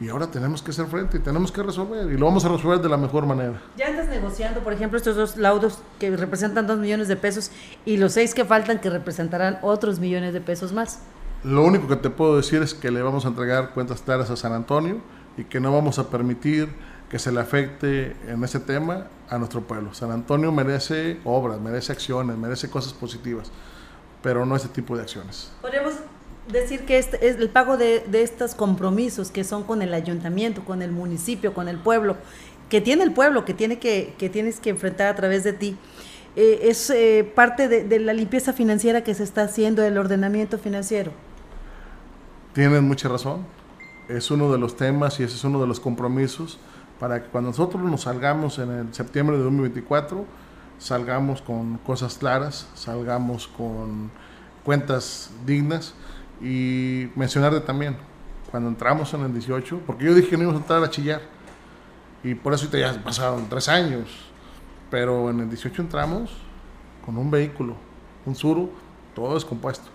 y 0.00 0.08
ahora 0.08 0.26
tenemos 0.26 0.62
que 0.62 0.72
hacer 0.72 0.86
frente 0.86 1.18
y 1.18 1.20
tenemos 1.20 1.50
que 1.52 1.62
resolver 1.62 2.10
y 2.12 2.18
lo 2.18 2.26
vamos 2.26 2.44
a 2.44 2.48
resolver 2.48 2.80
de 2.80 2.88
la 2.88 2.96
mejor 2.96 3.26
manera. 3.26 3.62
Ya 3.76 3.86
andas 3.86 4.08
negociando, 4.08 4.60
por 4.60 4.72
ejemplo, 4.72 4.98
estos 4.98 5.16
dos 5.16 5.36
laudos 5.36 5.78
que 5.98 6.14
representan 6.16 6.66
dos 6.66 6.78
millones 6.78 7.08
de 7.08 7.16
pesos 7.16 7.50
y 7.84 7.96
los 7.96 8.12
seis 8.12 8.34
que 8.34 8.44
faltan 8.44 8.80
que 8.80 8.90
representarán 8.90 9.58
otros 9.62 10.00
millones 10.00 10.34
de 10.34 10.40
pesos 10.40 10.72
más. 10.72 11.00
Lo 11.44 11.64
único 11.64 11.88
que 11.88 11.96
te 11.96 12.10
puedo 12.10 12.36
decir 12.36 12.62
es 12.62 12.74
que 12.74 12.90
le 12.90 13.02
vamos 13.02 13.24
a 13.24 13.28
entregar 13.28 13.70
cuentas 13.70 14.02
claras 14.02 14.30
a 14.30 14.36
San 14.36 14.52
Antonio 14.52 15.00
y 15.36 15.44
que 15.44 15.60
no 15.60 15.72
vamos 15.72 15.98
a 15.98 16.08
permitir 16.10 16.68
que 17.10 17.18
se 17.18 17.30
le 17.30 17.40
afecte 17.40 18.16
en 18.28 18.42
ese 18.42 18.60
tema 18.60 19.06
a 19.28 19.38
nuestro 19.38 19.60
pueblo. 19.62 19.94
San 19.94 20.10
Antonio 20.10 20.50
merece 20.52 21.18
obras, 21.24 21.60
merece 21.60 21.92
acciones, 21.92 22.36
merece 22.36 22.68
cosas 22.68 22.92
positivas, 22.92 23.50
pero 24.22 24.44
no 24.44 24.56
ese 24.56 24.68
tipo 24.68 24.96
de 24.96 25.02
acciones. 25.02 25.52
Podríamos 25.60 25.94
decir 26.50 26.84
que 26.84 26.98
este 26.98 27.26
es 27.28 27.36
el 27.36 27.48
pago 27.50 27.76
de, 27.76 28.00
de 28.00 28.22
estos 28.22 28.54
compromisos 28.54 29.30
que 29.30 29.44
son 29.44 29.62
con 29.62 29.80
el 29.82 29.94
ayuntamiento, 29.94 30.64
con 30.64 30.82
el 30.82 30.92
municipio, 30.92 31.54
con 31.54 31.68
el 31.68 31.78
pueblo, 31.78 32.16
que 32.68 32.80
tiene 32.80 33.04
el 33.04 33.12
pueblo, 33.12 33.44
que, 33.44 33.54
tiene 33.54 33.78
que, 33.78 34.14
que 34.18 34.28
tienes 34.28 34.60
que 34.60 34.70
enfrentar 34.70 35.06
a 35.08 35.14
través 35.14 35.44
de 35.44 35.52
ti. 35.52 35.76
eh, 36.36 36.60
es 36.62 36.90
eh, 36.90 37.30
parte 37.34 37.68
de, 37.68 37.84
de 37.84 38.00
la 38.00 38.12
limpieza 38.12 38.52
financiera 38.52 39.04
que 39.04 39.14
se 39.14 39.22
está 39.22 39.42
haciendo, 39.42 39.82
del 39.82 39.98
ordenamiento 39.98 40.58
financiero. 40.58 41.12
Tienen 42.52 42.84
mucha 42.84 43.08
razón. 43.08 43.46
Es 44.08 44.30
uno 44.30 44.52
de 44.52 44.58
los 44.58 44.76
temas 44.76 45.18
y 45.20 45.22
ese 45.22 45.36
es 45.36 45.44
uno 45.44 45.60
de 45.60 45.66
los 45.66 45.80
compromisos 45.80 46.58
para 46.98 47.22
que 47.22 47.28
cuando 47.28 47.50
nosotros 47.50 47.82
nos 47.82 48.02
salgamos 48.02 48.58
en 48.58 48.70
el 48.70 48.94
septiembre 48.94 49.36
de 49.36 49.42
2024, 49.44 50.24
salgamos 50.78 51.42
con 51.42 51.78
cosas 51.78 52.18
claras, 52.18 52.68
salgamos 52.74 53.48
con 53.48 54.10
cuentas 54.64 55.30
dignas 55.46 55.94
y 56.40 57.08
mencionarte 57.16 57.60
también, 57.60 57.96
cuando 58.50 58.68
entramos 58.68 59.12
en 59.14 59.22
el 59.22 59.32
18, 59.32 59.80
porque 59.86 60.04
yo 60.04 60.14
dije 60.14 60.28
que 60.28 60.36
no 60.36 60.44
íbamos 60.44 60.60
a 60.60 60.62
entrar 60.62 60.84
a 60.84 60.90
chillar 60.90 61.22
y 62.22 62.34
por 62.34 62.54
eso 62.54 62.70
ya 62.70 63.02
pasaron 63.02 63.48
tres 63.48 63.68
años, 63.68 64.08
pero 64.90 65.30
en 65.30 65.40
el 65.40 65.48
18 65.48 65.82
entramos 65.82 66.30
con 67.04 67.18
un 67.18 67.30
vehículo, 67.30 67.74
un 68.24 68.34
Suru, 68.34 68.70
todo 69.14 69.34
descompuesto 69.34 69.90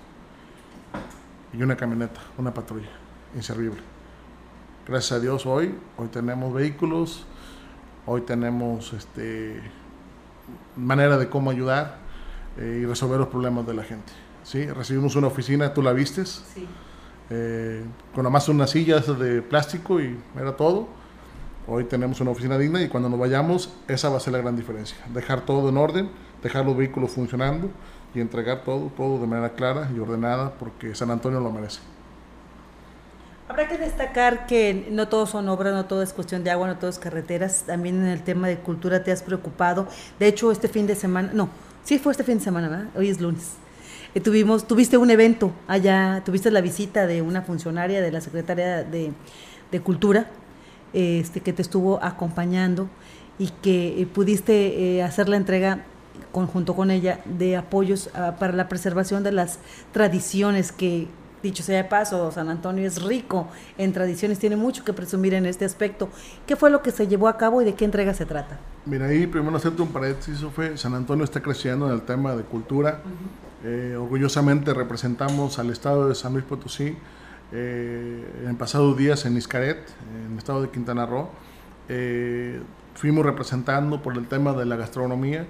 y 1.53 1.63
una 1.63 1.75
camioneta, 1.75 2.21
una 2.37 2.53
patrulla, 2.53 2.89
inservible. 3.35 3.88
Gracias 4.89 5.11
a 5.11 5.19
Dios 5.19 5.45
hoy, 5.45 5.75
hoy 5.99 6.07
tenemos 6.07 6.51
vehículos, 6.51 7.23
hoy 8.07 8.21
tenemos 8.21 8.91
este, 8.93 9.61
manera 10.75 11.15
de 11.19 11.29
cómo 11.29 11.51
ayudar 11.51 11.97
eh, 12.57 12.79
y 12.81 12.85
resolver 12.87 13.19
los 13.19 13.27
problemas 13.27 13.67
de 13.67 13.75
la 13.75 13.83
gente. 13.83 14.11
¿sí? 14.41 14.65
Recibimos 14.65 15.15
una 15.15 15.27
oficina, 15.27 15.75
tú 15.75 15.83
la 15.83 15.93
vistes, 15.93 16.43
sí. 16.55 16.67
eh, 17.29 17.83
con 18.15 18.23
nada 18.23 18.31
más 18.31 18.49
unas 18.49 18.71
sillas 18.71 19.05
de 19.19 19.43
plástico 19.43 20.01
y 20.01 20.17
era 20.35 20.57
todo. 20.57 20.87
Hoy 21.67 21.83
tenemos 21.83 22.19
una 22.19 22.31
oficina 22.31 22.57
digna 22.57 22.81
y 22.81 22.87
cuando 22.87 23.09
nos 23.09 23.19
vayamos, 23.19 23.71
esa 23.87 24.09
va 24.09 24.17
a 24.17 24.19
ser 24.19 24.33
la 24.33 24.39
gran 24.39 24.55
diferencia. 24.55 24.97
Dejar 25.13 25.41
todo 25.41 25.69
en 25.69 25.77
orden, 25.77 26.09
dejar 26.41 26.65
los 26.65 26.75
vehículos 26.75 27.11
funcionando 27.11 27.69
y 28.15 28.21
entregar 28.21 28.63
todo, 28.63 28.91
todo 28.97 29.21
de 29.21 29.27
manera 29.27 29.53
clara 29.53 29.91
y 29.95 29.99
ordenada 29.99 30.53
porque 30.57 30.95
San 30.95 31.11
Antonio 31.11 31.39
lo 31.41 31.51
merece. 31.51 31.79
Habrá 33.49 33.67
que 33.67 33.79
destacar 33.79 34.45
que 34.45 34.87
no 34.91 35.07
todos 35.07 35.31
son 35.31 35.49
obras, 35.49 35.73
no 35.73 35.85
todo 35.85 36.03
es 36.03 36.13
cuestión 36.13 36.43
de 36.43 36.51
agua, 36.51 36.67
no 36.67 36.77
todo 36.77 36.91
es 36.91 36.99
carreteras. 36.99 37.63
También 37.63 37.95
en 37.95 38.05
el 38.05 38.21
tema 38.21 38.47
de 38.47 38.59
cultura 38.59 39.03
te 39.03 39.11
has 39.11 39.23
preocupado. 39.23 39.87
De 40.19 40.27
hecho, 40.27 40.51
este 40.51 40.67
fin 40.67 40.85
de 40.85 40.93
semana, 40.93 41.31
no, 41.33 41.49
sí 41.83 41.97
fue 41.97 42.11
este 42.11 42.23
fin 42.23 42.37
de 42.37 42.43
semana, 42.43 42.69
¿verdad? 42.69 42.85
Hoy 42.95 43.09
es 43.09 43.19
lunes. 43.19 43.53
Eh, 44.13 44.19
tuvimos, 44.19 44.67
tuviste 44.67 44.97
un 44.97 45.09
evento 45.09 45.51
allá, 45.67 46.21
tuviste 46.23 46.51
la 46.51 46.61
visita 46.61 47.07
de 47.07 47.23
una 47.23 47.41
funcionaria 47.41 48.03
de 48.03 48.11
la 48.11 48.21
Secretaría 48.21 48.83
de, 48.83 49.13
de 49.71 49.79
Cultura, 49.81 50.27
este, 50.93 51.41
que 51.41 51.51
te 51.51 51.63
estuvo 51.63 52.03
acompañando 52.03 52.87
y 53.39 53.47
que 53.63 53.99
eh, 53.99 54.05
pudiste 54.05 54.97
eh, 54.97 55.01
hacer 55.01 55.27
la 55.27 55.37
entrega 55.37 55.85
conjunto 56.31 56.75
con 56.75 56.91
ella 56.91 57.19
de 57.25 57.57
apoyos 57.57 58.11
uh, 58.13 58.37
para 58.37 58.53
la 58.53 58.69
preservación 58.69 59.23
de 59.23 59.31
las 59.31 59.57
tradiciones 59.91 60.71
que 60.71 61.07
dicho 61.41 61.63
sea 61.63 61.77
de 61.77 61.89
paso, 61.89 62.31
San 62.31 62.49
Antonio 62.49 62.85
es 62.85 63.01
rico 63.01 63.47
en 63.77 63.93
tradiciones, 63.93 64.39
tiene 64.39 64.55
mucho 64.55 64.83
que 64.83 64.93
presumir 64.93 65.33
en 65.33 65.45
este 65.45 65.65
aspecto. 65.65 66.09
¿Qué 66.45 66.55
fue 66.55 66.69
lo 66.69 66.81
que 66.81 66.91
se 66.91 67.07
llevó 67.07 67.27
a 67.27 67.37
cabo 67.37 67.61
y 67.61 67.65
de 67.65 67.73
qué 67.73 67.85
entrega 67.85 68.13
se 68.13 68.25
trata? 68.25 68.59
Mira, 68.85 69.05
ahí 69.07 69.27
primero 69.27 69.55
hacerte 69.55 69.81
un 69.81 69.89
paréntesis, 69.89 70.43
fue 70.55 70.77
San 70.77 70.93
Antonio 70.93 71.23
está 71.23 71.41
creciendo 71.41 71.87
en 71.87 71.93
el 71.93 72.01
tema 72.01 72.35
de 72.35 72.43
cultura. 72.43 73.01
Uh 73.05 73.09
-huh. 73.09 73.91
eh, 73.93 73.95
orgullosamente 73.95 74.73
representamos 74.73 75.59
al 75.59 75.69
estado 75.69 76.07
de 76.07 76.15
San 76.15 76.33
Luis 76.33 76.45
Potosí 76.45 76.95
eh, 77.51 78.45
en 78.47 78.55
pasados 78.55 78.97
días 78.97 79.25
en 79.25 79.37
Iscaret, 79.37 79.79
en 80.25 80.33
el 80.33 80.37
estado 80.37 80.61
de 80.61 80.69
Quintana 80.69 81.05
Roo. 81.05 81.29
Eh, 81.89 82.61
fuimos 82.95 83.25
representando 83.25 84.01
por 84.01 84.17
el 84.17 84.27
tema 84.27 84.53
de 84.53 84.65
la 84.65 84.75
gastronomía. 84.75 85.45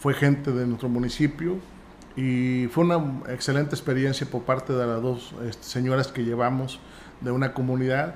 Fue 0.00 0.12
gente 0.12 0.52
de 0.52 0.66
nuestro 0.66 0.90
municipio, 0.90 1.56
y 2.16 2.66
fue 2.68 2.84
una 2.84 3.22
excelente 3.28 3.74
experiencia 3.74 4.26
por 4.26 4.42
parte 4.42 4.72
de 4.72 4.86
las 4.86 5.02
dos 5.02 5.34
este, 5.46 5.64
señoras 5.64 6.08
que 6.08 6.24
llevamos 6.24 6.80
de 7.20 7.30
una 7.30 7.52
comunidad 7.52 8.14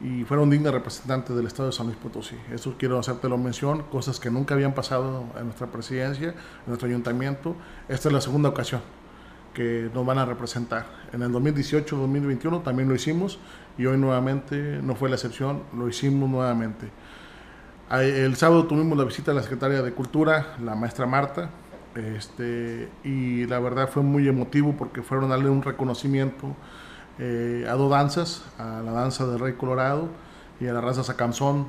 y 0.00 0.24
fueron 0.24 0.48
dignas 0.48 0.72
representantes 0.72 1.36
del 1.36 1.46
estado 1.46 1.68
de 1.68 1.74
San 1.74 1.86
Luis 1.86 1.98
Potosí. 1.98 2.36
Eso 2.52 2.76
quiero 2.78 2.98
hacerte 2.98 3.28
la 3.28 3.36
mención, 3.36 3.82
cosas 3.90 4.18
que 4.18 4.30
nunca 4.30 4.54
habían 4.54 4.72
pasado 4.72 5.24
en 5.38 5.44
nuestra 5.44 5.66
presidencia, 5.66 6.28
en 6.28 6.66
nuestro 6.68 6.88
ayuntamiento. 6.88 7.56
Esta 7.88 8.08
es 8.08 8.14
la 8.14 8.20
segunda 8.20 8.48
ocasión 8.48 8.80
que 9.52 9.90
nos 9.92 10.06
van 10.06 10.18
a 10.18 10.24
representar. 10.24 10.86
En 11.12 11.22
el 11.22 11.30
2018-2021 11.32 12.62
también 12.62 12.88
lo 12.88 12.94
hicimos 12.94 13.38
y 13.76 13.86
hoy 13.86 13.98
nuevamente 13.98 14.80
no 14.82 14.94
fue 14.94 15.08
la 15.08 15.16
excepción, 15.16 15.64
lo 15.76 15.88
hicimos 15.88 16.30
nuevamente. 16.30 16.88
El 17.90 18.36
sábado 18.36 18.66
tuvimos 18.66 18.96
la 18.96 19.04
visita 19.04 19.32
de 19.32 19.38
la 19.38 19.42
secretaria 19.42 19.82
de 19.82 19.92
Cultura, 19.92 20.54
la 20.62 20.76
maestra 20.76 21.06
Marta, 21.06 21.50
este, 21.94 22.88
y 23.04 23.46
la 23.46 23.58
verdad 23.58 23.88
fue 23.88 24.02
muy 24.02 24.28
emotivo 24.28 24.74
porque 24.76 25.02
fueron 25.02 25.26
a 25.26 25.36
darle 25.36 25.50
un 25.50 25.62
reconocimiento 25.62 26.54
eh, 27.18 27.66
a 27.68 27.72
dos 27.72 27.90
danzas, 27.90 28.44
a 28.58 28.80
la 28.82 28.92
danza 28.92 29.26
del 29.26 29.40
Rey 29.40 29.54
Colorado 29.54 30.08
y 30.60 30.66
a 30.66 30.72
la 30.72 30.80
danza 30.80 31.02
Sacanzón, 31.02 31.66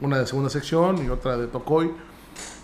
una 0.00 0.18
de 0.18 0.26
segunda 0.26 0.50
sección 0.50 1.04
y 1.04 1.08
otra 1.08 1.36
de 1.36 1.46
Tocoy. 1.46 1.92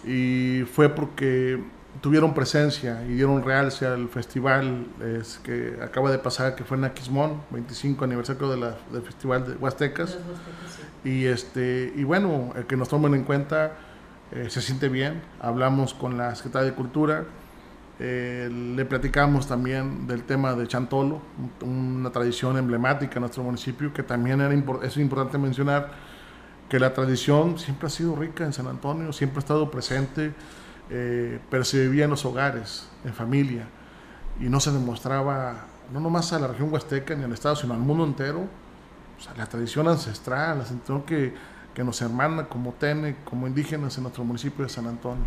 Y 0.05 0.65
fue 0.73 0.89
porque 0.89 1.63
tuvieron 2.01 2.35
presencia 2.35 3.05
y 3.05 3.15
dieron 3.15 3.43
realce 3.45 3.87
al 3.87 4.09
festival 4.09 4.87
es, 5.19 5.39
que 5.43 5.79
acaba 5.83 6.11
de 6.11 6.19
pasar, 6.19 6.55
que 6.55 6.65
fue 6.65 6.77
en 6.77 6.85
Aquismón, 6.85 7.43
25 7.51 8.05
aniversario 8.05 8.49
de 8.49 8.57
la, 8.57 8.77
del 8.93 9.03
Festival 9.03 9.47
de 9.47 9.55
Huastecas. 9.57 10.11
Huastecas 10.11 10.81
sí. 11.03 11.09
Y, 11.09 11.27
este, 11.27 11.93
y 11.95 12.05
bueno, 12.05 12.53
el 12.57 12.67
que 12.67 12.77
nos 12.77 12.89
tomen 12.89 13.15
en 13.15 13.25
cuenta 13.25 13.77
eh, 14.33 14.49
se 14.49 14.61
siente 14.61 14.89
bien. 14.89 15.23
Hablamos 15.41 15.95
con 15.95 16.17
la 16.17 16.35
Secretaria 16.35 16.71
de 16.71 16.77
Cultura, 16.77 17.25
eh, 17.99 18.49
le 18.51 18.85
platicamos 18.87 19.47
también 19.47 20.07
del 20.07 20.23
tema 20.23 20.55
de 20.55 20.67
Chantolo, 20.67 21.21
una 21.63 22.11
tradición 22.11 22.57
emblemática 22.57 23.17
en 23.17 23.21
nuestro 23.21 23.43
municipio, 23.43 23.93
que 23.93 24.03
también 24.03 24.41
es 24.83 24.97
importante 24.97 25.37
mencionar 25.37 25.91
que 26.69 26.79
la 26.79 26.95
tradición 26.95 27.59
siempre 27.59 27.89
ha 27.89 27.91
sido 27.91 28.17
rica 28.17 28.45
en 28.45 28.53
San 28.53 28.69
Antonio, 28.69 29.13
siempre 29.13 29.39
ha 29.39 29.41
estado 29.41 29.71
presente, 29.71 30.33
eh, 30.89 31.41
pero 31.51 31.65
se 31.65 31.81
vivía 31.81 32.05
en 32.05 32.11
los 32.11 32.25
hogares, 32.25 32.89
en 33.05 33.13
familia, 33.13 33.67
y 34.41 34.45
no 34.49 34.61
se 34.61 34.71
demostraba, 34.71 35.67
no 35.93 36.01
nomás 36.01 36.33
a 36.33 36.39
la 36.39 36.47
región 36.47 36.73
huasteca 36.73 37.15
ni 37.15 37.25
al 37.25 37.33
Estado, 37.33 37.57
sino 37.57 37.75
al 37.75 37.81
mundo 37.81 38.05
entero, 38.05 38.49
sea, 39.21 39.35
la 39.37 39.47
tradición 39.47 39.89
ancestral, 39.89 40.59
la 40.59 40.65
tradición 40.65 41.03
que 41.03 41.35
que 41.75 41.85
nos 41.85 42.01
hermana 42.03 42.47
como 42.47 42.73
TENE, 42.73 43.17
como 43.25 43.47
indígenas 43.47 43.97
en 43.97 44.05
nuestro 44.05 44.25
municipio 44.25 44.65
de 44.65 44.71
San 44.71 44.87
Antonio. 44.87 45.25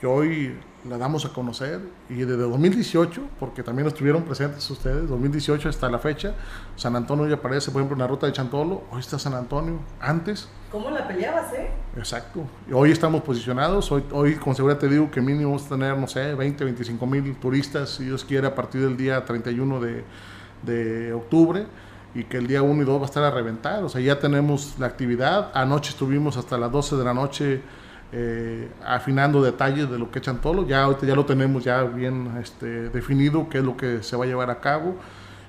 Y 0.00 0.06
hoy 0.06 0.56
la 0.88 0.96
damos 0.96 1.24
a 1.24 1.30
conocer 1.30 1.80
y 2.08 2.14
desde 2.14 2.36
2018, 2.36 3.22
porque 3.40 3.62
también 3.62 3.88
estuvieron 3.88 4.22
presentes 4.22 4.68
ustedes, 4.70 5.08
2018 5.08 5.68
hasta 5.68 5.88
la 5.88 5.98
fecha, 5.98 6.34
San 6.76 6.94
Antonio 6.94 7.26
ya 7.26 7.34
aparece, 7.34 7.70
por 7.70 7.80
ejemplo, 7.80 7.96
en 7.96 8.00
la 8.00 8.06
ruta 8.06 8.26
de 8.26 8.32
Chantolo, 8.32 8.84
hoy 8.92 9.00
está 9.00 9.18
San 9.18 9.34
Antonio, 9.34 9.80
antes. 10.00 10.48
¿Cómo 10.70 10.90
la 10.90 11.08
peleabas, 11.08 11.52
eh? 11.54 11.70
Exacto. 11.96 12.44
Y 12.68 12.72
hoy 12.72 12.92
estamos 12.92 13.22
posicionados, 13.22 13.90
hoy, 13.90 14.04
hoy 14.12 14.36
con 14.36 14.54
seguridad 14.54 14.78
te 14.78 14.88
digo 14.88 15.10
que 15.10 15.20
mínimo 15.20 15.50
vamos 15.50 15.66
a 15.66 15.70
tener, 15.70 15.96
no 15.96 16.06
sé, 16.06 16.34
20, 16.34 16.64
25 16.64 17.06
mil 17.06 17.36
turistas, 17.36 17.90
si 17.90 18.04
Dios 18.04 18.24
quiere, 18.24 18.46
a 18.46 18.54
partir 18.54 18.82
del 18.82 18.96
día 18.96 19.24
31 19.24 19.80
de, 19.80 20.04
de 20.62 21.12
octubre 21.12 21.66
y 22.14 22.24
que 22.24 22.38
el 22.38 22.46
día 22.46 22.62
1 22.62 22.82
y 22.82 22.84
2 22.84 22.98
va 22.98 23.02
a 23.02 23.06
estar 23.06 23.24
a 23.24 23.30
reventar. 23.30 23.84
O 23.84 23.88
sea, 23.88 24.00
ya 24.00 24.18
tenemos 24.18 24.76
la 24.78 24.86
actividad. 24.86 25.50
Anoche 25.54 25.90
estuvimos 25.90 26.36
hasta 26.36 26.58
las 26.58 26.72
12 26.72 26.96
de 26.96 27.04
la 27.04 27.14
noche 27.14 27.62
eh, 28.10 28.68
afinando 28.84 29.42
detalles 29.42 29.90
de 29.90 29.98
lo 29.98 30.10
que 30.10 30.18
echan 30.18 30.40
todo. 30.40 30.66
Ya 30.66 30.88
ya 31.02 31.14
lo 31.14 31.26
tenemos 31.26 31.64
ya 31.64 31.82
bien 31.82 32.32
este, 32.40 32.88
definido 32.90 33.48
qué 33.48 33.58
es 33.58 33.64
lo 33.64 33.76
que 33.76 34.02
se 34.02 34.16
va 34.16 34.24
a 34.24 34.28
llevar 34.28 34.50
a 34.50 34.60
cabo. 34.60 34.96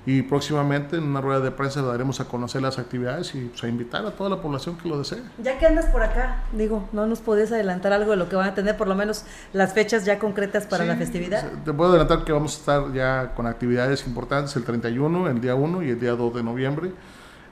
Y 0.10 0.24
próximamente 0.24 0.98
en 0.98 1.04
una 1.04 1.22
rueda 1.22 1.40
de 1.40 1.52
prensa 1.52 1.84
daremos 1.84 2.20
a 2.20 2.26
conocer 2.26 2.64
las 2.64 2.80
actividades 2.80 3.36
y 3.36 3.42
pues, 3.42 3.64
a 3.64 3.68
invitar 3.68 4.04
a 4.08 4.10
toda 4.10 4.28
la 4.28 4.42
población 4.42 4.76
que 4.76 4.90
lo 4.90 4.98
desee. 4.98 5.20
Ya 5.38 5.60
que 5.60 5.68
andas 5.68 5.86
por 5.86 6.02
acá, 6.02 6.46
digo, 6.52 6.90
¿no 6.94 7.06
nos 7.06 7.20
podés 7.20 7.52
adelantar 7.52 7.94
algo 7.94 8.10
de 8.10 8.18
lo 8.18 8.28
que 8.28 8.36
van 8.36 8.50
a 8.50 8.56
tener, 8.56 8.76
por 8.76 8.88
lo 8.88 8.96
menos 8.96 9.26
las 9.54 9.72
fechas 9.74 10.06
ya 10.06 10.18
concretas 10.18 10.66
para 10.66 10.84
sí, 10.84 10.90
la 10.90 10.96
festividad? 10.96 11.52
Te 11.64 11.74
puedo 11.74 11.92
adelantar 11.92 12.24
que 12.24 12.32
vamos 12.32 12.56
a 12.56 12.58
estar 12.58 12.92
ya 12.92 13.36
con 13.36 13.46
actividades 13.46 14.08
importantes 14.08 14.56
el 14.56 14.64
31, 14.64 15.30
el 15.30 15.42
día 15.42 15.54
1 15.54 15.84
y 15.84 15.90
el 15.92 16.00
día 16.00 16.14
2 16.14 16.34
de 16.34 16.42
noviembre. 16.44 16.92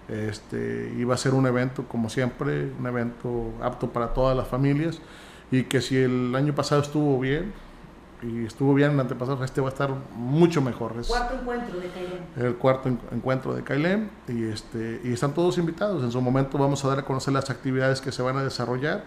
Este, 0.08 0.92
y 0.98 1.04
va 1.04 1.14
a 1.14 1.18
ser 1.18 1.36
un 1.36 1.46
evento, 1.46 1.84
como 1.88 2.10
siempre, 2.10 2.72
un 2.80 2.88
evento 2.88 3.54
apto 3.62 3.92
para 3.92 4.16
todas 4.16 4.36
las 4.36 4.48
familias 4.48 5.00
y 5.52 5.66
que 5.66 5.80
si 5.80 5.96
el 5.98 6.36
año 6.36 6.56
pasado 6.56 6.82
estuvo 6.82 7.20
bien, 7.20 7.54
y 8.22 8.46
estuvo 8.46 8.74
bien 8.74 8.92
el 8.92 9.00
antepasado, 9.00 9.44
este 9.44 9.62
va 9.62 9.68
a 9.68 9.72
estar 9.72 9.92
mucho 10.16 10.62
mejor. 10.62 10.96
Es 11.00 11.08
cuarto 11.08 11.36
encuentro 11.36 11.80
de 11.80 11.88
Cailem. 11.90 12.20
El 12.38 12.56
cuarto 12.56 12.90
en, 12.90 13.00
encuentro 13.12 13.54
de 13.54 13.64
Cailem 13.64 14.10
y, 14.28 14.46
este, 14.46 15.02
y 15.04 15.14
están 15.14 15.34
todos 15.34 15.58
invitados. 15.58 16.04
En 16.04 16.12
su 16.12 16.20
momento 16.22 16.58
vamos 16.58 16.84
a 16.84 16.88
dar 16.88 17.00
a 17.00 17.06
conocer 17.06 17.34
las 17.34 17.50
actividades 17.50 18.02
que 18.02 18.12
se 18.12 18.22
van 18.22 18.38
a 18.38 18.44
desarrollar 18.44 19.04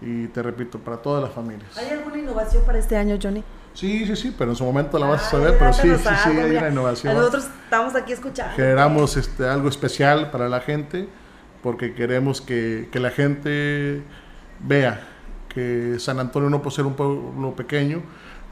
y 0.00 0.28
te 0.28 0.42
repito, 0.42 0.78
para 0.78 0.98
todas 0.98 1.22
las 1.22 1.32
familias. 1.32 1.76
¿Hay 1.76 1.88
alguna 1.88 2.18
innovación 2.18 2.64
para 2.64 2.78
este 2.78 2.96
año, 2.96 3.18
Johnny? 3.20 3.42
Sí, 3.72 4.06
sí, 4.06 4.14
sí, 4.14 4.34
pero 4.36 4.50
en 4.50 4.56
su 4.56 4.64
momento 4.64 4.98
la 4.98 5.06
vas 5.06 5.26
a 5.26 5.30
saber, 5.30 5.56
pero 5.58 5.72
sí, 5.72 5.88
sí, 5.96 6.08
sí, 6.22 6.30
hay 6.30 6.56
una 6.56 6.68
innovación. 6.68 7.16
Nosotros 7.16 7.48
estamos 7.64 7.94
aquí 7.96 8.12
escuchando. 8.12 8.54
Generamos 8.54 9.16
este, 9.16 9.48
algo 9.48 9.68
especial 9.68 10.30
para 10.30 10.48
la 10.48 10.60
gente 10.60 11.08
porque 11.62 11.94
queremos 11.94 12.40
que, 12.40 12.88
que 12.92 13.00
la 13.00 13.10
gente 13.10 14.02
vea 14.60 15.08
que 15.48 15.96
San 15.98 16.18
Antonio 16.18 16.50
no 16.50 16.60
puede 16.60 16.76
ser 16.76 16.84
un 16.84 16.94
pueblo 16.94 17.54
pequeño, 17.56 18.02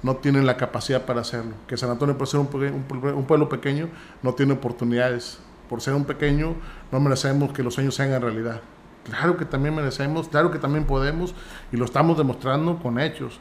no 0.03 0.17
tienen 0.17 0.47
la 0.47 0.57
capacidad 0.57 1.05
para 1.05 1.21
hacerlo. 1.21 1.53
Que 1.67 1.77
San 1.77 1.91
Antonio, 1.91 2.19
por 2.19 2.27
ser 2.27 2.41
un, 2.41 2.49
un, 2.53 3.15
un, 3.15 3.25
pueblo 3.25 3.49
pequeño, 3.49 3.89
no 4.23 4.35
tiene 4.35 4.55
oportunidades. 4.55 5.39
Por 5.69 5.81
ser 5.81 5.95
un 5.95 6.05
pequeño, 6.05 6.55
no 6.91 7.01
merecemos 7.01 7.53
que 7.53 7.63
los 7.63 7.75
sueños 7.75 7.95
se 7.95 8.03
hagan 8.03 8.23
realidad. 8.23 8.61
Claro 9.05 9.37
que 9.37 9.45
también 9.45 9.75
merecemos, 9.75 10.29
claro 10.29 10.51
que 10.51 10.59
también 10.59 10.85
podemos, 10.85 11.35
y 11.73 11.77
lo 11.77 11.85
estamos 11.85 12.19
demostrando 12.19 12.79
con 12.79 13.01
hechos. 13.01 13.41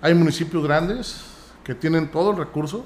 Hay 0.00 0.14
municipios 0.14 0.62
grandes 0.64 1.24
que 1.64 1.74
tienen 1.74 2.10
todo 2.10 2.32
el 2.32 2.36
recurso, 2.36 2.84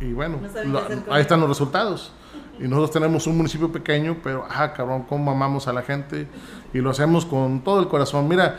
y 0.00 0.12
bueno, 0.12 0.38
no 0.66 0.80
lo, 0.80 1.12
ahí 1.12 1.22
están 1.22 1.40
los 1.40 1.48
resultados. 1.48 2.12
Y 2.58 2.64
nosotros 2.64 2.92
tenemos 2.92 3.26
un 3.26 3.36
municipio 3.36 3.70
pequeño, 3.70 4.18
pero, 4.22 4.46
ah, 4.48 4.72
cabrón, 4.72 5.04
cómo 5.08 5.30
amamos 5.30 5.66
a 5.68 5.72
la 5.72 5.82
gente, 5.82 6.28
y 6.72 6.78
lo 6.78 6.90
hacemos 6.90 7.26
con 7.26 7.62
todo 7.62 7.80
el 7.80 7.88
corazón. 7.88 8.28
Mira, 8.28 8.58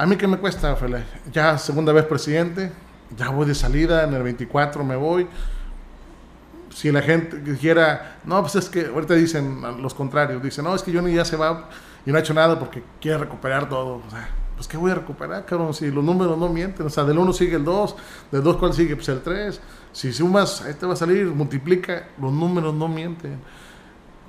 ¿A 0.00 0.06
mí 0.06 0.14
qué 0.14 0.28
me 0.28 0.36
cuesta, 0.36 0.76
Fele? 0.76 1.02
Ya 1.32 1.58
segunda 1.58 1.92
vez 1.92 2.04
presidente, 2.04 2.70
ya 3.16 3.30
voy 3.30 3.48
de 3.48 3.54
salida, 3.54 4.04
en 4.04 4.14
el 4.14 4.22
24 4.22 4.84
me 4.84 4.94
voy. 4.94 5.26
Si 6.72 6.92
la 6.92 7.02
gente 7.02 7.38
dijera, 7.38 8.18
no, 8.22 8.40
pues 8.40 8.54
es 8.54 8.68
que 8.68 8.86
ahorita 8.86 9.14
dicen 9.14 9.60
los 9.82 9.94
contrarios, 9.94 10.40
dicen, 10.40 10.66
no, 10.66 10.74
es 10.76 10.84
que 10.84 10.94
Johnny 10.94 11.14
ya 11.14 11.24
se 11.24 11.36
va 11.36 11.68
y 12.06 12.12
no 12.12 12.16
ha 12.16 12.20
hecho 12.20 12.32
nada 12.32 12.56
porque 12.56 12.84
quiere 13.00 13.18
recuperar 13.18 13.68
todo. 13.68 13.96
O 13.96 14.02
pues 14.54 14.68
¿qué 14.68 14.76
voy 14.76 14.92
a 14.92 14.94
recuperar, 14.94 15.44
cabrón? 15.44 15.74
Si 15.74 15.90
los 15.90 16.04
números 16.04 16.38
no 16.38 16.48
mienten, 16.48 16.86
o 16.86 16.90
sea, 16.90 17.02
del 17.02 17.18
1 17.18 17.32
sigue 17.32 17.56
el 17.56 17.64
2, 17.64 17.96
del 18.30 18.42
2 18.44 18.56
cuál 18.56 18.74
sigue, 18.74 18.94
pues 18.94 19.08
el 19.08 19.20
3. 19.20 19.60
Si 19.90 20.12
sumas, 20.12 20.62
ahí 20.62 20.74
te 20.74 20.86
va 20.86 20.92
a 20.92 20.96
salir, 20.96 21.26
multiplica, 21.26 22.06
los 22.20 22.32
números 22.32 22.72
no 22.72 22.86
mienten. 22.86 23.40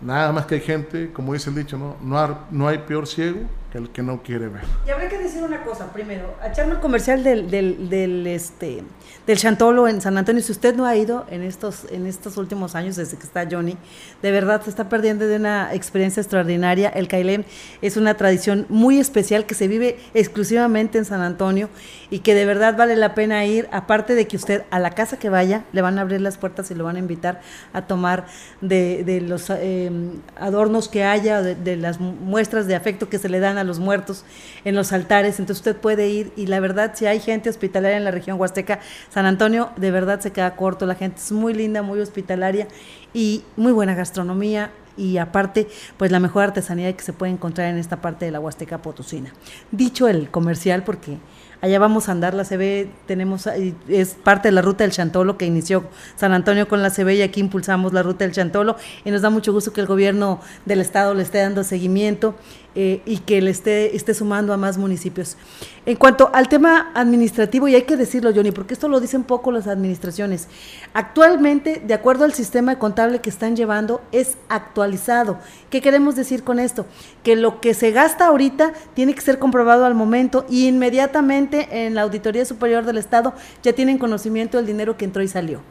Nada 0.01 0.31
más 0.31 0.47
que 0.47 0.55
hay 0.55 0.61
gente, 0.61 1.11
como 1.13 1.33
dice 1.33 1.51
el 1.51 1.57
dicho, 1.57 1.77
¿no? 1.77 1.95
No 2.01 2.39
no 2.49 2.67
hay 2.67 2.79
peor 2.79 3.05
ciego 3.05 3.41
que 3.71 3.77
el 3.77 3.89
que 3.89 4.01
no 4.01 4.23
quiere 4.23 4.47
ver. 4.47 4.63
Y 4.87 4.89
habría 4.89 5.09
que 5.09 5.17
decir 5.17 5.43
una 5.43 5.63
cosa, 5.63 5.91
primero, 5.93 6.35
echarme 6.43 6.73
el 6.73 6.79
comercial 6.79 7.23
del, 7.23 7.49
del, 7.49 8.25
este, 8.27 8.83
del 9.27 9.37
Chantolo 9.37 9.87
en 9.87 10.01
San 10.01 10.17
Antonio, 10.17 10.41
si 10.41 10.51
usted 10.51 10.75
no 10.75 10.85
ha 10.85 10.95
ido 10.95 11.25
en 11.29 11.43
estos, 11.43 11.85
en 11.91 12.07
estos 12.07 12.37
últimos 12.37 12.75
años, 12.75 12.95
desde 12.95 13.17
que 13.17 13.23
está 13.23 13.47
Johnny, 13.49 13.77
de 14.21 14.31
verdad 14.31 14.61
se 14.63 14.69
está 14.69 14.89
perdiendo 14.89 15.27
de 15.27 15.35
una 15.35 15.73
experiencia 15.73 16.21
extraordinaria. 16.21 16.89
El 16.89 17.07
Cailén 17.07 17.45
es 17.81 17.95
una 17.95 18.15
tradición 18.15 18.65
muy 18.69 18.99
especial 18.99 19.45
que 19.45 19.53
se 19.53 19.67
vive 19.67 19.99
exclusivamente 20.13 20.97
en 20.97 21.05
San 21.05 21.21
Antonio 21.21 21.69
y 22.09 22.19
que 22.19 22.33
de 22.33 22.45
verdad 22.45 22.75
vale 22.75 22.95
la 22.95 23.13
pena 23.13 23.45
ir, 23.45 23.69
aparte 23.71 24.15
de 24.15 24.27
que 24.27 24.35
usted 24.35 24.63
a 24.71 24.79
la 24.79 24.91
casa 24.91 25.19
que 25.19 25.29
vaya, 25.29 25.65
le 25.73 25.81
van 25.81 25.99
a 25.99 26.01
abrir 26.01 26.21
las 26.21 26.37
puertas 26.37 26.71
y 26.71 26.75
lo 26.75 26.83
van 26.83 26.95
a 26.95 26.99
invitar 26.99 27.41
a 27.73 27.83
tomar 27.83 28.25
de, 28.61 29.03
de 29.03 29.21
los 29.21 29.49
eh, 29.49 29.91
adornos 30.39 30.89
que 30.89 31.03
haya, 31.03 31.41
de, 31.43 31.55
de, 31.55 31.77
las 31.77 31.99
muestras 31.99 32.65
de 32.65 32.75
afecto 32.75 33.09
que 33.09 33.19
se 33.19 33.29
le 33.29 33.39
dan 33.39 33.58
a 33.59 33.63
los 33.63 33.79
muertos 33.79 34.23
en 34.65 34.75
los 34.75 34.91
altares. 34.93 35.39
Entonces 35.39 35.57
usted 35.57 35.75
puede 35.75 36.09
ir 36.09 36.31
y 36.35 36.47
la 36.47 36.59
verdad, 36.59 36.93
si 36.95 37.05
hay 37.05 37.19
gente 37.19 37.49
hospitalaria 37.49 37.97
en 37.97 38.03
la 38.03 38.11
región 38.11 38.39
huasteca, 38.39 38.79
San 39.09 39.25
Antonio 39.25 39.69
de 39.77 39.91
verdad 39.91 40.19
se 40.19 40.31
queda 40.31 40.55
corto, 40.55 40.85
la 40.85 40.95
gente 40.95 41.17
es 41.17 41.31
muy 41.31 41.53
linda, 41.53 41.81
muy 41.81 41.99
hospitalaria 41.99 42.67
y 43.13 43.43
muy 43.55 43.71
buena 43.71 43.95
gastronomía, 43.95 44.71
y 44.99 45.17
aparte, 45.17 45.69
pues 45.97 46.11
la 46.11 46.19
mejor 46.19 46.43
artesanía 46.43 46.91
que 46.95 47.03
se 47.03 47.13
puede 47.13 47.31
encontrar 47.31 47.69
en 47.69 47.77
esta 47.77 48.01
parte 48.01 48.25
de 48.25 48.31
la 48.31 48.41
Huasteca 48.41 48.81
Potosina. 48.81 49.33
Dicho 49.71 50.09
el 50.09 50.29
comercial, 50.29 50.83
porque 50.83 51.17
allá 51.61 51.79
vamos 51.79 52.09
a 52.09 52.11
andar, 52.11 52.33
la 52.33 52.43
CB 52.43 52.89
tenemos, 53.05 53.47
es 53.87 54.15
parte 54.15 54.49
de 54.49 54.51
la 54.51 54.61
ruta 54.61 54.83
del 54.83 54.91
Chantolo 54.91 55.37
que 55.37 55.45
inició 55.45 55.85
San 56.17 56.33
Antonio 56.33 56.67
con 56.67 56.81
la 56.81 56.89
CB 56.89 57.11
y 57.11 57.21
aquí 57.21 57.39
impulsamos 57.39 57.93
la 57.93 58.03
ruta 58.03 58.25
del 58.25 58.33
Chantolo 58.33 58.75
y 59.05 59.11
nos 59.11 59.21
da 59.21 59.29
mucho 59.29 59.53
gusto 59.53 59.71
que 59.71 59.79
el 59.79 59.87
gobierno 59.87 60.41
del 60.65 60.81
estado 60.81 61.13
le 61.13 61.23
esté 61.23 61.39
dando 61.39 61.63
seguimiento 61.63 62.35
eh, 62.75 63.01
y 63.05 63.17
que 63.17 63.41
le 63.41 63.51
esté, 63.51 63.95
esté 63.95 64.13
sumando 64.13 64.53
a 64.53 64.57
más 64.57 64.77
municipios. 64.77 65.37
En 65.85 65.95
cuanto 65.95 66.29
al 66.33 66.47
tema 66.49 66.91
administrativo, 66.93 67.67
y 67.67 67.75
hay 67.75 67.81
que 67.81 67.97
decirlo, 67.97 68.31
Johnny, 68.33 68.51
porque 68.51 68.73
esto 68.73 68.87
lo 68.87 68.99
dicen 68.99 69.23
poco 69.23 69.51
las 69.51 69.67
administraciones, 69.67 70.47
actualmente, 70.93 71.81
de 71.85 71.93
acuerdo 71.93 72.25
al 72.25 72.33
sistema 72.33 72.77
contable 72.77 73.19
que 73.19 73.29
están 73.29 73.55
llevando, 73.55 74.01
es 74.11 74.37
actualizado. 74.49 75.39
¿Qué 75.69 75.81
queremos 75.81 76.15
decir 76.15 76.43
con 76.43 76.59
esto? 76.59 76.85
Que 77.23 77.35
lo 77.35 77.59
que 77.59 77.73
se 77.73 77.91
gasta 77.91 78.27
ahorita 78.27 78.73
tiene 78.93 79.15
que 79.15 79.21
ser 79.21 79.39
comprobado 79.39 79.85
al 79.85 79.95
momento 79.95 80.45
y 80.49 80.67
inmediatamente 80.67 81.85
en 81.85 81.95
la 81.95 82.03
Auditoría 82.03 82.45
Superior 82.45 82.85
del 82.85 82.97
Estado 82.97 83.33
ya 83.63 83.73
tienen 83.73 83.97
conocimiento 83.97 84.57
del 84.57 84.67
dinero 84.67 84.97
que 84.97 85.05
entró 85.05 85.23
y 85.23 85.27
salió. 85.27 85.61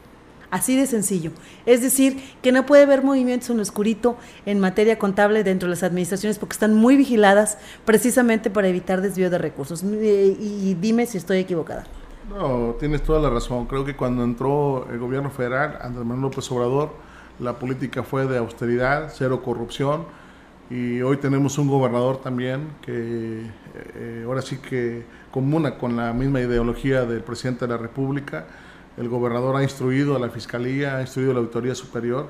Así 0.51 0.75
de 0.75 0.87
sencillo. 0.87 1.31
Es 1.65 1.81
decir, 1.81 2.23
que 2.41 2.51
no 2.51 2.65
puede 2.65 2.83
haber 2.83 3.03
movimientos 3.03 3.49
en 3.51 3.57
lo 3.57 3.61
oscurito 3.61 4.17
en 4.45 4.59
materia 4.59 4.97
contable 4.97 5.43
dentro 5.43 5.67
de 5.67 5.71
las 5.71 5.83
administraciones 5.83 6.39
porque 6.39 6.53
están 6.53 6.73
muy 6.73 6.95
vigiladas 6.95 7.57
precisamente 7.85 8.49
para 8.49 8.67
evitar 8.67 9.01
desvío 9.01 9.29
de 9.29 9.37
recursos. 9.37 9.83
Y 9.83 10.75
dime 10.81 11.05
si 11.05 11.17
estoy 11.17 11.37
equivocada. 11.39 11.85
No, 12.29 12.75
tienes 12.79 13.03
toda 13.03 13.19
la 13.19 13.29
razón. 13.29 13.65
Creo 13.65 13.85
que 13.85 13.95
cuando 13.95 14.23
entró 14.23 14.87
el 14.91 14.99
gobierno 14.99 15.31
federal, 15.31 15.77
Andrés 15.81 16.05
Manuel 16.05 16.21
López 16.21 16.51
Obrador, 16.51 16.93
la 17.39 17.53
política 17.53 18.03
fue 18.03 18.27
de 18.27 18.37
austeridad, 18.37 19.11
cero 19.13 19.41
corrupción. 19.43 20.05
Y 20.69 21.01
hoy 21.01 21.17
tenemos 21.17 21.57
un 21.57 21.67
gobernador 21.67 22.17
también 22.17 22.69
que 22.81 23.45
eh, 23.95 24.23
ahora 24.25 24.43
sí 24.43 24.57
que 24.57 25.03
comuna 25.31 25.77
con 25.77 25.95
la 25.95 26.13
misma 26.13 26.41
ideología 26.41 27.05
del 27.05 27.23
presidente 27.23 27.65
de 27.65 27.73
la 27.73 27.77
República 27.77 28.45
el 28.99 29.09
gobernador 29.09 29.55
ha 29.55 29.63
instruido 29.63 30.15
a 30.15 30.19
la 30.19 30.29
Fiscalía, 30.29 30.97
ha 30.97 31.01
instruido 31.01 31.31
a 31.31 31.33
la 31.35 31.39
Auditoría 31.39 31.73
Superior 31.73 32.27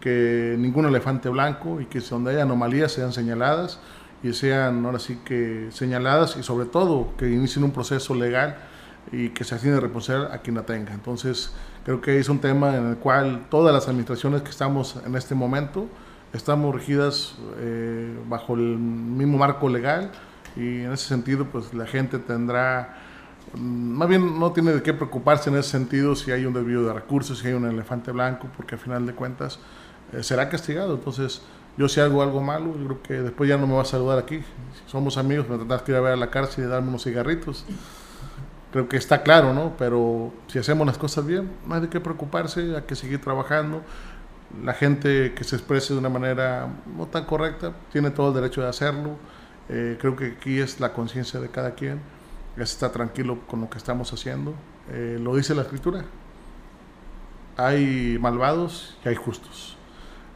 que 0.00 0.54
ningún 0.58 0.86
elefante 0.86 1.28
blanco 1.28 1.80
y 1.80 1.86
que 1.86 2.00
donde 2.00 2.32
haya 2.32 2.42
anomalías 2.42 2.92
sean 2.92 3.12
señaladas 3.12 3.80
y 4.22 4.32
sean 4.32 4.84
ahora 4.86 4.98
sí 4.98 5.18
que 5.24 5.68
señaladas 5.70 6.36
y 6.36 6.42
sobre 6.42 6.66
todo 6.66 7.14
que 7.18 7.30
inicien 7.30 7.64
un 7.64 7.72
proceso 7.72 8.14
legal 8.14 8.56
y 9.12 9.30
que 9.30 9.44
se 9.44 9.54
asigne 9.54 9.80
responsabilidad 9.80 10.32
a 10.32 10.38
quien 10.38 10.56
la 10.56 10.62
tenga. 10.62 10.94
Entonces, 10.94 11.52
creo 11.84 12.00
que 12.00 12.18
es 12.18 12.28
un 12.28 12.38
tema 12.38 12.76
en 12.76 12.88
el 12.90 12.96
cual 12.96 13.46
todas 13.50 13.74
las 13.74 13.88
administraciones 13.88 14.42
que 14.42 14.50
estamos 14.50 14.96
en 15.04 15.14
este 15.16 15.34
momento 15.34 15.88
estamos 16.32 16.74
regidas 16.74 17.36
eh, 17.58 18.16
bajo 18.28 18.54
el 18.54 18.76
mismo 18.76 19.38
marco 19.38 19.68
legal 19.68 20.10
y 20.56 20.80
en 20.80 20.92
ese 20.92 21.06
sentido 21.06 21.46
pues 21.46 21.72
la 21.74 21.86
gente 21.86 22.18
tendrá 22.18 23.03
más 23.56 24.08
bien 24.08 24.38
no 24.38 24.52
tiene 24.52 24.72
de 24.72 24.82
qué 24.82 24.92
preocuparse 24.92 25.50
en 25.50 25.56
ese 25.56 25.70
sentido 25.70 26.16
si 26.16 26.30
hay 26.30 26.44
un 26.44 26.54
desvío 26.54 26.84
de 26.84 26.92
recursos, 26.92 27.38
si 27.38 27.48
hay 27.48 27.54
un 27.54 27.66
elefante 27.66 28.10
blanco, 28.10 28.48
porque 28.56 28.74
al 28.74 28.80
final 28.80 29.06
de 29.06 29.14
cuentas 29.14 29.58
eh, 30.12 30.22
será 30.22 30.48
castigado. 30.48 30.94
Entonces, 30.94 31.42
yo 31.76 31.88
si 31.88 32.00
hago 32.00 32.22
algo 32.22 32.40
malo, 32.40 32.76
yo 32.76 32.84
creo 32.84 33.02
que 33.02 33.14
después 33.14 33.48
ya 33.48 33.56
no 33.56 33.66
me 33.66 33.74
va 33.74 33.82
a 33.82 33.86
saludar 33.86 34.18
aquí. 34.18 34.38
Si 34.38 34.90
somos 34.90 35.16
amigos, 35.16 35.48
me 35.48 35.56
tendrás 35.58 35.82
que 35.82 35.92
ir 35.92 35.98
a 35.98 36.00
ver 36.00 36.12
a 36.12 36.16
la 36.16 36.30
cárcel 36.30 36.64
y 36.64 36.66
darme 36.66 36.88
unos 36.88 37.04
cigarritos. 37.04 37.64
Creo 38.72 38.88
que 38.88 38.96
está 38.96 39.22
claro, 39.22 39.54
¿no? 39.54 39.74
Pero 39.78 40.32
si 40.48 40.58
hacemos 40.58 40.86
las 40.86 40.98
cosas 40.98 41.24
bien, 41.24 41.50
no 41.66 41.76
hay 41.76 41.82
de 41.82 41.88
qué 41.88 42.00
preocuparse, 42.00 42.74
hay 42.76 42.82
que 42.82 42.96
seguir 42.96 43.20
trabajando. 43.20 43.82
La 44.64 44.74
gente 44.74 45.32
que 45.34 45.44
se 45.44 45.56
exprese 45.56 45.94
de 45.94 46.00
una 46.00 46.08
manera 46.08 46.68
no 46.96 47.06
tan 47.06 47.24
correcta 47.24 47.72
tiene 47.92 48.10
todo 48.10 48.28
el 48.28 48.34
derecho 48.34 48.62
de 48.62 48.68
hacerlo. 48.68 49.16
Eh, 49.68 49.96
creo 50.00 50.16
que 50.16 50.36
aquí 50.38 50.58
es 50.58 50.80
la 50.80 50.92
conciencia 50.92 51.40
de 51.40 51.48
cada 51.48 51.74
quien 51.74 52.00
se 52.56 52.62
está 52.62 52.92
tranquilo 52.92 53.38
con 53.46 53.60
lo 53.60 53.70
que 53.70 53.78
estamos 53.78 54.12
haciendo. 54.12 54.54
Eh, 54.90 55.18
lo 55.20 55.34
dice 55.36 55.54
la 55.54 55.62
escritura. 55.62 56.04
Hay 57.56 58.18
malvados 58.20 58.96
y 59.04 59.08
hay 59.08 59.14
justos. 59.14 59.76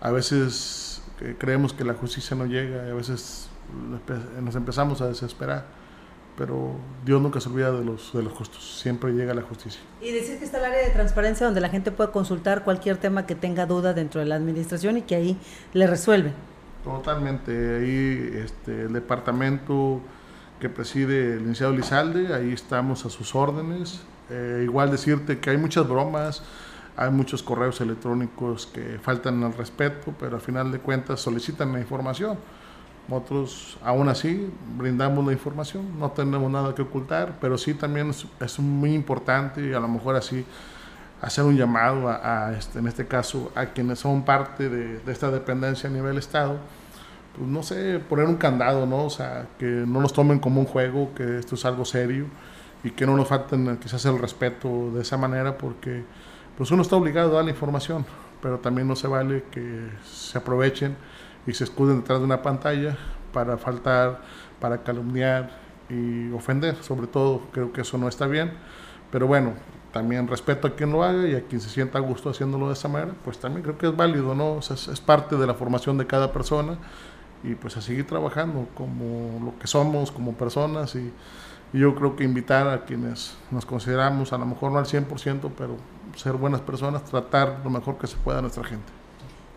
A 0.00 0.10
veces 0.10 1.02
eh, 1.20 1.36
creemos 1.38 1.72
que 1.72 1.84
la 1.84 1.94
justicia 1.94 2.36
no 2.36 2.46
llega 2.46 2.86
y 2.86 2.90
a 2.90 2.94
veces 2.94 3.48
nos 4.40 4.54
empezamos 4.54 5.00
a 5.00 5.08
desesperar. 5.08 5.66
Pero 6.36 6.76
Dios 7.04 7.20
nunca 7.20 7.40
se 7.40 7.48
olvida 7.48 7.72
de 7.72 7.84
los, 7.84 8.12
de 8.12 8.22
los 8.22 8.32
justos, 8.32 8.78
siempre 8.80 9.10
llega 9.10 9.34
la 9.34 9.42
justicia. 9.42 9.80
Y 10.00 10.12
decir 10.12 10.38
que 10.38 10.44
está 10.44 10.58
el 10.58 10.66
área 10.66 10.84
de 10.84 10.90
transparencia 10.90 11.44
donde 11.46 11.60
la 11.60 11.68
gente 11.68 11.90
puede 11.90 12.12
consultar 12.12 12.62
cualquier 12.62 12.96
tema 12.96 13.26
que 13.26 13.34
tenga 13.34 13.66
duda 13.66 13.92
dentro 13.92 14.20
de 14.20 14.26
la 14.26 14.36
administración 14.36 14.98
y 14.98 15.02
que 15.02 15.16
ahí 15.16 15.36
le 15.72 15.88
resuelven. 15.88 16.34
Totalmente, 16.84 17.50
ahí 17.50 18.40
este, 18.44 18.82
el 18.82 18.92
departamento 18.92 20.00
que 20.60 20.68
preside 20.68 21.34
el 21.34 21.38
licenciado 21.38 21.72
Lizalde, 21.72 22.34
ahí 22.34 22.52
estamos 22.52 23.04
a 23.06 23.10
sus 23.10 23.34
órdenes. 23.34 24.00
Eh, 24.30 24.62
igual 24.64 24.90
decirte 24.90 25.38
que 25.38 25.50
hay 25.50 25.56
muchas 25.56 25.88
bromas, 25.88 26.42
hay 26.96 27.10
muchos 27.10 27.42
correos 27.42 27.80
electrónicos 27.80 28.66
que 28.66 28.98
faltan 29.00 29.42
al 29.44 29.54
respeto, 29.54 30.12
pero 30.18 30.36
al 30.36 30.42
final 30.42 30.72
de 30.72 30.80
cuentas 30.80 31.20
solicitan 31.20 31.72
la 31.72 31.80
información. 31.80 32.38
Nosotros 33.08 33.78
aún 33.82 34.08
así 34.08 34.52
brindamos 34.76 35.24
la 35.24 35.32
información, 35.32 35.98
no 35.98 36.10
tenemos 36.10 36.50
nada 36.50 36.74
que 36.74 36.82
ocultar, 36.82 37.38
pero 37.40 37.56
sí 37.56 37.72
también 37.72 38.10
es, 38.10 38.58
muy 38.58 38.92
importante 38.92 39.66
y 39.66 39.72
a 39.72 39.80
lo 39.80 39.88
mejor 39.88 40.16
así 40.16 40.44
hacer 41.22 41.44
un 41.44 41.56
llamado 41.56 42.08
a, 42.08 42.52
este, 42.58 42.80
en 42.80 42.86
este 42.86 43.06
caso 43.06 43.50
a 43.54 43.66
quienes 43.66 44.00
son 44.00 44.24
parte 44.24 44.68
de 44.68 45.00
esta 45.10 45.30
dependencia 45.30 45.88
a 45.88 45.92
nivel 45.92 46.18
Estado, 46.18 46.58
pues 47.38 47.48
no 47.48 47.62
sé, 47.62 48.00
poner 48.00 48.26
un 48.26 48.36
candado, 48.36 48.84
¿no? 48.84 49.04
O 49.04 49.10
sea, 49.10 49.46
que 49.58 49.64
no 49.64 50.00
nos 50.00 50.12
tomen 50.12 50.40
como 50.40 50.60
un 50.60 50.66
juego, 50.66 51.14
que 51.14 51.38
esto 51.38 51.54
es 51.54 51.64
algo 51.64 51.84
serio 51.84 52.26
y 52.82 52.90
que 52.90 53.06
no 53.06 53.16
nos 53.16 53.28
falten 53.28 53.76
quizás 53.78 54.04
el 54.06 54.18
respeto 54.18 54.90
de 54.92 55.02
esa 55.02 55.16
manera 55.16 55.56
porque 55.56 56.04
pues 56.56 56.70
uno 56.70 56.82
está 56.82 56.96
obligado 56.96 57.32
a 57.32 57.34
dar 57.36 57.44
la 57.44 57.50
información, 57.50 58.04
pero 58.42 58.58
también 58.58 58.88
no 58.88 58.96
se 58.96 59.06
vale 59.06 59.44
que 59.50 59.88
se 60.04 60.38
aprovechen 60.38 60.96
y 61.46 61.54
se 61.54 61.64
escuden 61.64 62.00
detrás 62.00 62.18
de 62.18 62.24
una 62.24 62.42
pantalla 62.42 62.96
para 63.32 63.56
faltar, 63.56 64.20
para 64.60 64.82
calumniar 64.82 65.50
y 65.88 66.30
ofender, 66.32 66.76
sobre 66.82 67.06
todo 67.06 67.42
creo 67.52 67.72
que 67.72 67.82
eso 67.82 67.98
no 67.98 68.08
está 68.08 68.26
bien, 68.26 68.52
pero 69.12 69.26
bueno, 69.26 69.54
también 69.92 70.26
respeto 70.26 70.68
a 70.68 70.74
quien 70.74 70.90
lo 70.92 71.02
haga 71.02 71.26
y 71.26 71.34
a 71.34 71.42
quien 71.42 71.60
se 71.60 71.70
sienta 71.70 71.98
a 71.98 72.00
gusto 72.00 72.30
haciéndolo 72.30 72.66
de 72.66 72.74
esa 72.74 72.88
manera, 72.88 73.14
pues 73.24 73.38
también 73.38 73.62
creo 73.62 73.78
que 73.78 73.86
es 73.86 73.96
válido, 73.96 74.34
¿no? 74.34 74.54
O 74.54 74.62
sea, 74.62 74.74
es, 74.74 74.88
es 74.88 75.00
parte 75.00 75.36
de 75.36 75.46
la 75.46 75.54
formación 75.54 75.96
de 75.96 76.06
cada 76.06 76.32
persona 76.32 76.78
y 77.42 77.54
pues 77.54 77.76
a 77.76 77.80
seguir 77.80 78.06
trabajando 78.06 78.68
como 78.74 79.44
lo 79.44 79.58
que 79.58 79.66
somos, 79.66 80.10
como 80.10 80.34
personas 80.34 80.94
y, 80.94 81.12
yo 81.70 81.94
creo 81.94 82.16
que 82.16 82.24
invitar 82.24 82.66
a 82.66 82.86
quienes 82.86 83.36
nos 83.50 83.66
consideramos, 83.66 84.32
a 84.32 84.38
lo 84.38 84.46
mejor 84.46 84.72
no 84.72 84.78
al 84.78 84.86
100%, 84.86 85.50
pero 85.54 85.76
ser 86.16 86.32
buenas 86.32 86.62
personas, 86.62 87.04
tratar 87.04 87.60
lo 87.62 87.68
mejor 87.68 87.98
que 87.98 88.06
se 88.06 88.16
pueda 88.16 88.38
a 88.38 88.40
nuestra 88.40 88.64
gente. 88.64 88.90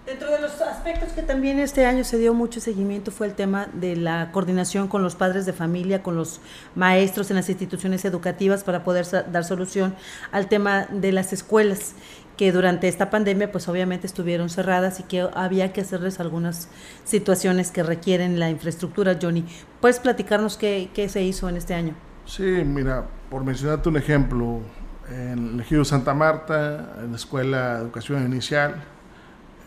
Dentro 0.05 0.29
de 0.29 0.41
los 0.41 0.59
Aspectos 0.59 1.13
que 1.13 1.21
también 1.21 1.59
este 1.59 1.85
año 1.85 2.03
se 2.03 2.17
dio 2.17 2.33
mucho 2.33 2.59
seguimiento 2.59 3.11
fue 3.11 3.27
el 3.27 3.35
tema 3.35 3.67
de 3.71 3.95
la 3.95 4.31
coordinación 4.31 4.87
con 4.87 5.03
los 5.03 5.15
padres 5.15 5.45
de 5.45 5.53
familia, 5.53 6.01
con 6.01 6.15
los 6.15 6.41
maestros 6.73 7.29
en 7.29 7.35
las 7.35 7.47
instituciones 7.49 8.03
educativas 8.03 8.63
para 8.63 8.83
poder 8.83 9.05
dar 9.31 9.43
solución 9.43 9.95
al 10.31 10.49
tema 10.49 10.87
de 10.89 11.11
las 11.11 11.33
escuelas 11.33 11.93
que 12.41 12.51
durante 12.51 12.87
esta 12.87 13.11
pandemia 13.11 13.51
pues 13.51 13.67
obviamente 13.67 14.07
estuvieron 14.07 14.49
cerradas 14.49 14.99
y 14.99 15.03
que 15.03 15.29
había 15.35 15.73
que 15.73 15.81
hacerles 15.81 16.19
algunas 16.19 16.69
situaciones 17.03 17.69
que 17.69 17.83
requieren 17.83 18.39
la 18.39 18.49
infraestructura. 18.49 19.19
Johnny, 19.21 19.45
¿puedes 19.79 19.99
platicarnos 19.99 20.57
qué, 20.57 20.89
qué 20.91 21.07
se 21.07 21.21
hizo 21.21 21.49
en 21.49 21.57
este 21.57 21.75
año? 21.75 21.93
Sí, 22.25 22.63
mira, 22.65 23.05
por 23.29 23.43
mencionarte 23.43 23.89
un 23.89 23.97
ejemplo, 23.97 24.61
en 25.07 25.53
el 25.53 25.59
Ejido 25.59 25.85
Santa 25.85 26.15
Marta, 26.15 26.95
en 27.03 27.11
la 27.11 27.15
Escuela 27.15 27.75
de 27.75 27.81
Educación 27.83 28.25
Inicial, 28.25 28.73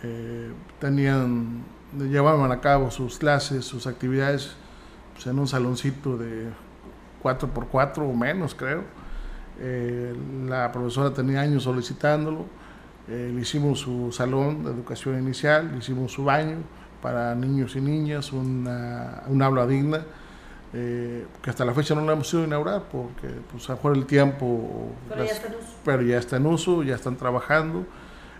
eh, 0.02 0.50
tenían, 0.80 1.62
llevaban 1.96 2.50
a 2.50 2.60
cabo 2.60 2.90
sus 2.90 3.20
clases, 3.20 3.64
sus 3.64 3.86
actividades 3.86 4.56
pues, 5.12 5.28
en 5.28 5.38
un 5.38 5.46
saloncito 5.46 6.16
de 6.16 6.48
4x4 7.22 7.98
o 7.98 8.12
menos, 8.14 8.52
creo. 8.52 8.82
Eh, 9.60 10.12
la 10.48 10.72
profesora 10.72 11.14
tenía 11.14 11.40
años 11.40 11.62
solicitándolo. 11.62 12.63
Eh, 13.08 13.30
le 13.34 13.40
hicimos 13.40 13.80
su 13.80 14.10
salón 14.12 14.64
de 14.64 14.70
educación 14.70 15.18
inicial, 15.18 15.70
le 15.72 15.78
hicimos 15.78 16.12
su 16.12 16.24
baño 16.24 16.58
para 17.02 17.34
niños 17.34 17.76
y 17.76 17.80
niñas, 17.80 18.32
una, 18.32 19.24
una 19.28 19.46
aula 19.46 19.66
digna 19.66 20.04
eh, 20.76 21.24
que 21.40 21.50
hasta 21.50 21.64
la 21.64 21.72
fecha 21.72 21.94
no 21.94 22.04
la 22.04 22.14
hemos 22.14 22.32
ido 22.34 22.42
a 22.42 22.46
inaugurar 22.46 22.82
porque 22.90 23.28
pues 23.52 23.70
a 23.70 23.78
el 23.94 24.06
tiempo 24.06 24.90
pero, 25.08 25.24
ya 25.24 25.30
está 25.30 25.46
en 25.46 25.54
uso. 25.54 25.76
pero 25.84 26.02
ya 26.02 26.18
está 26.18 26.36
en 26.36 26.46
uso 26.46 26.82
ya 26.82 26.96
están 26.96 27.16
trabajando 27.16 27.86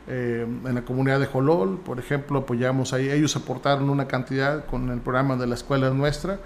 eh, 0.09 0.45
en 0.45 0.75
la 0.75 0.83
comunidad 0.83 1.21
de 1.21 1.27
Jolol 1.27 1.79
por 1.79 2.01
ejemplo 2.01 2.41
apoyamos 2.41 2.93
ahí 2.93 3.09
ellos 3.09 3.37
aportaron 3.37 3.89
una 3.89 4.09
cantidad 4.09 4.67
con 4.67 4.91
el 4.91 4.99
programa 4.99 5.37
de 5.37 5.47
la 5.47 5.55
escuela 5.55 5.91
nuestra 5.91 6.41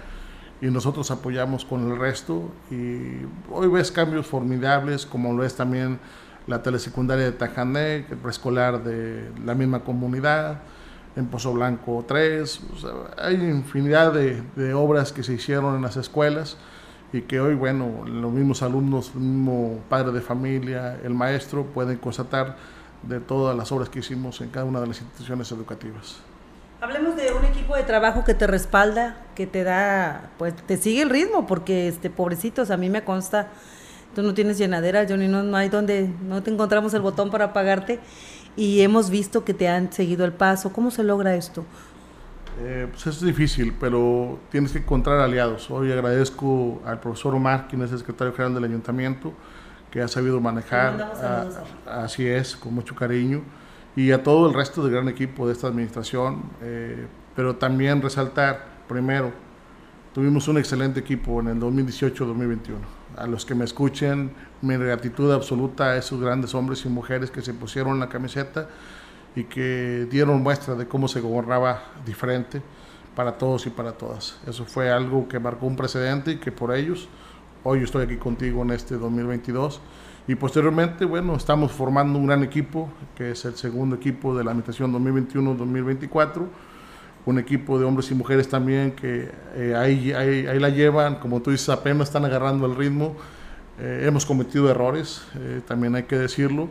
y 0.61 0.67
nosotros 0.67 1.09
apoyamos 1.09 1.65
con 1.65 1.89
el 1.89 1.97
resto 1.97 2.51
y 2.69 3.25
hoy 3.51 3.67
ves 3.67 3.91
cambios 3.91 4.27
formidables 4.27 5.07
como 5.07 5.33
lo 5.33 5.43
es 5.43 5.55
también 5.55 5.97
la 6.49 6.63
telesecundaria 6.63 7.25
de 7.25 7.31
Tajané, 7.31 8.07
el 8.09 8.17
preescolar 8.17 8.83
de 8.83 9.31
la 9.45 9.53
misma 9.53 9.81
comunidad 9.83 10.57
en 11.15 11.27
Pozo 11.27 11.53
Blanco 11.53 12.03
3. 12.07 12.59
hay 13.17 13.35
infinidad 13.35 14.13
de, 14.13 14.73
obras 14.73 15.11
que 15.11 15.21
se 15.21 15.33
hicieron 15.33 15.75
en 15.75 15.81
las 15.83 15.95
escuelas 15.95 16.57
y 17.13 17.21
que 17.21 17.39
hoy, 17.39 17.53
bueno, 17.53 18.03
los 18.05 18.31
mismos 18.31 18.63
alumnos, 18.63 19.11
el 19.13 19.21
mismo 19.21 19.79
padre 19.89 20.11
de 20.11 20.21
familia, 20.21 20.99
el 21.03 21.13
maestro, 21.13 21.65
pueden 21.65 21.97
constatar 21.97 22.55
de 23.03 23.19
todas 23.19 23.55
las 23.55 23.71
obras 23.71 23.89
que 23.89 23.99
hicimos 23.99 24.41
en 24.41 24.49
cada 24.49 24.65
una 24.65 24.81
de 24.81 24.87
las 24.87 24.99
instituciones 25.01 25.51
educativas. 25.51 26.17
Hablemos 26.81 27.15
de 27.15 27.31
un 27.31 27.45
equipo 27.45 27.75
de 27.75 27.83
trabajo 27.83 28.23
que 28.23 28.33
te 28.33 28.47
respalda, 28.47 29.17
que 29.35 29.45
te 29.45 29.63
da, 29.63 30.29
pues 30.37 30.55
te 30.55 30.77
sigue 30.77 31.01
el 31.01 31.09
ritmo, 31.09 31.45
porque 31.45 31.87
este 31.87 32.09
pobrecitos, 32.09 32.71
a 32.71 32.77
mí 32.77 32.89
me 32.89 33.03
consta, 33.03 33.49
tú 34.19 34.27
no 34.27 34.33
tienes 34.33 34.57
llenadera, 34.57 35.05
Johnny, 35.07 35.29
no, 35.29 35.43
no 35.43 35.55
hay 35.55 35.69
donde, 35.69 36.09
no 36.27 36.43
te 36.43 36.51
encontramos 36.51 36.93
el 36.93 37.01
botón 37.01 37.31
para 37.31 37.53
pagarte 37.53 38.01
y 38.57 38.81
hemos 38.81 39.09
visto 39.09 39.45
que 39.45 39.53
te 39.53 39.69
han 39.69 39.93
seguido 39.93 40.25
el 40.25 40.33
paso. 40.33 40.73
¿Cómo 40.73 40.91
se 40.91 41.03
logra 41.03 41.35
esto? 41.35 41.63
Eh, 42.59 42.87
pues 42.91 43.07
es 43.07 43.21
difícil, 43.21 43.73
pero 43.79 44.37
tienes 44.51 44.73
que 44.73 44.79
encontrar 44.79 45.21
aliados. 45.21 45.71
Hoy 45.71 45.93
agradezco 45.93 46.81
al 46.85 46.99
profesor 46.99 47.33
Omar, 47.33 47.69
quien 47.69 47.81
es 47.81 47.93
el 47.93 47.99
secretario 47.99 48.33
general 48.33 48.55
del 48.55 48.65
ayuntamiento, 48.65 49.31
que 49.89 50.01
ha 50.01 50.07
sabido 50.09 50.41
manejar, 50.41 51.13
así 51.85 52.27
es, 52.27 52.57
con 52.57 52.73
mucho 52.73 52.95
cariño, 52.95 53.41
y 53.95 54.11
a 54.11 54.21
todo 54.21 54.49
el 54.49 54.53
resto 54.53 54.83
del 54.83 54.91
gran 54.91 55.07
equipo 55.07 55.47
de 55.47 55.53
esta 55.53 55.67
administración, 55.67 56.43
eh, 56.61 57.07
pero 57.37 57.55
también 57.55 58.01
resaltar, 58.01 58.65
primero, 58.89 59.31
tuvimos 60.13 60.45
un 60.49 60.57
excelente 60.57 60.99
equipo 60.99 61.39
en 61.39 61.47
el 61.47 61.59
2018-2021 61.61 62.98
a 63.17 63.27
los 63.27 63.45
que 63.45 63.55
me 63.55 63.65
escuchen, 63.65 64.31
mi 64.61 64.75
gratitud 64.77 65.31
absoluta 65.31 65.91
a 65.91 65.97
esos 65.97 66.19
grandes 66.21 66.53
hombres 66.55 66.85
y 66.85 66.89
mujeres 66.89 67.31
que 67.31 67.41
se 67.41 67.53
pusieron 67.53 67.99
la 67.99 68.09
camiseta 68.09 68.69
y 69.35 69.43
que 69.45 70.07
dieron 70.09 70.41
muestra 70.41 70.75
de 70.75 70.87
cómo 70.87 71.07
se 71.07 71.21
gobernaba 71.21 71.83
diferente 72.05 72.61
para 73.15 73.37
todos 73.37 73.65
y 73.67 73.69
para 73.69 73.93
todas. 73.93 74.39
Eso 74.47 74.65
fue 74.65 74.91
algo 74.91 75.27
que 75.27 75.39
marcó 75.39 75.65
un 75.65 75.75
precedente 75.75 76.31
y 76.31 76.37
que 76.37 76.51
por 76.51 76.73
ellos 76.73 77.07
hoy 77.63 77.83
estoy 77.83 78.05
aquí 78.05 78.17
contigo 78.17 78.61
en 78.61 78.71
este 78.71 78.95
2022 78.95 79.81
y 80.27 80.35
posteriormente, 80.35 81.05
bueno, 81.05 81.35
estamos 81.35 81.71
formando 81.71 82.19
un 82.19 82.27
gran 82.27 82.43
equipo 82.43 82.89
que 83.15 83.31
es 83.31 83.45
el 83.45 83.55
segundo 83.55 83.95
equipo 83.95 84.37
de 84.37 84.43
la 84.43 84.51
administración 84.51 84.93
2021-2024 84.93 86.45
un 87.25 87.37
equipo 87.37 87.77
de 87.77 87.85
hombres 87.85 88.09
y 88.11 88.15
mujeres 88.15 88.49
también 88.49 88.91
que 88.91 89.29
eh, 89.55 89.75
ahí, 89.75 90.11
ahí, 90.13 90.59
la 90.59 90.69
llevan, 90.69 91.15
como 91.15 91.41
tú 91.41 91.51
dices, 91.51 91.69
apenas 91.69 92.07
están 92.07 92.25
agarrando 92.25 92.65
el 92.65 92.75
ritmo. 92.75 93.15
Eh, 93.79 94.05
hemos 94.07 94.25
cometido 94.25 94.69
errores, 94.69 95.23
eh, 95.37 95.61
también 95.67 95.95
hay 95.95 96.03
que 96.03 96.17
decirlo, 96.17 96.67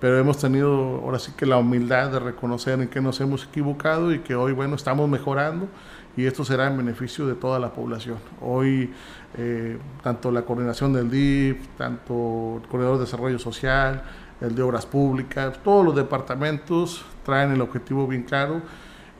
pero 0.00 0.18
hemos 0.18 0.38
tenido 0.38 1.00
ahora 1.02 1.18
sí 1.18 1.32
que 1.36 1.46
la 1.46 1.56
humildad 1.56 2.10
de 2.12 2.18
reconocer 2.20 2.80
en 2.80 2.88
qué 2.88 3.00
nos 3.00 3.20
hemos 3.20 3.44
equivocado 3.44 4.12
y 4.12 4.20
que 4.20 4.34
hoy, 4.34 4.52
bueno, 4.52 4.76
estamos 4.76 5.08
mejorando 5.08 5.68
y 6.16 6.26
esto 6.26 6.44
será 6.44 6.68
en 6.68 6.76
beneficio 6.76 7.26
de 7.26 7.34
toda 7.34 7.58
la 7.58 7.72
población. 7.72 8.18
Hoy, 8.40 8.92
tanto 10.04 10.30
la 10.30 10.42
coordinación 10.42 10.92
del 10.92 11.10
DIF, 11.10 11.66
tanto 11.76 12.60
el 12.62 12.68
Corredor 12.68 12.98
de 12.98 13.04
Desarrollo 13.04 13.38
Social, 13.40 14.04
el 14.40 14.54
de 14.54 14.62
Obras 14.62 14.86
Públicas, 14.86 15.58
todos 15.64 15.84
los 15.84 15.96
departamentos 15.96 17.04
traen 17.24 17.50
el 17.50 17.60
objetivo 17.60 18.06
bien 18.06 18.22
claro 18.22 18.62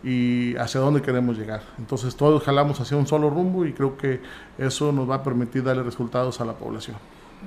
y 0.05 0.55
hacia 0.57 0.81
dónde 0.81 1.01
queremos 1.01 1.39
llegar. 1.39 1.63
Entonces 1.79 2.15
todos 2.15 2.43
jalamos 2.43 2.79
hacia 2.81 2.97
un 2.97 3.07
solo 3.07 3.31
rumbo 3.31 3.65
y 3.65 3.73
creo 3.73 3.97
que 3.97 4.21
eso 4.59 4.93
nos 4.93 5.09
va 5.09 5.17
a 5.17 5.23
permitir 5.23 5.65
darle 5.65 5.83
resultados 5.83 6.41
a 6.41 6.45
la 6.45 6.53
población. 6.53 6.97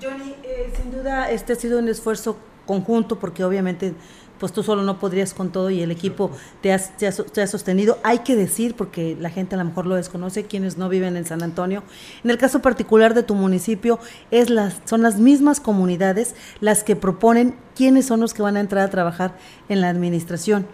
Johnny, 0.02 0.36
eh, 0.44 0.74
sin 0.76 0.92
duda 0.92 1.30
este 1.32 1.54
ha 1.54 1.56
sido 1.56 1.80
un 1.80 1.88
esfuerzo 1.88 2.38
conjunto 2.66 3.18
porque 3.18 3.44
obviamente 3.44 3.94
pues 4.40 4.52
tú 4.52 4.64
solo 4.64 4.84
no 4.84 5.00
podrías 5.00 5.34
con 5.34 5.52
todo 5.52 5.70
y 5.70 5.82
el 5.82 5.92
equipo 5.92 6.32
te, 6.62 6.78
te, 6.98 7.08
ha, 7.08 7.48
sostenido. 7.48 7.98
Hay 8.04 8.20
que 8.20 8.36
decir, 8.36 8.76
porque 8.76 9.18
la 9.20 9.30
gente 9.30 9.56
a 9.56 9.58
lo 9.58 9.66
mejor 9.66 9.86
lo 9.86 9.96
desconoce, 9.96 10.46
quienes 10.46 10.78
no 10.78 10.90
viven 10.90 11.18
en 11.18 11.26
San 11.26 11.44
Antonio. 11.44 11.84
En 12.24 12.30
el 12.30 12.38
caso 12.38 12.62
particular 12.62 13.14
de 13.14 13.24
tu 13.24 13.36
municipio, 13.36 14.00
es 14.32 14.50
las, 14.50 14.82
son 14.86 15.02
las 15.02 15.18
mismas 15.18 15.60
comunidades 15.60 16.36
las 16.60 16.84
que 16.84 16.96
proponen 16.96 17.56
quiénes 17.76 18.06
son 18.06 18.20
los 18.20 18.34
que 18.34 18.42
van 18.42 18.58
a 18.58 18.60
entrar 18.60 18.84
a 18.84 18.90
trabajar 18.90 19.38
en 19.70 19.82
la 19.82 19.90
administración 19.90 20.68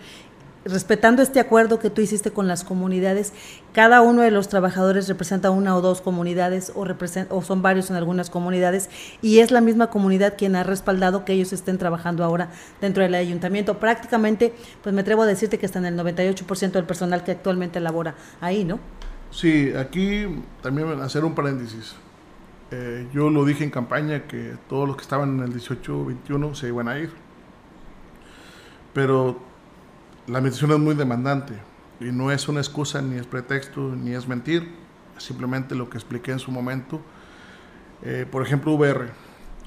respetando 0.66 1.22
este 1.22 1.39
acuerdo 1.39 1.80
que 1.80 1.89
tú 1.89 2.01
hiciste 2.01 2.32
con 2.32 2.47
las 2.47 2.64
comunidades, 2.64 3.34
cada 3.74 4.01
uno 4.01 4.22
de 4.22 4.32
los 4.32 4.47
trabajadores 4.47 5.07
representa 5.07 5.51
una 5.51 5.76
o 5.76 5.82
dos 5.82 6.01
comunidades 6.01 6.72
o, 6.76 6.86
o 7.30 7.41
son 7.41 7.61
varios 7.61 7.89
en 7.89 7.95
algunas 7.95 8.30
comunidades 8.30 8.89
y 9.22 9.39
es 9.39 9.51
la 9.51 9.61
misma 9.61 9.89
comunidad 9.89 10.36
quien 10.38 10.55
ha 10.55 10.64
respaldado 10.64 11.26
que 11.26 11.34
ellos 11.34 11.53
estén 11.53 11.78
trabajando 11.78 12.24
ahora 12.24 12.49
dentro 12.82 13.03
del 13.03 13.16
ayuntamiento. 13.16 13.80
Prácticamente, 13.80 14.53
pues 14.82 14.93
me 14.93 15.01
atrevo 15.01 15.24
a 15.24 15.26
decirte 15.26 15.57
que 15.57 15.66
están 15.66 15.86
el 15.86 15.97
98% 15.97 16.72
del 16.72 16.86
personal 16.86 17.24
que 17.24 17.32
actualmente 17.32 17.80
labora 17.80 18.16
ahí, 18.39 18.64
¿no? 18.64 18.80
Sí, 19.32 19.74
aquí 19.76 20.26
también 20.61 21.01
hacer 21.01 21.26
un 21.26 21.34
paréntesis. 21.34 21.95
Eh, 22.72 23.07
yo 23.14 23.30
lo 23.30 23.45
dije 23.45 23.64
en 23.64 23.70
campaña 23.70 24.28
que 24.28 24.55
todos 24.70 24.88
los 24.88 24.95
que 24.95 25.03
estaban 25.03 25.39
en 25.39 25.45
el 25.45 25.53
18-21 25.53 26.55
se 26.55 26.68
iban 26.68 26.88
a 26.88 26.99
ir. 26.99 27.11
Pero 28.93 29.53
la 30.28 30.38
administración 30.38 30.71
es 30.71 30.80
muy 30.80 30.95
demandante 30.95 31.53
y 31.99 32.05
no 32.05 32.32
es 32.32 32.47
una 32.47 32.59
excusa, 32.59 33.01
ni 33.01 33.17
es 33.17 33.28
pretexto, 33.28 33.82
ni 33.82 34.11
es 34.11 34.28
mentir, 34.28 34.69
simplemente 35.17 35.76
lo 35.76 35.89
que 35.89 35.97
expliqué 35.97 36.32
en 36.32 36.39
su 36.39 36.51
momento. 36.51 37.01
Eh, 38.01 38.26
por 38.30 38.41
ejemplo, 38.43 38.74
VR. 38.74 39.09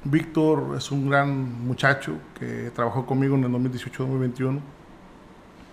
Víctor 0.04 0.74
es 0.76 0.90
un 0.92 1.10
gran 1.10 1.66
muchacho 1.66 2.18
que 2.38 2.70
trabajó 2.74 3.06
conmigo 3.06 3.34
en 3.34 3.44
el 3.44 3.50
2018-2021, 3.50 4.60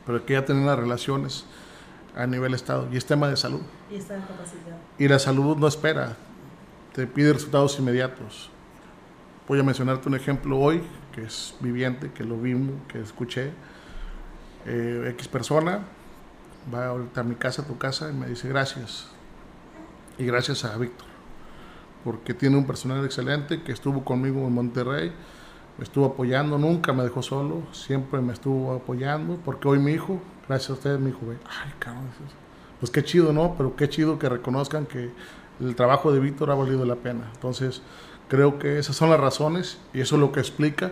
pero 0.05 0.25
que 0.25 0.33
ya 0.33 0.43
tiene 0.43 0.65
las 0.65 0.77
relaciones 0.77 1.45
a 2.15 2.25
nivel 2.25 2.53
Estado 2.53 2.87
y 2.91 2.97
es 2.97 3.05
tema 3.05 3.27
de 3.27 3.37
salud. 3.37 3.61
Y 3.91 3.95
está 3.95 4.15
en 4.15 4.21
capacidad. 4.21 4.77
Y 4.97 5.07
la 5.07 5.19
salud 5.19 5.57
no 5.57 5.67
espera, 5.67 6.17
te 6.93 7.05
pide 7.05 7.33
resultados 7.33 7.77
inmediatos. 7.79 8.49
Voy 9.47 9.59
a 9.59 9.63
mencionarte 9.63 10.07
un 10.09 10.15
ejemplo 10.15 10.57
hoy, 10.57 10.81
que 11.13 11.23
es 11.23 11.55
viviente, 11.59 12.11
que 12.11 12.23
lo 12.23 12.37
vimos, 12.37 12.75
que 12.87 13.01
escuché 13.01 13.51
eh, 14.65 15.09
X 15.15 15.27
persona 15.27 15.81
va 16.73 16.87
ahorita 16.87 17.21
a 17.21 17.23
mi 17.23 17.35
casa, 17.35 17.63
a 17.63 17.65
tu 17.65 17.77
casa, 17.77 18.09
y 18.09 18.13
me 18.13 18.27
dice 18.27 18.47
gracias. 18.47 19.07
Y 20.17 20.25
gracias 20.25 20.63
a 20.63 20.77
Víctor, 20.77 21.07
porque 22.03 22.33
tiene 22.33 22.57
un 22.57 22.67
personal 22.67 23.03
excelente 23.03 23.63
que 23.63 23.71
estuvo 23.71 24.03
conmigo 24.03 24.45
en 24.45 24.53
Monterrey, 24.53 25.11
me 25.77 25.83
estuvo 25.83 26.05
apoyando, 26.05 26.57
nunca 26.57 26.93
me 26.93 27.03
dejó 27.03 27.23
solo, 27.23 27.63
siempre 27.71 28.21
me 28.21 28.33
estuvo 28.33 28.73
apoyando, 28.73 29.37
porque 29.43 29.67
hoy 29.67 29.79
mi 29.79 29.93
hijo, 29.93 30.21
gracias 30.47 30.69
a 30.69 30.73
ustedes, 30.73 30.99
mi 30.99 31.09
hijo, 31.09 31.25
ve, 31.25 31.37
ay, 31.49 31.73
cabrón, 31.79 32.09
pues 32.79 32.91
qué 32.91 33.03
chido, 33.03 33.33
¿no? 33.33 33.55
Pero 33.57 33.75
qué 33.75 33.89
chido 33.89 34.19
que 34.19 34.29
reconozcan 34.29 34.85
que 34.85 35.11
el 35.59 35.75
trabajo 35.75 36.11
de 36.11 36.19
Víctor 36.19 36.51
ha 36.51 36.55
valido 36.55 36.85
la 36.85 36.95
pena. 36.95 37.31
Entonces, 37.33 37.81
creo 38.27 38.59
que 38.59 38.77
esas 38.77 38.95
son 38.95 39.09
las 39.09 39.19
razones 39.19 39.79
y 39.93 40.01
eso 40.01 40.15
es 40.15 40.21
lo 40.21 40.31
que 40.31 40.39
explica 40.39 40.91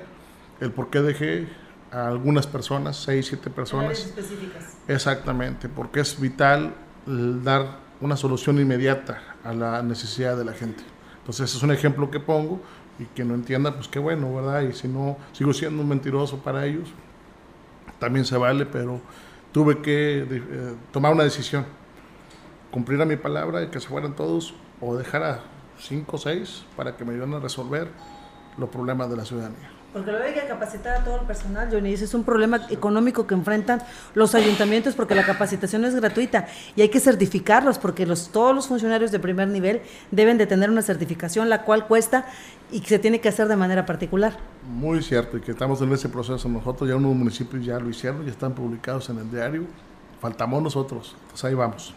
el 0.60 0.72
por 0.72 0.90
qué 0.90 1.02
dejé 1.02 1.48
a 1.92 2.08
algunas 2.08 2.48
personas, 2.48 2.98
seis, 2.98 3.28
siete 3.28 3.50
personas. 3.50 4.00
específicas. 4.00 4.78
Exactamente, 4.88 5.70
porque 5.70 6.00
es 6.00 6.20
vital 6.20 6.74
dar 7.06 7.80
una 8.00 8.18
solución 8.18 8.60
inmediata 8.60 9.22
a 9.44 9.54
la 9.54 9.84
necesidad 9.84 10.38
de 10.38 10.46
la 10.46 10.54
gente. 10.54 10.84
Entonces, 11.20 11.54
es 11.54 11.62
un 11.62 11.72
ejemplo 11.72 12.10
que 12.10 12.20
pongo 12.20 12.62
y 13.00 13.06
que 13.06 13.24
no 13.24 13.36
entienda, 13.36 13.74
pues 13.74 13.88
qué 13.88 14.00
bueno, 14.00 14.34
¿verdad? 14.34 14.62
Y 14.62 14.74
si 14.74 14.88
no, 14.88 15.18
sigo 15.34 15.54
siendo 15.54 15.82
un 15.82 15.90
mentiroso 15.90 16.38
para 16.38 16.66
ellos, 16.66 16.90
también 18.00 18.26
se 18.26 18.38
vale, 18.38 18.66
pero 18.66 19.00
tuve 19.52 19.82
que 19.82 20.26
eh, 20.30 20.76
tomar 20.92 21.14
una 21.14 21.24
decisión. 21.24 21.66
Cumplir 22.72 23.02
a 23.02 23.06
mi 23.06 23.18
palabra 23.18 23.64
y 23.64 23.68
que 23.68 23.80
se 23.80 23.88
fueran 23.88 24.16
todos 24.16 24.54
o 24.80 24.96
dejar 24.96 25.24
a 25.24 25.40
cinco 25.78 26.16
o 26.16 26.20
seis 26.20 26.64
para 26.76 26.96
que 26.96 27.04
me 27.04 27.14
ayuden 27.14 27.34
a 27.34 27.40
resolver 27.40 27.90
los 28.58 28.70
problemas 28.70 29.10
de 29.10 29.18
la 29.18 29.26
ciudadanía. 29.26 29.81
Porque 29.94 30.10
luego 30.12 30.26
hay 30.26 30.34
que 30.34 30.48
capacitar 30.48 31.02
a 31.02 31.04
todo 31.04 31.20
el 31.20 31.26
personal, 31.26 31.68
Johnny. 31.70 31.94
Ese 31.94 32.06
es 32.06 32.14
un 32.14 32.24
problema 32.24 32.66
económico 32.70 33.28
que 33.28 33.34
enfrentan 33.34 33.82
los 34.14 34.36
ayuntamientos 34.36 34.96
porque 34.96 35.16
la 35.16 35.26
capacitación 35.26 35.84
es 35.84 35.94
gratuita 35.94 36.48
y 36.78 36.82
hay 36.82 36.90
que 36.90 37.02
certificarlos 37.02 37.78
porque 37.78 38.06
los, 38.06 38.30
todos 38.30 38.56
los 38.56 38.68
funcionarios 38.68 39.12
de 39.12 39.20
primer 39.20 39.50
nivel 39.50 39.82
deben 40.10 40.38
de 40.38 40.48
tener 40.48 40.70
una 40.70 40.82
certificación 40.82 41.50
la 41.50 41.64
cual 41.64 41.88
cuesta 41.88 42.26
y 42.72 42.80
se 42.80 43.00
tiene 43.00 43.20
que 43.20 43.28
hacer 43.28 43.50
de 43.50 43.58
manera 43.58 43.86
particular. 43.86 44.38
Muy 44.66 45.04
cierto 45.04 45.36
y 45.36 45.42
que 45.42 45.52
estamos 45.52 45.82
en 45.82 45.92
ese 45.92 46.08
proceso 46.08 46.48
nosotros. 46.48 46.90
Ya 46.90 46.96
unos 46.96 47.14
municipios 47.14 47.66
ya 47.66 47.78
lo 47.78 47.90
hicieron, 47.90 48.24
ya 48.24 48.32
están 48.32 48.54
publicados 48.54 49.10
en 49.10 49.18
el 49.18 49.30
diario. 49.30 49.66
Faltamos 50.22 50.64
nosotros. 50.64 51.16
Entonces 51.24 51.44
ahí 51.44 51.54
vamos. 51.54 51.94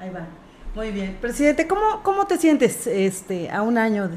Ahí 0.00 0.08
va. 0.08 0.26
Muy 0.74 0.92
bien. 0.92 1.18
Presidente, 1.20 1.66
¿cómo, 1.66 2.02
cómo 2.02 2.26
te 2.26 2.38
sientes 2.38 2.86
este, 2.86 3.50
a 3.50 3.62
un 3.62 3.76
año 3.76 4.08
de 4.08 4.16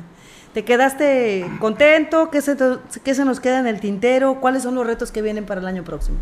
¿Te 0.54 0.66
quedaste 0.66 1.49
contento? 1.60 2.30
¿Qué 2.30 2.41
se, 2.41 2.58
¿Qué 3.04 3.16
se 3.16 3.24
nos 3.24 3.39
queda 3.39 3.60
en 3.60 3.68
el 3.68 3.80
tintero? 3.80 4.41
¿Cuáles 4.41 4.64
son 4.64 4.76
los 4.76 4.86
retos 4.86 5.12
que 5.12 5.22
vienen 5.22 5.45
para 5.45 5.62
el 5.62 5.68
año 5.68 5.84
próximo? 5.84 6.18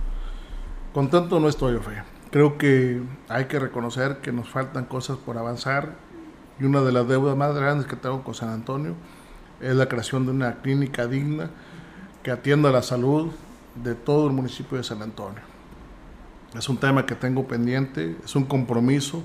Contento 0.94 1.40
no 1.40 1.50
estoy, 1.50 1.78
Fe. 1.78 2.04
Creo 2.30 2.58
que 2.60 3.02
hay 3.28 3.46
que 3.46 3.58
reconocer 3.58 4.18
que 4.18 4.32
nos 4.32 4.48
faltan 4.48 4.86
cosas 4.86 5.18
por 5.18 5.38
avanzar 5.40 5.96
y 6.60 6.66
una 6.66 6.82
de 6.82 6.92
las 6.92 7.08
deudas 7.08 7.36
más 7.36 7.56
grandes 7.56 7.88
que 7.88 7.96
tengo 7.96 8.24
con 8.24 8.36
San 8.36 8.50
Antonio 8.50 8.94
es 9.62 9.76
la 9.76 9.88
creación 9.88 10.26
de 10.26 10.32
una 10.32 10.56
clínica 10.62 11.08
digna 11.08 11.50
que 12.22 12.32
atienda 12.32 12.72
la 12.72 12.84
salud 12.84 13.32
de 13.84 13.96
todo 13.96 14.28
el 14.28 14.34
municipio 14.34 14.78
de 14.78 14.84
San 14.84 15.02
Antonio. 15.02 15.42
Es 16.56 16.70
un 16.70 16.78
tema 16.78 17.06
que 17.06 17.16
tengo 17.16 17.48
pendiente, 17.48 18.16
es 18.24 18.36
un 18.36 18.46
compromiso. 18.46 19.24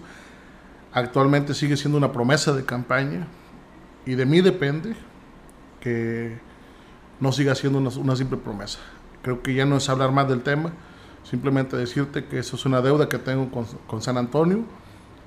Actualmente 0.92 1.54
sigue 1.54 1.76
siendo 1.76 1.98
una 1.98 2.12
promesa 2.12 2.52
de 2.52 2.64
campaña, 2.64 3.26
y 4.06 4.14
de 4.14 4.26
mí 4.26 4.40
depende 4.40 4.94
que 5.80 6.38
no 7.20 7.32
siga 7.32 7.54
siendo 7.54 7.78
una, 7.78 8.16
simple 8.16 8.38
promesa. 8.38 8.78
Creo 9.22 9.42
que 9.42 9.54
ya 9.54 9.64
no 9.64 9.76
es 9.76 9.88
hablar 9.88 10.12
más 10.12 10.28
del 10.28 10.42
tema, 10.42 10.72
simplemente 11.22 11.76
decirte 11.76 12.26
que 12.26 12.38
eso 12.38 12.56
es 12.56 12.66
una 12.66 12.82
deuda 12.82 13.08
que 13.08 13.18
tengo 13.18 13.50
con, 13.50 14.02
San 14.02 14.18
Antonio 14.18 14.64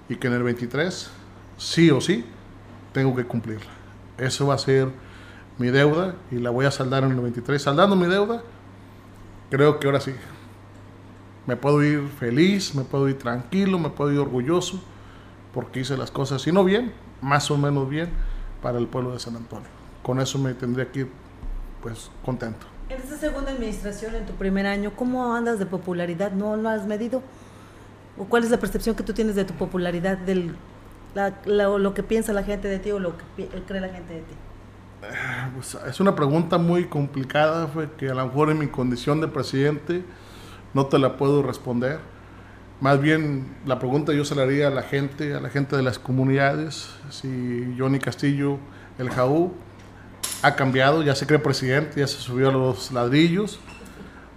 y 0.10 0.16
que 0.16 0.28
en 0.28 0.34
el 0.34 0.44
23, 0.44 1.10
sí 1.58 1.90
o 1.90 2.02
sí, 2.02 2.26
tengo 2.94 3.16
que 3.16 3.26
cumplirla. 3.26 3.72
Eso 4.18 4.48
va 4.48 4.56
a 4.56 4.60
ser 4.60 4.90
mi 5.58 5.68
deuda 5.68 6.16
y 6.30 6.36
la 6.36 6.52
voy 6.52 6.66
a 6.66 6.72
saldar 6.72 7.04
en 7.04 7.12
el 7.12 7.20
23. 7.20 7.62
Saldando 7.62 7.96
mi 7.96 8.06
deuda, 8.06 8.44
creo 9.50 9.80
que 9.80 9.88
ahora 9.88 10.00
sí. 10.00 10.14
Me 11.48 11.56
puedo 11.56 11.82
ir 11.84 12.08
feliz, 12.20 12.76
me 12.76 12.84
puedo 12.84 13.08
ir 13.08 13.18
tranquilo, 13.18 13.80
me 13.80 13.90
puedo 13.90 14.12
ir 14.12 14.20
orgulloso, 14.20 14.84
porque 15.54 15.80
hice 15.80 15.98
las 15.98 16.12
cosas, 16.12 16.42
si 16.42 16.52
no 16.52 16.64
bien, 16.64 16.94
más 17.22 17.50
o 17.50 17.58
menos 17.58 17.90
bien 17.90 18.10
para 18.62 18.78
el 18.78 18.88
pueblo 18.88 19.14
de 19.14 19.20
San 19.20 19.36
Antonio. 19.36 19.68
Con 20.04 20.20
eso 20.20 20.40
me 20.40 20.54
tendría 20.54 20.92
que 20.92 21.02
ir 21.02 21.12
pues 21.82 22.10
contento. 22.24 22.66
En 22.90 23.02
esta 23.02 23.18
segunda 23.18 23.52
administración, 23.52 24.16
en 24.16 24.26
tu 24.26 24.34
primer 24.34 24.66
año, 24.66 24.94
¿cómo 24.96 25.36
andas 25.36 25.60
de 25.60 25.66
popularidad? 25.66 26.32
¿No 26.32 26.56
lo 26.56 26.70
has 26.70 26.86
medido? 26.88 27.22
¿O 28.18 28.26
cuál 28.26 28.44
es 28.44 28.52
la 28.52 28.58
percepción 28.58 28.96
que 28.96 29.04
tú 29.04 29.14
tienes 29.14 29.36
de 29.36 29.46
tu 29.46 29.54
popularidad, 29.54 30.18
de 30.18 30.54
lo 31.46 31.94
que 31.94 32.04
piensa 32.04 32.34
la 32.34 32.44
gente 32.44 32.68
de 32.68 32.80
ti 32.80 32.92
o 32.92 33.00
lo 33.00 33.14
que 33.18 33.48
cree 33.68 33.82
la 33.82 33.90
gente 33.90 34.14
de 34.14 34.22
ti? 34.22 34.34
Eh, 35.04 35.52
pues, 35.54 35.78
es 35.88 36.00
una 36.00 36.16
pregunta 36.16 36.58
muy 36.58 36.86
complicada, 36.86 37.68
fue 37.68 37.92
que 37.92 38.10
a 38.10 38.16
lo 38.16 38.26
mejor 38.26 38.50
en 38.50 38.58
mi 38.58 38.68
condición 38.68 39.22
de 39.22 39.28
presidente 39.28 40.04
no 40.74 40.88
te 40.88 40.98
la 40.98 41.18
puedo 41.18 41.44
responder 41.44 42.00
más 42.80 43.02
bien 43.02 43.56
la 43.66 43.80
pregunta 43.80 44.14
yo 44.14 44.24
se 44.24 44.36
la 44.36 44.44
haría 44.44 44.68
a 44.68 44.72
la 44.72 44.84
gente, 44.84 45.34
a 45.34 45.40
la 45.40 45.50
gente 45.50 45.76
de 45.76 45.82
las 45.82 45.98
comunidades, 45.98 46.90
si 47.10 47.76
Johnny 47.78 48.00
Castillo, 48.00 48.60
el 49.00 49.10
Jaú, 49.10 49.54
ha 50.44 50.56
cambiado, 50.56 51.02
ya 51.02 51.16
se 51.16 51.26
cree 51.26 51.40
presidente, 51.40 52.00
ya 52.00 52.08
se 52.08 52.18
subió 52.18 52.50
a 52.50 52.52
los 52.52 52.92
ladrillos, 52.92 53.60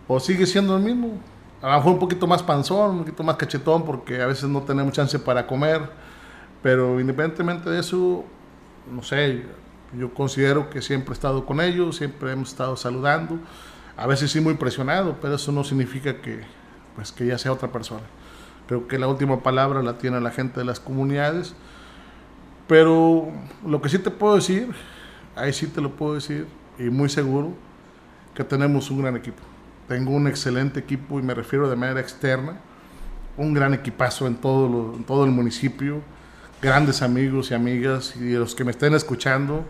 o 0.09 0.19
sigue 0.21 0.47
siendo 0.47 0.77
el 0.77 0.83
mismo. 0.83 1.21
A 1.61 1.71
lo 1.71 1.77
mejor 1.77 1.93
un 1.93 1.99
poquito 1.99 2.27
más 2.27 2.43
panzón, 2.43 2.93
un 2.93 2.99
poquito 3.01 3.23
más 3.23 3.37
cachetón, 3.37 3.85
porque 3.85 4.23
a 4.23 4.27
veces 4.27 4.49
no 4.49 4.63
tenemos 4.63 4.93
chance 4.95 5.19
para 5.19 5.47
comer, 5.47 5.83
pero 6.63 6.99
independientemente 6.99 7.69
de 7.69 7.81
eso, 7.81 8.25
no 8.91 9.03
sé, 9.03 9.45
yo 9.99 10.15
considero 10.15 10.71
que 10.71 10.81
siempre 10.81 11.13
he 11.13 11.15
estado 11.15 11.45
con 11.45 11.61
ellos, 11.61 11.97
siempre 11.97 12.33
hemos 12.33 12.51
estado 12.51 12.77
saludando, 12.77 13.39
a 13.97 14.07
veces 14.07 14.31
sí 14.31 14.41
muy 14.41 14.55
presionado, 14.55 15.19
pero 15.21 15.35
eso 15.35 15.53
no 15.53 15.63
significa 15.63 16.23
que, 16.23 16.41
pues, 16.95 17.13
que 17.13 17.27
ya 17.27 17.37
sea 17.37 17.53
otra 17.53 17.71
persona. 17.71 18.05
Creo 18.71 18.87
que 18.87 19.01
la 19.01 19.09
última 19.09 19.43
palabra 19.43 19.83
la 19.83 19.99
tiene 19.99 20.21
la 20.21 20.31
gente 20.31 20.61
de 20.61 20.65
las 20.65 20.79
comunidades. 20.79 21.57
Pero 22.69 23.33
lo 23.67 23.83
que 23.83 23.89
sí 23.89 23.99
te 23.99 24.13
puedo 24.13 24.37
decir, 24.37 24.69
ahí 25.35 25.53
sí 25.53 25.67
te 25.67 25.81
lo 25.81 25.91
puedo 25.91 26.15
decir, 26.15 26.47
y 26.79 26.85
muy 26.85 27.09
seguro, 27.09 27.53
que 28.33 28.45
tenemos 28.45 28.89
un 28.93 29.03
gran 29.03 29.17
equipo. 29.17 29.43
Tengo 29.89 30.13
un 30.13 30.29
excelente 30.29 30.79
equipo 30.79 31.19
y 31.19 31.23
me 31.25 31.35
refiero 31.35 31.69
de 31.69 31.75
manera 31.75 31.99
externa. 31.99 32.61
Un 33.37 33.55
gran 33.55 33.75
equipazo 33.75 34.29
en 34.29 34.37
todo, 34.37 35.25
el 35.25 35.33
municipio. 35.33 36.01
Grandes 36.63 37.03
amigos 37.03 37.51
y 37.51 37.55
amigas 37.55 38.15
y 38.15 38.35
los 38.35 38.55
que 38.55 38.63
me 38.63 38.71
estén 38.71 38.95
escuchando. 38.95 39.65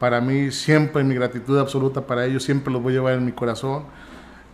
Para 0.00 0.20
mí 0.20 0.50
siempre 0.50 1.04
mi 1.04 1.14
gratitud 1.14 1.60
absoluta 1.60 2.08
para 2.08 2.26
ellos, 2.26 2.42
siempre 2.42 2.72
los 2.72 2.82
voy 2.82 2.94
a 2.94 2.96
llevar 2.96 3.12
en 3.14 3.24
mi 3.24 3.30
corazón 3.30 3.84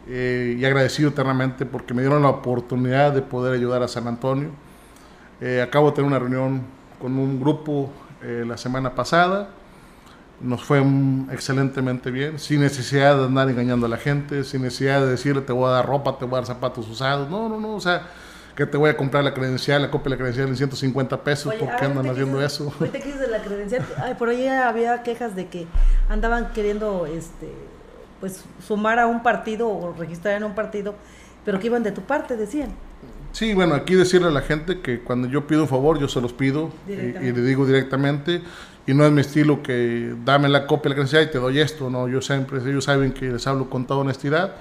eh, 0.08 0.56
y 0.58 0.64
agradecido 0.64 1.10
eternamente 1.10 1.66
porque 1.66 1.92
me 1.92 2.00
dieron 2.00 2.22
la 2.22 2.30
oportunidad 2.30 3.12
de 3.12 3.20
poder 3.20 3.52
ayudar 3.52 3.82
a 3.82 3.88
San 3.88 4.08
Antonio. 4.08 4.50
Eh, 5.40 5.60
acabo 5.62 5.90
de 5.90 5.96
tener 5.96 6.08
una 6.08 6.18
reunión 6.18 6.62
con 6.98 7.18
un 7.18 7.38
grupo 7.38 7.90
eh, 8.22 8.44
la 8.46 8.56
semana 8.56 8.94
pasada, 8.94 9.50
nos 10.40 10.64
fue 10.64 10.82
excelentemente 11.30 12.10
bien, 12.10 12.38
sin 12.38 12.60
necesidad 12.60 13.16
de 13.18 13.24
andar 13.26 13.50
engañando 13.50 13.86
a 13.86 13.88
la 13.88 13.98
gente, 13.98 14.44
sin 14.44 14.62
necesidad 14.62 15.00
de 15.00 15.08
decirle 15.08 15.42
te 15.42 15.52
voy 15.52 15.68
a 15.68 15.72
dar 15.72 15.86
ropa, 15.86 16.16
te 16.18 16.24
voy 16.24 16.34
a 16.34 16.36
dar 16.38 16.46
zapatos 16.46 16.88
usados, 16.88 17.28
no, 17.28 17.48
no, 17.48 17.60
no, 17.60 17.74
o 17.74 17.80
sea, 17.80 18.06
que 18.56 18.66
te 18.66 18.76
voy 18.76 18.90
a 18.90 18.96
comprar 18.96 19.22
la 19.22 19.34
credencial, 19.34 19.82
la 19.82 19.90
copia 19.90 20.04
de 20.04 20.10
la 20.10 20.16
credencial 20.16 20.48
en 20.48 20.56
150 20.56 21.22
pesos, 21.22 21.54
¿por 21.54 21.76
qué 21.76 21.84
andan 21.84 22.08
haciendo 22.08 22.42
eso? 22.42 22.72
Ahorita 22.80 22.98
que 22.98 23.12
de 23.12 23.28
la 23.28 23.42
credencial, 23.42 23.84
ay, 24.02 24.14
por 24.14 24.30
ahí 24.30 24.48
había 24.48 25.02
quejas 25.02 25.36
de 25.36 25.48
que 25.48 25.66
andaban 26.08 26.52
queriendo, 26.52 27.06
este 27.06 27.52
pues 28.20 28.44
sumar 28.66 28.98
a 28.98 29.06
un 29.06 29.22
partido 29.22 29.68
o 29.68 29.94
registrar 29.94 30.36
en 30.36 30.44
un 30.44 30.54
partido, 30.54 30.94
pero 31.44 31.58
que 31.58 31.66
iban 31.66 31.82
de 31.82 31.92
tu 31.92 32.02
parte, 32.02 32.36
decían. 32.36 32.70
Sí, 33.32 33.54
bueno, 33.54 33.74
aquí 33.74 33.94
decirle 33.94 34.28
a 34.28 34.30
la 34.30 34.40
gente 34.40 34.80
que 34.80 35.00
cuando 35.00 35.28
yo 35.28 35.46
pido 35.46 35.62
un 35.62 35.68
favor, 35.68 35.98
yo 35.98 36.08
se 36.08 36.20
los 36.20 36.32
pido 36.32 36.70
y, 36.88 36.92
le 36.92 37.42
digo 37.42 37.66
directamente. 37.66 38.42
Y 38.86 38.94
no 38.94 39.04
es 39.04 39.12
mi 39.12 39.20
estilo 39.20 39.62
que 39.62 40.14
dame 40.24 40.48
la 40.48 40.66
copia 40.66 40.84
de 40.84 40.88
la 40.88 40.94
credencial 40.94 41.24
y 41.24 41.30
te 41.30 41.38
doy 41.38 41.60
esto, 41.60 41.90
no. 41.90 42.08
Yo 42.08 42.22
siempre, 42.22 42.58
ellos 42.58 42.84
saben 42.84 43.12
que 43.12 43.26
les 43.26 43.46
hablo 43.46 43.68
con 43.68 43.86
toda 43.86 44.00
honestidad 44.00 44.54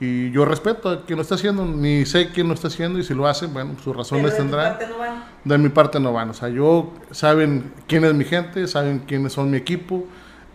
y 0.00 0.30
yo 0.32 0.44
respeto 0.44 0.88
a 0.88 1.04
quien 1.04 1.18
lo 1.18 1.22
está 1.22 1.34
haciendo, 1.34 1.64
ni 1.64 2.04
sé 2.06 2.30
quién 2.30 2.48
lo 2.48 2.54
está 2.54 2.68
haciendo 2.68 2.98
y 2.98 3.04
si 3.04 3.14
lo 3.14 3.28
hacen, 3.28 3.52
bueno, 3.52 3.76
sus 3.84 3.94
razones 3.94 4.36
tendrán. 4.36 4.78
De 4.78 4.86
mi 4.86 4.88
parte 4.88 4.88
no 4.88 4.98
van. 4.98 5.24
De 5.44 5.58
mi 5.58 5.68
parte 5.68 6.00
no 6.00 6.12
van. 6.12 6.30
O 6.30 6.34
sea, 6.34 6.48
yo 6.48 6.92
saben 7.10 7.72
quién 7.86 8.04
es 8.04 8.14
mi 8.14 8.24
gente, 8.24 8.66
saben 8.66 9.00
quiénes 9.00 9.34
son 9.34 9.50
mi 9.50 9.58
equipo 9.58 10.04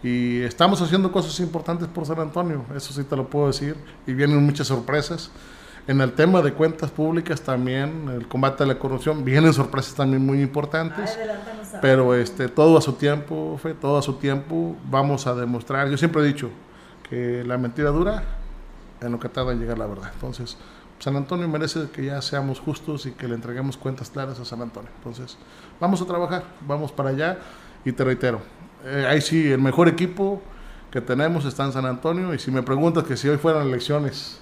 y 0.05 0.43
estamos 0.43 0.79
haciendo 0.83 1.11
cosas 1.11 1.39
importantes 1.39 1.87
por 1.87 2.05
San 2.05 2.19
Antonio, 2.19 2.63
eso 2.75 2.93
sí 2.93 3.03
te 3.03 3.15
lo 3.15 3.27
puedo 3.27 3.47
decir. 3.47 3.75
Y 4.05 4.13
vienen 4.13 4.45
muchas 4.45 4.67
sorpresas. 4.67 5.31
En 5.87 5.99
el 5.99 6.13
tema 6.13 6.43
de 6.43 6.53
cuentas 6.53 6.91
públicas 6.91 7.41
también, 7.41 8.07
el 8.09 8.27
combate 8.27 8.61
a 8.61 8.67
la 8.67 8.77
corrupción, 8.77 9.25
vienen 9.25 9.51
sorpresas 9.51 9.95
también 9.95 10.23
muy 10.23 10.43
importantes. 10.43 11.17
pero 11.81 12.13
este, 12.13 12.49
todo 12.49 12.77
a 12.77 12.81
su 12.81 12.93
tiempo, 12.93 13.57
fe, 13.57 13.73
todo 13.73 13.97
a 13.97 14.03
su 14.03 14.13
tiempo, 14.13 14.75
vamos 14.91 15.25
a 15.25 15.33
demostrar. 15.33 15.89
Yo 15.89 15.97
siempre 15.97 16.21
he 16.21 16.25
dicho 16.25 16.51
que 17.09 17.43
la 17.43 17.57
mentira 17.57 17.89
dura 17.89 18.25
en 19.01 19.11
lo 19.11 19.19
que 19.19 19.27
tarda 19.27 19.53
en 19.53 19.59
llegar 19.59 19.79
la 19.79 19.87
verdad. 19.87 20.11
Entonces, 20.13 20.55
San 20.99 21.15
Antonio 21.15 21.47
merece 21.47 21.89
que 21.89 22.05
ya 22.05 22.21
seamos 22.21 22.59
justos 22.59 23.07
y 23.07 23.11
que 23.13 23.27
le 23.27 23.33
entreguemos 23.33 23.75
cuentas 23.75 24.11
claras 24.11 24.39
a 24.39 24.45
San 24.45 24.61
Antonio. 24.61 24.91
Entonces, 24.97 25.35
vamos 25.79 25.99
a 25.99 26.05
trabajar, 26.05 26.43
vamos 26.61 26.91
para 26.91 27.09
allá 27.09 27.39
y 27.83 27.91
te 27.91 28.03
reitero, 28.03 28.41
eh, 28.85 29.07
ahí 29.09 29.21
sí, 29.21 29.51
el 29.51 29.59
mejor 29.59 29.87
equipo 29.87 30.41
que 30.91 31.01
tenemos 31.01 31.43
está 31.45 31.65
en 31.65 31.73
San 31.73 31.85
Antonio. 31.85 32.33
Y 32.33 32.39
si 32.39 32.51
me 32.51 32.63
preguntas 32.63 33.03
que 33.03 33.17
si 33.17 33.27
hoy 33.27 33.37
fueran 33.37 33.67
elecciones, 33.67 34.39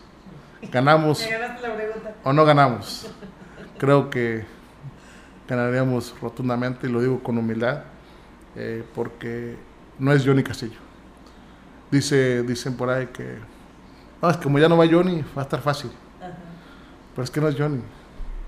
ganamos 0.71 1.25
o 2.23 2.33
no 2.33 2.45
ganamos, 2.45 3.07
creo 3.77 4.09
que 4.09 4.45
ganaríamos 5.47 6.13
rotundamente, 6.21 6.87
y 6.87 6.91
lo 6.91 7.01
digo 7.01 7.21
con 7.21 7.37
humildad, 7.37 7.83
eh, 8.55 8.83
porque 8.93 9.57
no 9.99 10.11
es 10.11 10.25
Johnny 10.25 10.43
Castillo. 10.43 10.79
Dice, 11.91 12.43
dicen 12.43 12.75
por 12.75 12.89
ahí 12.89 13.07
que 13.07 13.37
No, 14.21 14.29
es 14.29 14.37
como 14.37 14.57
ya 14.57 14.67
no 14.67 14.77
va 14.77 14.87
Johnny, 14.89 15.23
va 15.37 15.41
a 15.41 15.45
estar 15.45 15.61
fácil. 15.61 15.91
Pero 17.13 17.23
es 17.23 17.29
que 17.29 17.39
no 17.39 17.47
es 17.47 17.55
Johnny, 17.55 17.81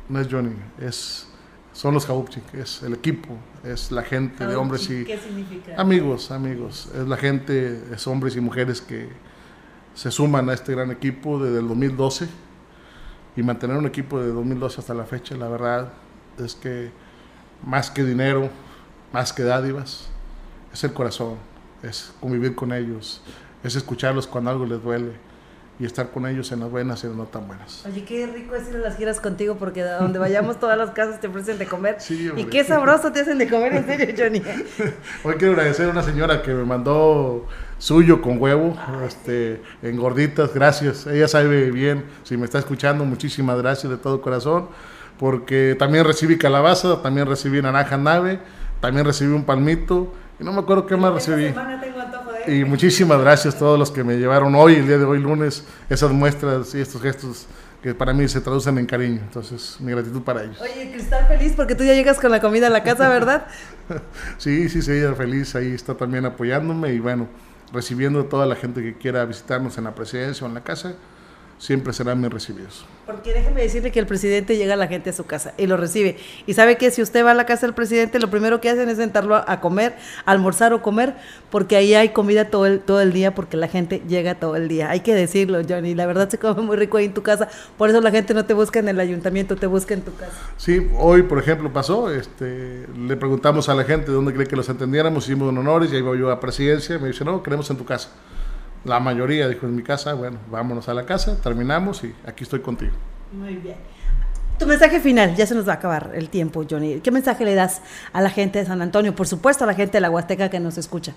no 0.09 0.19
es 0.19 0.27
Johnny, 0.29 0.55
es, 0.79 1.27
son 1.75 1.93
los 1.93 2.05
Jaupchik, 2.05 2.53
es 2.53 2.81
el 2.83 2.93
equipo, 2.93 3.37
es 3.65 3.91
la 3.91 4.01
gente 4.01 4.47
de 4.47 4.55
hombres 4.55 4.89
y... 4.89 5.03
¿Qué 5.03 5.17
significa? 5.17 5.75
Amigos, 5.77 6.31
amigos, 6.31 6.89
es 6.95 7.05
la 7.05 7.17
gente, 7.17 7.83
es 7.93 8.07
hombres 8.07 8.37
y 8.37 8.39
mujeres 8.39 8.79
que 8.79 9.09
se 9.93 10.09
suman 10.09 10.49
a 10.49 10.53
este 10.53 10.71
gran 10.71 10.89
equipo 10.91 11.37
desde 11.37 11.59
el 11.59 11.67
2012 11.67 12.29
y 13.35 13.43
mantener 13.43 13.75
un 13.75 13.85
equipo 13.85 14.21
de 14.21 14.29
2012 14.29 14.79
hasta 14.79 14.93
la 14.93 15.03
fecha, 15.03 15.35
la 15.35 15.49
verdad 15.49 15.91
es 16.37 16.55
que 16.55 16.91
más 17.61 17.91
que 17.91 18.05
dinero, 18.05 18.49
más 19.11 19.33
que 19.33 19.43
dádivas, 19.43 20.07
es 20.71 20.81
el 20.85 20.93
corazón, 20.93 21.35
es 21.83 22.13
convivir 22.21 22.55
con 22.55 22.71
ellos, 22.71 23.21
es 23.65 23.75
escucharlos 23.75 24.27
cuando 24.27 24.49
algo 24.49 24.65
les 24.65 24.81
duele 24.81 25.11
y 25.77 25.85
estar 25.85 26.09
con 26.11 26.25
ellos 26.25 26.51
en 26.51 26.61
las 26.61 26.71
buenas 26.71 27.03
y 27.03 27.07
en 27.07 27.11
las 27.11 27.17
no 27.17 27.25
tan 27.25 27.47
buenas. 27.47 27.85
Oye, 27.85 28.03
qué 28.05 28.27
rico 28.27 28.55
es 28.55 28.69
ir 28.69 28.75
a 28.75 28.79
las 28.79 28.97
giras 28.97 29.19
contigo 29.19 29.55
porque 29.57 29.81
a 29.81 29.97
donde 29.97 30.19
vayamos 30.19 30.59
todas 30.59 30.77
las 30.77 30.91
casas 30.91 31.19
te 31.19 31.27
ofrecen 31.27 31.57
de 31.57 31.65
comer. 31.65 31.97
Sí, 31.99 32.23
y 32.23 32.29
hombre. 32.29 32.47
qué 32.47 32.63
sabroso 32.63 33.11
te 33.11 33.21
hacen 33.21 33.37
de 33.37 33.49
comer, 33.49 33.73
en 33.73 33.85
serio, 33.85 34.15
Johnny. 34.17 34.41
Hoy 35.23 35.35
quiero 35.35 35.53
agradecer 35.53 35.87
a 35.87 35.91
una 35.91 36.03
señora 36.03 36.41
que 36.41 36.53
me 36.53 36.63
mandó 36.63 37.47
suyo 37.77 38.21
con 38.21 38.41
huevo, 38.41 38.77
este, 39.05 39.61
en 39.81 39.97
gorditas, 39.97 40.53
gracias. 40.53 41.07
Ella 41.07 41.27
sabe 41.27 41.71
bien, 41.71 42.05
si 42.23 42.37
me 42.37 42.45
está 42.45 42.59
escuchando, 42.59 43.03
muchísimas 43.03 43.57
gracias 43.57 43.91
de 43.91 43.97
todo 43.97 44.21
corazón, 44.21 44.69
porque 45.19 45.75
también 45.77 46.05
recibí 46.05 46.37
calabaza, 46.37 47.01
también 47.01 47.27
recibí 47.27 47.61
naranja 47.61 47.97
nave, 47.97 48.39
también 48.79 49.05
recibí 49.05 49.33
un 49.33 49.43
palmito, 49.43 50.13
y 50.39 50.43
no 50.43 50.53
me 50.53 50.59
acuerdo 50.59 50.85
qué 50.85 50.95
más 50.95 51.13
recibí. 51.13 51.47
Semana. 51.49 51.81
Y 52.47 52.63
muchísimas 52.63 53.19
gracias 53.19 53.55
a 53.55 53.59
todos 53.59 53.79
los 53.79 53.91
que 53.91 54.03
me 54.03 54.17
llevaron 54.17 54.53
hoy, 54.55 54.75
el 54.75 54.87
día 54.87 54.97
de 54.97 55.05
hoy 55.05 55.19
lunes, 55.19 55.63
esas 55.89 56.11
muestras 56.11 56.75
y 56.75 56.81
estos 56.81 57.01
gestos 57.01 57.47
que 57.81 57.93
para 57.93 58.13
mí 58.13 58.27
se 58.27 58.41
traducen 58.41 58.77
en 58.77 58.85
cariño. 58.85 59.19
Entonces, 59.21 59.77
mi 59.79 59.91
gratitud 59.91 60.21
para 60.21 60.43
ellos. 60.43 60.59
Oye, 60.61 60.91
Cristal 60.91 61.27
feliz 61.27 61.53
porque 61.55 61.75
tú 61.75 61.83
ya 61.83 61.93
llegas 61.93 62.19
con 62.19 62.31
la 62.31 62.39
comida 62.39 62.67
a 62.67 62.69
la 62.69 62.83
casa, 62.83 63.09
¿verdad? 63.09 63.47
Sí, 64.37 64.69
sí, 64.69 64.81
sí, 64.81 64.91
ella 64.91 65.13
feliz, 65.13 65.55
ahí 65.55 65.71
está 65.71 65.93
también 65.93 66.25
apoyándome 66.25 66.93
y 66.93 66.99
bueno, 66.99 67.27
recibiendo 67.71 68.21
a 68.21 68.29
toda 68.29 68.45
la 68.45 68.55
gente 68.55 68.81
que 68.81 68.95
quiera 68.95 69.23
visitarnos 69.25 69.77
en 69.77 69.83
la 69.83 69.93
presidencia 69.93 70.45
o 70.45 70.49
en 70.49 70.55
la 70.55 70.63
casa, 70.63 70.95
siempre 71.57 71.93
serán 71.93 72.19
bien 72.19 72.31
recibidos. 72.31 72.85
Porque 73.05 73.33
déjeme 73.33 73.61
decirle 73.61 73.91
que 73.91 73.99
el 73.99 74.07
presidente 74.07 74.57
llega 74.57 74.73
a 74.73 74.77
la 74.77 74.87
gente 74.87 75.11
a 75.11 75.13
su 75.13 75.25
casa 75.25 75.53
y 75.57 75.67
lo 75.67 75.77
recibe. 75.77 76.17
Y 76.47 76.55
sabe 76.55 76.75
que 76.77 76.89
si 76.89 77.03
usted 77.03 77.23
va 77.23 77.31
a 77.31 77.33
la 77.35 77.45
casa 77.45 77.67
del 77.67 77.75
presidente, 77.75 78.19
lo 78.19 78.31
primero 78.31 78.59
que 78.59 78.69
hacen 78.69 78.89
es 78.89 78.97
sentarlo 78.97 79.35
a 79.35 79.59
comer, 79.61 79.95
a 80.25 80.31
almorzar 80.31 80.73
o 80.73 80.81
comer, 80.81 81.15
porque 81.51 81.75
ahí 81.75 81.93
hay 81.93 82.09
comida 82.09 82.49
todo 82.49 82.65
el, 82.65 82.79
todo 82.79 83.01
el 83.01 83.13
día, 83.13 83.35
porque 83.35 83.57
la 83.57 83.67
gente 83.67 84.01
llega 84.07 84.35
todo 84.35 84.55
el 84.55 84.67
día. 84.67 84.89
Hay 84.89 85.01
que 85.01 85.13
decirlo, 85.13 85.61
Johnny. 85.67 85.93
La 85.93 86.07
verdad 86.07 86.29
se 86.29 86.39
come 86.39 86.61
muy 86.63 86.77
rico 86.77 86.97
ahí 86.97 87.05
en 87.05 87.13
tu 87.13 87.21
casa. 87.21 87.47
Por 87.77 87.89
eso 87.89 88.01
la 88.01 88.09
gente 88.09 88.33
no 88.33 88.45
te 88.45 88.55
busca 88.55 88.79
en 88.79 88.89
el 88.89 88.99
ayuntamiento, 88.99 89.55
te 89.55 89.67
busca 89.67 89.93
en 89.93 90.01
tu 90.01 90.15
casa. 90.15 90.33
Sí, 90.57 90.87
hoy, 90.97 91.23
por 91.23 91.37
ejemplo, 91.37 91.71
pasó, 91.71 92.09
este, 92.09 92.87
le 92.97 93.15
preguntamos 93.17 93.69
a 93.69 93.75
la 93.75 93.83
gente 93.83 94.11
dónde 94.11 94.33
cree 94.33 94.47
que 94.47 94.55
los 94.55 94.67
entendiéramos, 94.67 95.25
hicimos 95.25 95.49
un 95.49 95.59
honores, 95.59 95.93
y 95.93 95.95
ahí 95.97 96.01
voy 96.01 96.19
yo 96.19 96.31
a 96.31 96.39
presidencia, 96.39 96.97
me 96.97 97.09
dice, 97.09 97.23
no, 97.23 97.43
queremos 97.43 97.69
en 97.69 97.77
tu 97.77 97.85
casa. 97.85 98.09
La 98.85 98.99
mayoría 98.99 99.47
dijo, 99.47 99.65
en 99.65 99.75
mi 99.75 99.81
casa, 99.81 100.13
bueno, 100.13 100.37
vámonos 100.49 100.87
a 100.87 100.93
la 100.93 101.05
casa, 101.05 101.41
terminamos 101.41 102.03
y 102.03 102.13
aquí 102.25 102.43
estoy 102.43 102.59
contigo. 102.59 102.93
Muy 103.33 103.55
bien. 103.55 103.75
Tu 104.59 104.67
mensaje 104.67 104.99
final, 104.99 105.35
ya 105.35 105.45
se 105.45 105.55
nos 105.55 105.67
va 105.67 105.73
a 105.73 105.75
acabar 105.75 106.11
el 106.13 106.29
tiempo, 106.29 106.63
Johnny. 106.69 107.01
¿Qué 107.01 107.11
mensaje 107.11 107.43
le 107.43 107.55
das 107.55 107.81
a 108.13 108.21
la 108.21 108.29
gente 108.29 108.59
de 108.59 108.65
San 108.65 108.81
Antonio? 108.81 109.13
Por 109.15 109.27
supuesto, 109.27 109.63
a 109.63 109.67
la 109.67 109.73
gente 109.73 109.93
de 109.93 110.01
la 110.01 110.09
Huasteca 110.09 110.49
que 110.49 110.59
nos 110.59 110.77
escucha. 110.77 111.13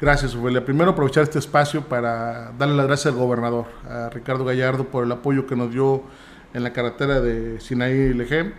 Gracias, 0.00 0.34
Ofelia. 0.34 0.64
Primero 0.64 0.90
aprovechar 0.90 1.22
este 1.22 1.38
espacio 1.38 1.82
para 1.82 2.50
darle 2.58 2.76
las 2.76 2.86
gracias 2.86 3.14
al 3.14 3.20
gobernador, 3.20 3.66
a 3.88 4.08
Ricardo 4.08 4.44
Gallardo, 4.44 4.84
por 4.84 5.04
el 5.04 5.12
apoyo 5.12 5.46
que 5.46 5.54
nos 5.54 5.70
dio 5.70 6.02
en 6.54 6.62
la 6.62 6.72
carretera 6.72 7.20
de 7.20 7.60
Sinaí 7.60 7.92
y 7.92 8.14
Lejem 8.14 8.52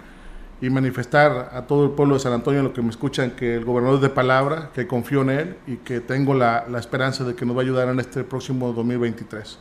y 0.60 0.70
manifestar 0.70 1.52
a 1.54 1.68
todo 1.68 1.86
el 1.86 1.92
pueblo 1.92 2.16
de 2.16 2.20
San 2.20 2.34
Antonio, 2.34 2.64
lo 2.64 2.74
que 2.74 2.82
me 2.82 2.90
escuchan, 2.90 3.32
que 3.32 3.56
el 3.56 3.66
gobernador 3.66 3.98
es 3.98 4.02
de 4.02 4.10
palabra, 4.10 4.72
que 4.74 4.88
confío 4.88 5.22
en 5.22 5.30
él 5.30 5.58
y 5.68 5.78
que 5.78 6.00
tengo 6.00 6.34
la, 6.34 6.66
la 6.70 6.80
esperanza 6.80 7.24
de 7.24 7.36
que 7.36 7.46
nos 7.46 7.56
va 7.56 7.62
a 7.62 7.64
ayudar 7.64 7.90
en 7.90 8.00
este 8.00 8.24
próximo 8.24 8.74
2023. 8.74 9.60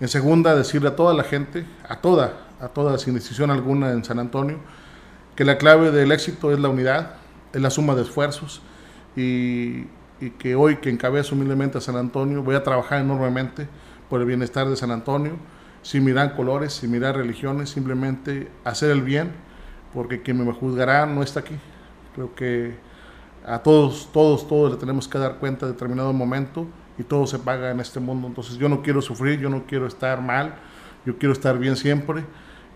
En 0.00 0.08
segunda, 0.08 0.54
decirle 0.54 0.88
a 0.88 0.96
toda 0.96 1.14
la 1.14 1.24
gente, 1.24 1.64
a 1.88 1.96
toda, 1.96 2.48
a 2.60 2.68
toda, 2.68 2.98
sin 2.98 3.14
decisión 3.14 3.50
alguna 3.50 3.92
en 3.92 4.04
San 4.04 4.18
Antonio, 4.18 4.58
que 5.36 5.44
la 5.44 5.56
clave 5.56 5.90
del 5.90 6.12
éxito 6.12 6.52
es 6.52 6.60
la 6.60 6.68
unidad, 6.68 7.14
es 7.52 7.62
la 7.62 7.70
suma 7.70 7.94
de 7.94 8.02
esfuerzos 8.02 8.60
y, 9.16 9.86
y 10.20 10.30
que 10.38 10.54
hoy 10.54 10.76
que 10.76 10.90
encabezo 10.90 11.34
humildemente 11.34 11.78
a 11.78 11.80
San 11.80 11.96
Antonio 11.96 12.42
voy 12.42 12.54
a 12.54 12.62
trabajar 12.62 13.00
enormemente 13.00 13.66
por 14.08 14.20
el 14.20 14.26
bienestar 14.26 14.68
de 14.68 14.76
San 14.76 14.90
Antonio, 14.90 15.32
sin 15.82 16.04
mirar 16.04 16.36
colores, 16.36 16.74
sin 16.74 16.90
mirar 16.90 17.16
religiones, 17.16 17.70
simplemente 17.70 18.48
hacer 18.64 18.90
el 18.90 19.02
bien, 19.02 19.32
porque 19.94 20.22
quien 20.22 20.44
me 20.44 20.52
juzgará 20.52 21.06
no 21.06 21.22
está 21.22 21.40
aquí. 21.40 21.56
Creo 22.14 22.34
que 22.34 22.76
a 23.46 23.58
todos, 23.58 24.08
todos, 24.12 24.46
todos 24.46 24.72
le 24.72 24.78
tenemos 24.78 25.08
que 25.08 25.18
dar 25.18 25.36
cuenta 25.38 25.66
de 25.66 25.72
determinado 25.72 26.12
momento 26.12 26.66
y 26.98 27.02
todo 27.02 27.26
se 27.26 27.38
paga 27.38 27.70
en 27.70 27.80
este 27.80 28.00
mundo. 28.00 28.28
Entonces 28.28 28.56
yo 28.56 28.68
no 28.68 28.82
quiero 28.82 29.00
sufrir, 29.02 29.40
yo 29.40 29.48
no 29.48 29.64
quiero 29.66 29.86
estar 29.86 30.20
mal, 30.20 30.54
yo 31.04 31.16
quiero 31.18 31.32
estar 31.32 31.58
bien 31.58 31.76
siempre 31.76 32.24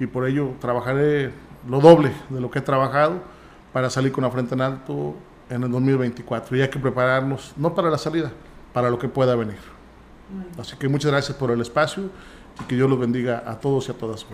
y 0.00 0.06
por 0.06 0.26
ello 0.26 0.52
trabajaré 0.60 1.32
lo 1.68 1.80
doble 1.80 2.12
de 2.30 2.40
lo 2.40 2.50
que 2.50 2.58
he 2.58 2.62
trabajado 2.62 3.22
para 3.72 3.90
salir 3.90 4.12
con 4.12 4.24
la 4.24 4.30
frente 4.30 4.54
en 4.54 4.60
alto 4.60 5.14
en 5.50 5.62
el 5.62 5.70
2024. 5.70 6.56
Y 6.56 6.62
hay 6.62 6.68
que 6.68 6.78
prepararnos, 6.78 7.52
no 7.56 7.74
para 7.74 7.90
la 7.90 7.98
salida, 7.98 8.32
para 8.72 8.90
lo 8.90 8.98
que 8.98 9.08
pueda 9.08 9.36
venir. 9.36 9.58
Así 10.58 10.76
que 10.76 10.88
muchas 10.88 11.10
gracias 11.10 11.36
por 11.36 11.50
el 11.50 11.60
espacio 11.60 12.10
y 12.60 12.64
que 12.64 12.76
Dios 12.76 12.88
los 12.88 12.98
bendiga 12.98 13.42
a 13.46 13.58
todos 13.60 13.88
y 13.88 13.92
a 13.92 13.94
todas. 13.94 14.24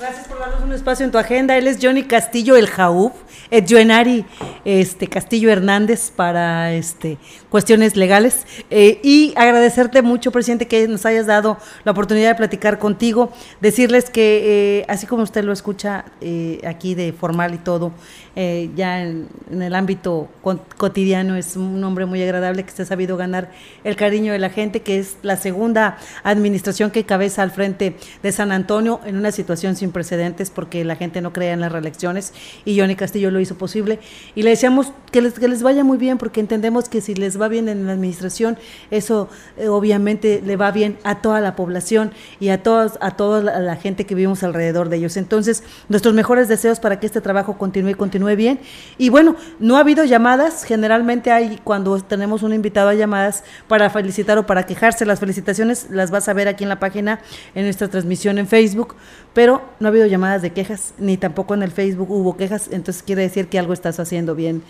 Gracias 0.00 0.28
por 0.28 0.38
darnos 0.38 0.62
un 0.62 0.72
espacio 0.72 1.04
en 1.04 1.12
tu 1.12 1.18
agenda. 1.18 1.58
Él 1.58 1.66
es 1.66 1.76
Johnny 1.78 2.04
Castillo, 2.04 2.56
el 2.56 2.68
Jaúb, 2.68 3.12
es 3.50 3.70
Joenari 3.70 4.24
este, 4.64 5.08
Castillo 5.08 5.50
Hernández 5.50 6.10
para 6.10 6.72
este, 6.72 7.18
cuestiones 7.50 7.96
legales. 7.96 8.46
Eh, 8.70 8.98
y 9.02 9.34
agradecerte 9.36 10.00
mucho, 10.00 10.32
presidente, 10.32 10.66
que 10.66 10.88
nos 10.88 11.04
hayas 11.04 11.26
dado 11.26 11.58
la 11.84 11.92
oportunidad 11.92 12.30
de 12.30 12.34
platicar 12.36 12.78
contigo. 12.78 13.30
Decirles 13.60 14.08
que, 14.08 14.78
eh, 14.78 14.86
así 14.88 15.06
como 15.06 15.22
usted 15.22 15.44
lo 15.44 15.52
escucha 15.52 16.06
eh, 16.22 16.62
aquí 16.66 16.94
de 16.94 17.12
formal 17.12 17.52
y 17.52 17.58
todo, 17.58 17.92
eh, 18.36 18.70
ya 18.76 19.02
en, 19.02 19.28
en, 19.50 19.60
el 19.60 19.74
ámbito 19.74 20.28
cotidiano 20.76 21.34
es 21.34 21.56
un 21.56 21.82
hombre 21.82 22.06
muy 22.06 22.22
agradable 22.22 22.62
que 22.62 22.70
se 22.70 22.82
ha 22.82 22.84
sabido 22.86 23.16
ganar 23.16 23.50
el 23.82 23.96
cariño 23.96 24.32
de 24.32 24.38
la 24.38 24.50
gente, 24.50 24.82
que 24.82 25.00
es 25.00 25.16
la 25.22 25.36
segunda 25.36 25.98
administración 26.22 26.92
que 26.92 27.04
cabeza 27.04 27.42
al 27.42 27.50
frente 27.50 27.96
de 28.22 28.32
San 28.32 28.52
Antonio 28.52 29.00
en 29.04 29.16
una 29.16 29.32
situación 29.32 29.74
sin 29.74 29.89
precedentes 29.92 30.50
porque 30.50 30.84
la 30.84 30.96
gente 30.96 31.20
no 31.20 31.32
creía 31.32 31.52
en 31.52 31.60
las 31.60 31.72
reelecciones 31.72 32.32
y 32.64 32.78
Johnny 32.78 32.96
Castillo 32.96 33.30
lo 33.30 33.40
hizo 33.40 33.56
posible. 33.56 33.98
Y 34.34 34.42
le 34.42 34.50
deseamos 34.50 34.92
que 35.10 35.22
les, 35.22 35.34
que 35.34 35.48
les 35.48 35.62
vaya 35.62 35.84
muy 35.84 35.98
bien 35.98 36.18
porque 36.18 36.40
entendemos 36.40 36.88
que 36.88 37.00
si 37.00 37.14
les 37.14 37.40
va 37.40 37.48
bien 37.48 37.68
en 37.68 37.86
la 37.86 37.92
administración, 37.92 38.58
eso 38.90 39.28
eh, 39.56 39.68
obviamente 39.68 40.42
le 40.44 40.56
va 40.56 40.70
bien 40.70 40.98
a 41.04 41.22
toda 41.22 41.40
la 41.40 41.56
población 41.56 42.12
y 42.38 42.48
a, 42.50 42.62
todos, 42.62 42.98
a 43.00 43.12
toda 43.12 43.42
la, 43.42 43.60
la 43.60 43.76
gente 43.76 44.06
que 44.06 44.14
vivimos 44.14 44.42
alrededor 44.42 44.88
de 44.88 44.96
ellos. 44.96 45.16
Entonces, 45.16 45.62
nuestros 45.88 46.14
mejores 46.14 46.48
deseos 46.48 46.80
para 46.80 47.00
que 47.00 47.06
este 47.06 47.20
trabajo 47.20 47.58
continúe 47.58 47.90
y 47.90 47.94
continúe 47.94 48.36
bien. 48.36 48.60
Y 48.98 49.08
bueno, 49.08 49.36
no 49.58 49.76
ha 49.76 49.80
habido 49.80 50.04
llamadas, 50.04 50.64
generalmente 50.64 51.30
hay 51.30 51.58
cuando 51.64 51.98
tenemos 52.00 52.42
un 52.42 52.52
invitado 52.52 52.88
a 52.88 52.94
llamadas 52.94 53.44
para 53.68 53.90
felicitar 53.90 54.38
o 54.38 54.46
para 54.46 54.66
quejarse. 54.66 55.06
Las 55.06 55.20
felicitaciones 55.20 55.88
las 55.90 56.10
vas 56.10 56.28
a 56.28 56.32
ver 56.32 56.48
aquí 56.48 56.64
en 56.64 56.68
la 56.68 56.80
página, 56.80 57.20
en 57.54 57.64
nuestra 57.64 57.88
transmisión 57.88 58.38
en 58.38 58.46
Facebook, 58.46 58.94
pero 59.34 59.62
no 59.80 59.88
ha 59.88 59.90
habido 59.90 60.06
llamadas 60.06 60.42
de 60.42 60.52
quejas, 60.52 60.94
ni 60.98 61.16
tampoco 61.16 61.54
en 61.54 61.62
el 61.62 61.72
Facebook 61.72 62.10
hubo 62.10 62.36
quejas, 62.36 62.68
entonces 62.70 63.02
quiere 63.02 63.22
decir 63.22 63.48
que 63.48 63.58
algo 63.58 63.72
estás 63.72 63.98
haciendo 63.98 64.34
bien, 64.34 64.62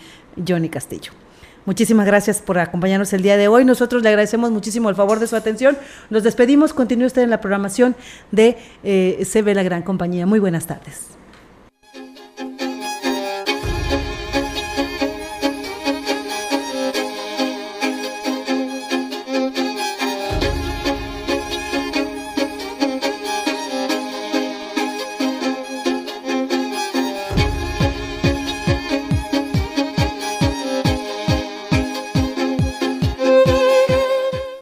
Johnny 0.47 0.69
Castillo. 0.69 1.11
Muchísimas 1.65 2.07
gracias 2.07 2.41
por 2.41 2.57
acompañarnos 2.57 3.13
el 3.13 3.21
día 3.21 3.37
de 3.37 3.47
hoy. 3.47 3.65
Nosotros 3.65 4.01
le 4.01 4.09
agradecemos 4.09 4.49
muchísimo 4.49 4.89
el 4.89 4.95
favor 4.95 5.19
de 5.19 5.27
su 5.27 5.35
atención. 5.35 5.77
Nos 6.09 6.23
despedimos. 6.23 6.73
Continúe 6.73 7.05
usted 7.05 7.21
en 7.21 7.29
la 7.29 7.39
programación 7.39 7.95
de 8.31 8.57
eh, 8.83 9.23
CB 9.31 9.53
La 9.53 9.61
Gran 9.61 9.83
Compañía. 9.83 10.25
Muy 10.25 10.39
buenas 10.39 10.65
tardes. 10.65 11.20